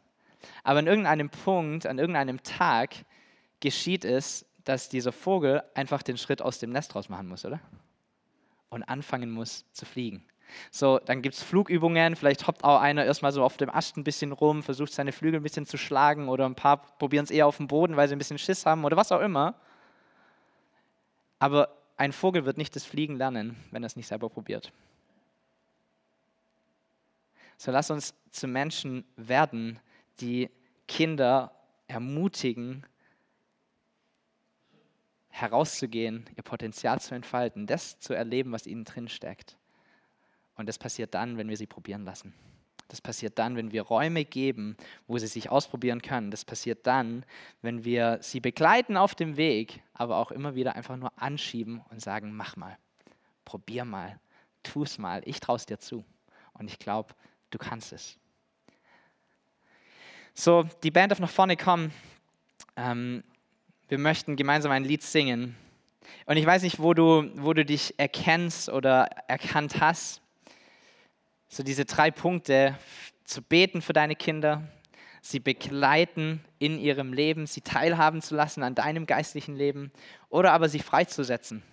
Aber 0.63 0.79
an 0.79 0.87
irgendeinem 0.87 1.29
Punkt, 1.29 1.85
an 1.85 1.99
irgendeinem 1.99 2.41
Tag 2.43 2.95
geschieht 3.59 4.05
es, 4.05 4.45
dass 4.63 4.89
dieser 4.89 5.11
Vogel 5.11 5.63
einfach 5.73 6.03
den 6.03 6.17
Schritt 6.17 6.41
aus 6.41 6.59
dem 6.59 6.71
Nest 6.71 6.95
raus 6.95 7.09
machen 7.09 7.27
muss, 7.27 7.45
oder? 7.45 7.59
Und 8.69 8.83
anfangen 8.83 9.31
muss 9.31 9.65
zu 9.73 9.85
fliegen. 9.85 10.23
So, 10.71 10.99
dann 10.99 11.21
gibt 11.21 11.35
es 11.35 11.43
Flugübungen, 11.43 12.15
vielleicht 12.15 12.47
hoppt 12.47 12.63
auch 12.63 12.79
einer 12.79 13.05
erstmal 13.05 13.31
so 13.31 13.43
auf 13.43 13.57
dem 13.57 13.69
Ast 13.69 13.97
ein 13.97 14.03
bisschen 14.03 14.31
rum, 14.31 14.63
versucht 14.63 14.93
seine 14.93 15.11
Flügel 15.11 15.39
ein 15.39 15.43
bisschen 15.43 15.65
zu 15.65 15.77
schlagen 15.77 16.29
oder 16.29 16.45
ein 16.45 16.55
paar 16.55 16.77
probieren 16.97 17.23
es 17.23 17.31
eher 17.31 17.47
auf 17.47 17.57
dem 17.57 17.67
Boden, 17.67 17.95
weil 17.95 18.07
sie 18.07 18.15
ein 18.15 18.19
bisschen 18.19 18.37
Schiss 18.37 18.65
haben 18.65 18.85
oder 18.85 18.97
was 18.97 19.11
auch 19.11 19.21
immer. 19.21 19.55
Aber 21.39 21.69
ein 21.97 22.11
Vogel 22.11 22.45
wird 22.45 22.57
nicht 22.57 22.75
das 22.75 22.85
Fliegen 22.85 23.17
lernen, 23.17 23.55
wenn 23.71 23.83
er 23.83 23.87
es 23.87 23.95
nicht 23.95 24.07
selber 24.07 24.29
probiert. 24.29 24.71
So 27.57 27.71
lass 27.71 27.91
uns 27.91 28.13
zu 28.31 28.47
Menschen 28.47 29.03
werden, 29.17 29.79
die 30.21 30.49
Kinder 30.87 31.51
ermutigen, 31.87 32.85
herauszugehen, 35.27 36.25
ihr 36.35 36.43
Potenzial 36.43 36.99
zu 36.99 37.15
entfalten, 37.15 37.67
das 37.67 37.99
zu 37.99 38.13
erleben, 38.13 38.51
was 38.51 38.65
ihnen 38.65 38.85
drin 38.85 39.07
steckt. 39.07 39.58
Und 40.59 40.67
das 40.67 40.77
passiert 40.77 41.13
dann, 41.13 41.37
wenn 41.37 41.47
wir 41.47 41.55
sie 41.55 41.67
probieren 41.67 42.03
lassen. 42.03 42.33
Das 42.89 42.99
passiert 42.99 43.39
dann, 43.39 43.55
wenn 43.55 43.71
wir 43.71 43.81
Räume 43.83 44.25
geben, 44.25 44.75
wo 45.07 45.17
sie 45.17 45.27
sich 45.27 45.49
ausprobieren 45.49 46.01
können. 46.01 46.31
Das 46.31 46.43
passiert 46.43 46.85
dann, 46.85 47.23
wenn 47.61 47.85
wir 47.85 48.17
sie 48.21 48.41
begleiten 48.41 48.97
auf 48.97 49.15
dem 49.15 49.37
Weg, 49.37 49.81
aber 49.93 50.17
auch 50.17 50.31
immer 50.31 50.55
wieder 50.55 50.75
einfach 50.75 50.97
nur 50.97 51.13
anschieben 51.15 51.81
und 51.89 52.01
sagen, 52.01 52.33
mach 52.35 52.57
mal, 52.57 52.77
probier 53.45 53.85
mal, 53.85 54.19
tu 54.61 54.83
es 54.83 54.97
mal, 54.97 55.21
ich 55.23 55.39
traue 55.39 55.55
es 55.55 55.65
dir 55.65 55.79
zu. 55.79 56.03
Und 56.51 56.69
ich 56.69 56.77
glaube, 56.77 57.15
du 57.51 57.57
kannst 57.57 57.93
es. 57.93 58.17
So, 60.33 60.63
die 60.83 60.91
Band 60.91 61.13
darf 61.13 61.21
nach 61.21 61.29
vorne 61.29 61.55
kommen. 61.55 61.93
Ähm, 62.75 63.23
wir 63.87 63.97
möchten 63.97 64.35
gemeinsam 64.35 64.73
ein 64.73 64.83
Lied 64.83 65.03
singen. 65.03 65.55
Und 66.25 66.35
ich 66.35 66.45
weiß 66.45 66.63
nicht, 66.63 66.79
wo 66.79 66.93
du, 66.93 67.31
wo 67.35 67.53
du 67.53 67.63
dich 67.63 67.97
erkennst 67.97 68.67
oder 68.67 69.05
erkannt 69.29 69.79
hast. 69.79 70.21
So 71.49 71.63
diese 71.63 71.85
drei 71.85 72.11
Punkte, 72.11 72.77
zu 73.23 73.41
beten 73.41 73.81
für 73.81 73.93
deine 73.93 74.15
Kinder, 74.15 74.67
sie 75.21 75.39
begleiten 75.39 76.43
in 76.59 76.79
ihrem 76.79 77.11
Leben, 77.11 77.47
sie 77.47 77.61
teilhaben 77.61 78.21
zu 78.21 78.35
lassen 78.35 78.63
an 78.63 78.75
deinem 78.75 79.05
geistlichen 79.05 79.55
Leben 79.55 79.91
oder 80.29 80.51
aber 80.51 80.69
sie 80.69 80.79
freizusetzen. 80.79 81.63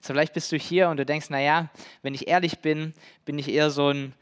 So 0.00 0.12
vielleicht 0.14 0.32
bist 0.32 0.50
du 0.50 0.56
hier 0.56 0.88
und 0.88 0.96
du 0.96 1.04
denkst, 1.04 1.30
naja, 1.30 1.70
wenn 2.02 2.14
ich 2.14 2.28
ehrlich 2.28 2.60
bin, 2.60 2.94
bin 3.24 3.38
ich 3.38 3.48
eher 3.48 3.70
so 3.70 3.88
ein 3.88 4.14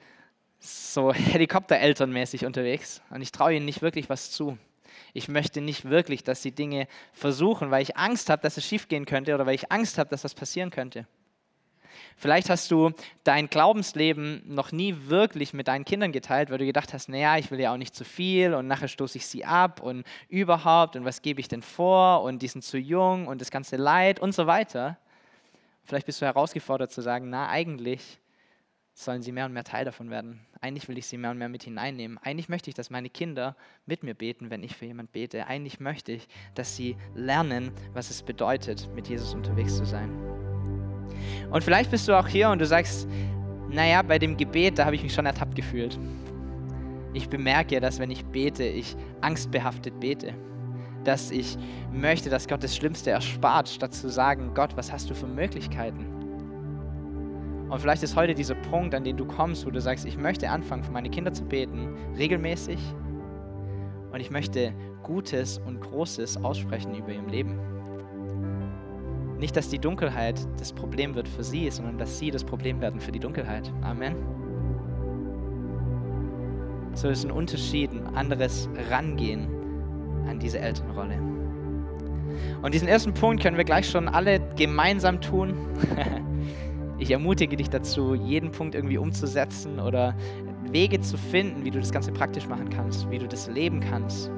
so 0.58 1.12
Helikopterelternmäßig 1.12 2.44
unterwegs 2.44 3.00
und 3.10 3.22
ich 3.22 3.32
traue 3.32 3.54
ihnen 3.54 3.66
nicht 3.66 3.82
wirklich 3.82 4.08
was 4.08 4.30
zu. 4.30 4.58
Ich 5.12 5.28
möchte 5.28 5.60
nicht 5.60 5.84
wirklich, 5.84 6.24
dass 6.24 6.42
sie 6.42 6.52
Dinge 6.52 6.86
versuchen, 7.12 7.70
weil 7.70 7.82
ich 7.82 7.96
Angst 7.96 8.28
habe, 8.28 8.42
dass 8.42 8.56
es 8.56 8.66
schiefgehen 8.66 9.06
könnte 9.06 9.34
oder 9.34 9.46
weil 9.46 9.54
ich 9.54 9.72
Angst 9.72 9.98
habe, 9.98 10.10
dass 10.10 10.24
was 10.24 10.34
passieren 10.34 10.70
könnte. 10.70 11.06
Vielleicht 12.16 12.50
hast 12.50 12.70
du 12.70 12.92
dein 13.24 13.48
Glaubensleben 13.48 14.42
noch 14.46 14.72
nie 14.72 14.96
wirklich 15.06 15.52
mit 15.52 15.68
deinen 15.68 15.84
Kindern 15.84 16.12
geteilt, 16.12 16.50
weil 16.50 16.58
du 16.58 16.66
gedacht 16.66 16.92
hast, 16.92 17.08
naja, 17.08 17.38
ich 17.38 17.50
will 17.50 17.60
ja 17.60 17.72
auch 17.72 17.76
nicht 17.76 17.94
zu 17.94 18.04
viel 18.04 18.54
und 18.54 18.66
nachher 18.66 18.88
stoße 18.88 19.18
ich 19.18 19.26
sie 19.26 19.44
ab 19.44 19.80
und 19.80 20.04
überhaupt 20.28 20.96
und 20.96 21.04
was 21.04 21.22
gebe 21.22 21.40
ich 21.40 21.48
denn 21.48 21.62
vor 21.62 22.22
und 22.22 22.42
die 22.42 22.48
sind 22.48 22.62
zu 22.62 22.78
jung 22.78 23.26
und 23.26 23.40
das 23.40 23.50
ganze 23.50 23.76
Leid 23.76 24.20
und 24.20 24.34
so 24.34 24.46
weiter. 24.46 24.98
Vielleicht 25.84 26.06
bist 26.06 26.20
du 26.20 26.26
herausgefordert 26.26 26.92
zu 26.92 27.00
sagen, 27.00 27.30
na 27.30 27.48
eigentlich 27.48 28.20
sollen 28.94 29.22
sie 29.22 29.32
mehr 29.32 29.46
und 29.46 29.52
mehr 29.52 29.64
Teil 29.64 29.84
davon 29.84 30.10
werden. 30.10 30.40
Eigentlich 30.60 30.88
will 30.88 30.98
ich 30.98 31.06
sie 31.06 31.16
mehr 31.16 31.30
und 31.30 31.38
mehr 31.38 31.48
mit 31.48 31.62
hineinnehmen. 31.62 32.18
Eigentlich 32.18 32.48
möchte 32.48 32.70
ich, 32.70 32.74
dass 32.74 32.90
meine 32.90 33.08
Kinder 33.08 33.56
mit 33.86 34.02
mir 34.02 34.14
beten, 34.14 34.50
wenn 34.50 34.62
ich 34.62 34.76
für 34.76 34.86
jemand 34.86 35.12
bete. 35.12 35.46
Eigentlich 35.46 35.80
möchte 35.80 36.12
ich, 36.12 36.28
dass 36.54 36.76
sie 36.76 36.96
lernen, 37.14 37.72
was 37.92 38.10
es 38.10 38.22
bedeutet, 38.22 38.88
mit 38.94 39.08
Jesus 39.08 39.34
unterwegs 39.34 39.76
zu 39.76 39.86
sein. 39.86 40.39
Und 41.50 41.64
vielleicht 41.64 41.90
bist 41.90 42.06
du 42.08 42.18
auch 42.18 42.28
hier 42.28 42.50
und 42.50 42.60
du 42.60 42.66
sagst, 42.66 43.08
naja, 43.70 44.02
bei 44.02 44.18
dem 44.18 44.36
Gebet, 44.36 44.78
da 44.78 44.84
habe 44.84 44.96
ich 44.96 45.02
mich 45.02 45.14
schon 45.14 45.26
ertappt 45.26 45.54
gefühlt. 45.54 45.98
Ich 47.12 47.28
bemerke, 47.28 47.80
dass 47.80 47.98
wenn 47.98 48.10
ich 48.10 48.24
bete, 48.24 48.64
ich 48.64 48.96
angstbehaftet 49.20 49.98
bete. 50.00 50.34
dass 51.04 51.30
ich 51.30 51.56
möchte, 51.92 52.30
dass 52.30 52.46
Gott 52.46 52.62
das 52.62 52.76
Schlimmste 52.76 53.10
erspart, 53.10 53.68
statt 53.68 53.94
zu 53.94 54.08
sagen, 54.08 54.52
Gott, 54.54 54.76
was 54.76 54.92
hast 54.92 55.08
du 55.10 55.14
für 55.14 55.26
Möglichkeiten? 55.26 56.06
Und 57.68 57.80
vielleicht 57.80 58.02
ist 58.02 58.16
heute 58.16 58.34
dieser 58.34 58.56
Punkt, 58.56 58.94
an 58.94 59.04
den 59.04 59.16
du 59.16 59.24
kommst, 59.24 59.64
wo 59.64 59.70
du 59.70 59.80
sagst, 59.80 60.04
ich 60.04 60.18
möchte 60.18 60.50
anfangen, 60.50 60.82
für 60.82 60.90
meine 60.90 61.08
Kinder 61.08 61.32
zu 61.32 61.44
beten, 61.44 61.96
regelmäßig. 62.18 62.78
Und 64.12 64.20
ich 64.20 64.30
möchte 64.30 64.74
Gutes 65.04 65.58
und 65.58 65.80
Großes 65.80 66.42
aussprechen 66.42 66.94
über 66.96 67.12
ihrem 67.12 67.28
Leben. 67.28 67.58
Nicht, 69.40 69.56
dass 69.56 69.70
die 69.70 69.78
Dunkelheit 69.78 70.38
das 70.58 70.70
Problem 70.70 71.14
wird 71.14 71.26
für 71.26 71.42
sie, 71.42 71.70
sondern 71.70 71.96
dass 71.96 72.18
sie 72.18 72.30
das 72.30 72.44
Problem 72.44 72.82
werden 72.82 73.00
für 73.00 73.10
die 73.10 73.18
Dunkelheit. 73.18 73.72
Amen. 73.80 74.14
So 76.92 77.08
ist 77.08 77.24
ein 77.24 77.30
Unterschied, 77.30 77.90
ein 77.90 78.14
anderes 78.14 78.68
Rangehen 78.90 79.48
an 80.28 80.38
diese 80.38 80.58
Elternrolle. 80.58 81.18
Und 82.60 82.74
diesen 82.74 82.86
ersten 82.86 83.14
Punkt 83.14 83.42
können 83.42 83.56
wir 83.56 83.64
gleich 83.64 83.88
schon 83.88 84.08
alle 84.08 84.40
gemeinsam 84.56 85.22
tun. 85.22 85.54
ich 86.98 87.10
ermutige 87.10 87.56
dich 87.56 87.70
dazu, 87.70 88.14
jeden 88.14 88.50
Punkt 88.50 88.74
irgendwie 88.74 88.98
umzusetzen 88.98 89.80
oder 89.80 90.14
Wege 90.70 91.00
zu 91.00 91.16
finden, 91.16 91.64
wie 91.64 91.70
du 91.70 91.80
das 91.80 91.92
Ganze 91.92 92.12
praktisch 92.12 92.46
machen 92.46 92.68
kannst, 92.68 93.10
wie 93.10 93.18
du 93.18 93.26
das 93.26 93.48
leben 93.48 93.80
kannst, 93.80 94.30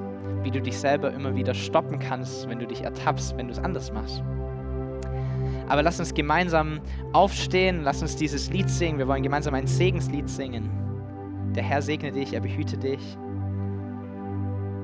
wie 0.45 0.53
du 0.53 0.63
dich 0.63 0.79
selber 0.79 1.13
immer 1.13 1.35
wieder 1.35 1.55
stoppen 1.55 1.99
kannst, 1.99 2.49
wenn 2.49 2.61
du 2.61 2.69
dich 2.69 2.83
ertappst, 2.83 3.37
wenn 3.37 3.49
du 3.49 3.53
es 3.53 3.59
anders 3.59 3.93
machst. 3.93 4.23
Aber 5.69 5.83
lass 5.83 5.99
uns 5.99 6.13
gemeinsam 6.15 6.81
aufstehen, 7.13 7.83
lass 7.83 8.03
uns 8.03 8.17
dieses 8.17 8.51
Lied 8.51 8.69
singen. 8.69 8.99
Wir 8.99 9.09
wollen 9.09 9.23
gemeinsam 9.23 9.55
ein 9.55 9.67
Segenslied 9.67 10.29
singen. 10.29 10.71
Der 11.55 11.63
Herr 11.63 11.83
segne 11.83 12.13
dich, 12.13 12.33
er 12.33 12.41
behüte 12.41 12.77
dich. 12.77 13.17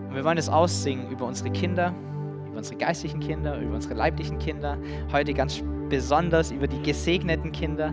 Und 0.09 0.15
wir 0.15 0.25
wollen 0.25 0.39
es 0.39 0.49
aussingen 0.49 1.11
über 1.11 1.27
unsere 1.27 1.51
Kinder, 1.51 1.95
über 2.47 2.59
unsere 2.59 2.77
geistlichen 2.77 3.21
Kinder, 3.21 3.59
über 3.59 3.75
unsere 3.75 3.95
leiblichen 3.95 4.39
Kinder. 4.39 4.79
Heute 5.13 5.35
ganz 5.35 5.63
besonders 5.89 6.51
über 6.51 6.67
die 6.67 6.81
gesegneten 6.83 7.53
Kinder. 7.53 7.93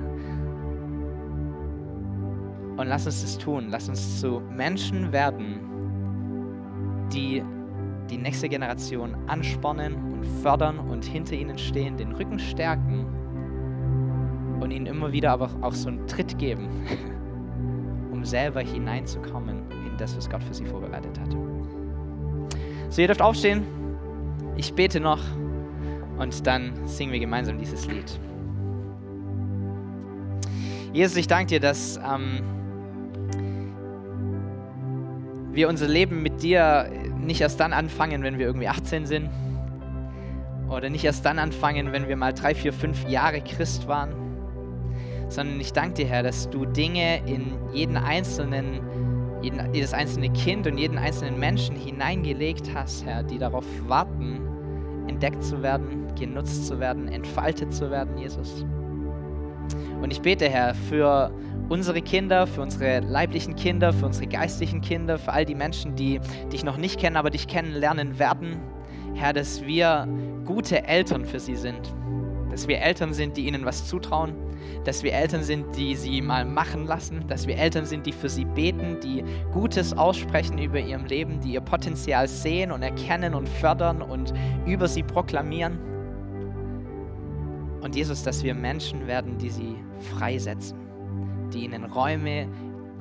Und 2.77 2.87
lass 2.87 3.05
uns 3.05 3.21
das 3.21 3.37
tun. 3.37 3.67
Lass 3.69 3.87
uns 3.87 4.19
zu 4.19 4.41
Menschen 4.51 5.11
werden, 5.11 5.59
die 7.13 7.43
die 8.09 8.17
nächste 8.17 8.49
Generation 8.49 9.15
anspornen 9.27 9.95
und 9.95 10.25
fördern 10.41 10.79
und 10.79 11.05
hinter 11.05 11.33
ihnen 11.33 11.57
stehen, 11.57 11.97
den 11.97 12.11
Rücken 12.11 12.39
stärken 12.39 13.05
und 14.59 14.71
ihnen 14.71 14.85
immer 14.85 15.11
wieder 15.11 15.31
aber 15.31 15.49
auch 15.61 15.73
so 15.73 15.89
einen 15.89 16.05
Tritt 16.07 16.37
geben, 16.37 16.67
um 18.11 18.23
selber 18.23 18.61
hineinzukommen 18.61 19.63
in 19.71 19.97
das, 19.97 20.15
was 20.15 20.29
Gott 20.29 20.43
für 20.43 20.53
sie 20.53 20.65
vorbereitet 20.65 21.19
hat. 21.19 21.35
So, 22.89 23.01
ihr 23.01 23.07
dürft 23.07 23.21
aufstehen. 23.21 23.63
Ich 24.57 24.73
bete 24.73 24.99
noch 24.99 25.21
und 26.17 26.47
dann 26.47 26.87
singen 26.87 27.11
wir 27.11 27.19
gemeinsam 27.19 27.57
dieses 27.57 27.87
Lied. 27.87 28.19
Jesus, 30.93 31.17
ich 31.17 31.27
danke 31.27 31.47
dir, 31.47 31.59
dass 31.59 31.97
ähm, 31.97 32.39
wir 35.55 35.69
unser 35.69 35.87
Leben 35.87 36.21
mit 36.21 36.43
dir 36.43 36.89
nicht 37.19 37.41
erst 37.41 37.59
dann 37.59 37.73
anfangen, 37.73 38.23
wenn 38.23 38.37
wir 38.37 38.45
irgendwie 38.45 38.67
18 38.67 39.05
sind. 39.05 39.29
Oder 40.69 40.89
nicht 40.89 41.03
erst 41.03 41.25
dann 41.25 41.39
anfangen, 41.39 41.91
wenn 41.91 42.07
wir 42.07 42.17
mal 42.17 42.33
drei, 42.33 42.55
vier, 42.55 42.73
fünf 42.73 43.07
Jahre 43.07 43.41
Christ 43.41 43.87
waren. 43.87 44.13
Sondern 45.29 45.59
ich 45.59 45.73
danke 45.73 45.95
dir, 45.95 46.07
Herr, 46.07 46.23
dass 46.23 46.49
du 46.49 46.65
Dinge 46.65 47.25
in 47.25 47.53
jeden 47.73 47.97
einzelnen, 47.97 48.81
jeden, 49.41 49.73
jedes 49.73 49.93
einzelne 49.93 50.29
Kind 50.29 50.67
und 50.67 50.77
jeden 50.77 50.97
einzelnen 50.97 51.39
Menschen 51.39 51.75
hineingelegt 51.75 52.71
hast, 52.73 53.05
Herr, 53.05 53.23
die 53.23 53.37
darauf 53.37 53.65
warten, 53.87 54.41
entdeckt 55.07 55.43
zu 55.43 55.61
werden, 55.61 56.07
genutzt 56.19 56.67
zu 56.67 56.79
werden, 56.79 57.07
entfaltet 57.07 57.73
zu 57.73 57.89
werden, 57.91 58.17
Jesus. 58.17 58.65
Und 60.01 60.11
ich 60.11 60.21
bete, 60.21 60.49
Herr, 60.49 60.73
für 60.73 61.31
unsere 61.69 62.01
Kinder, 62.01 62.45
für 62.47 62.61
unsere 62.61 62.99
leiblichen 62.99 63.55
Kinder, 63.55 63.91
für 63.93 64.05
unsere 64.05 64.27
geistlichen 64.27 64.81
Kinder, 64.81 65.17
für 65.17 65.33
all 65.33 65.45
die 65.45 65.55
Menschen, 65.55 65.95
die 65.95 66.19
dich 66.51 66.63
noch 66.63 66.77
nicht 66.77 66.99
kennen, 66.99 67.17
aber 67.17 67.29
dich 67.29 67.47
kennenlernen 67.47 68.19
werden. 68.19 68.59
Herr, 69.15 69.33
dass 69.33 69.65
wir 69.65 70.07
gute 70.45 70.83
Eltern 70.85 71.25
für 71.25 71.39
sie 71.39 71.55
sind. 71.55 71.93
Dass 72.51 72.67
wir 72.67 72.79
Eltern 72.79 73.13
sind, 73.13 73.37
die 73.37 73.47
ihnen 73.47 73.65
was 73.65 73.87
zutrauen. 73.87 74.33
Dass 74.83 75.03
wir 75.03 75.13
Eltern 75.13 75.43
sind, 75.43 75.75
die 75.75 75.95
sie 75.95 76.21
mal 76.21 76.45
machen 76.45 76.85
lassen. 76.85 77.25
Dass 77.27 77.47
wir 77.47 77.57
Eltern 77.57 77.85
sind, 77.85 78.05
die 78.05 78.11
für 78.11 78.29
sie 78.29 78.45
beten, 78.45 78.99
die 79.01 79.23
Gutes 79.51 79.97
aussprechen 79.97 80.57
über 80.57 80.79
ihrem 80.79 81.05
Leben, 81.05 81.39
die 81.41 81.53
ihr 81.53 81.61
Potenzial 81.61 82.27
sehen 82.27 82.71
und 82.71 82.83
erkennen 82.83 83.33
und 83.33 83.49
fördern 83.49 84.01
und 84.01 84.33
über 84.65 84.87
sie 84.87 85.03
proklamieren. 85.03 85.79
Und 87.81 87.95
Jesus, 87.95 88.23
dass 88.23 88.43
wir 88.43 88.53
Menschen 88.53 89.05
werden, 89.07 89.37
die 89.37 89.49
sie 89.49 89.75
freisetzen 90.17 90.84
die 91.53 91.65
ihnen 91.65 91.85
Räume 91.85 92.47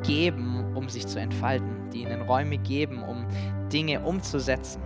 geben, 0.03 0.65
um 0.75 0.89
sich 0.89 1.07
zu 1.07 1.19
entfalten, 1.19 1.91
die 1.93 2.03
ihnen 2.03 2.23
Räume 2.23 2.59
geben, 2.59 3.03
um 3.03 3.25
Dinge 3.73 4.01
umzusetzen. 4.01 4.83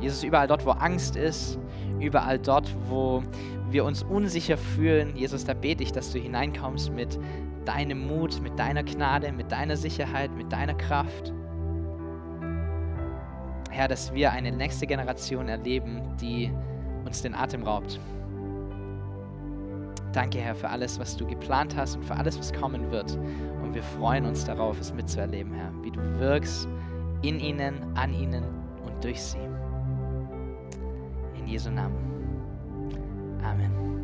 Jesus, 0.00 0.24
überall 0.24 0.46
dort, 0.46 0.64
wo 0.64 0.70
Angst 0.70 1.16
ist, 1.16 1.58
überall 2.00 2.38
dort, 2.38 2.74
wo 2.88 3.22
wir 3.70 3.84
uns 3.84 4.02
unsicher 4.02 4.56
fühlen, 4.56 5.14
Jesus, 5.14 5.44
da 5.44 5.54
bete 5.54 5.82
ich, 5.82 5.92
dass 5.92 6.10
du 6.12 6.18
hineinkommst 6.18 6.90
mit 6.92 7.18
deinem 7.64 8.06
Mut, 8.06 8.40
mit 8.42 8.58
deiner 8.58 8.82
Gnade, 8.82 9.30
mit 9.32 9.52
deiner 9.52 9.76
Sicherheit, 9.76 10.34
mit 10.36 10.50
deiner 10.50 10.74
Kraft. 10.74 11.32
Herr, 13.70 13.86
dass 13.86 14.12
wir 14.12 14.32
eine 14.32 14.50
nächste 14.50 14.86
Generation 14.86 15.48
erleben, 15.48 16.00
die 16.20 16.50
uns 17.04 17.22
den 17.22 17.34
Atem 17.34 17.62
raubt. 17.62 18.00
Danke, 20.12 20.38
Herr, 20.38 20.54
für 20.54 20.68
alles, 20.68 20.98
was 20.98 21.16
du 21.16 21.26
geplant 21.26 21.76
hast 21.76 21.96
und 21.96 22.04
für 22.04 22.16
alles, 22.16 22.38
was 22.38 22.52
kommen 22.52 22.90
wird. 22.90 23.16
Und 23.62 23.74
wir 23.74 23.82
freuen 23.82 24.26
uns 24.26 24.44
darauf, 24.44 24.80
es 24.80 24.92
mitzuerleben, 24.92 25.52
Herr, 25.54 25.72
wie 25.82 25.90
du 25.90 26.00
wirkst 26.18 26.68
in 27.22 27.38
ihnen, 27.38 27.74
an 27.94 28.12
ihnen 28.12 28.44
und 28.84 29.04
durch 29.04 29.22
sie. 29.22 29.38
In 31.38 31.46
Jesu 31.46 31.70
Namen. 31.70 31.96
Amen. 33.44 33.99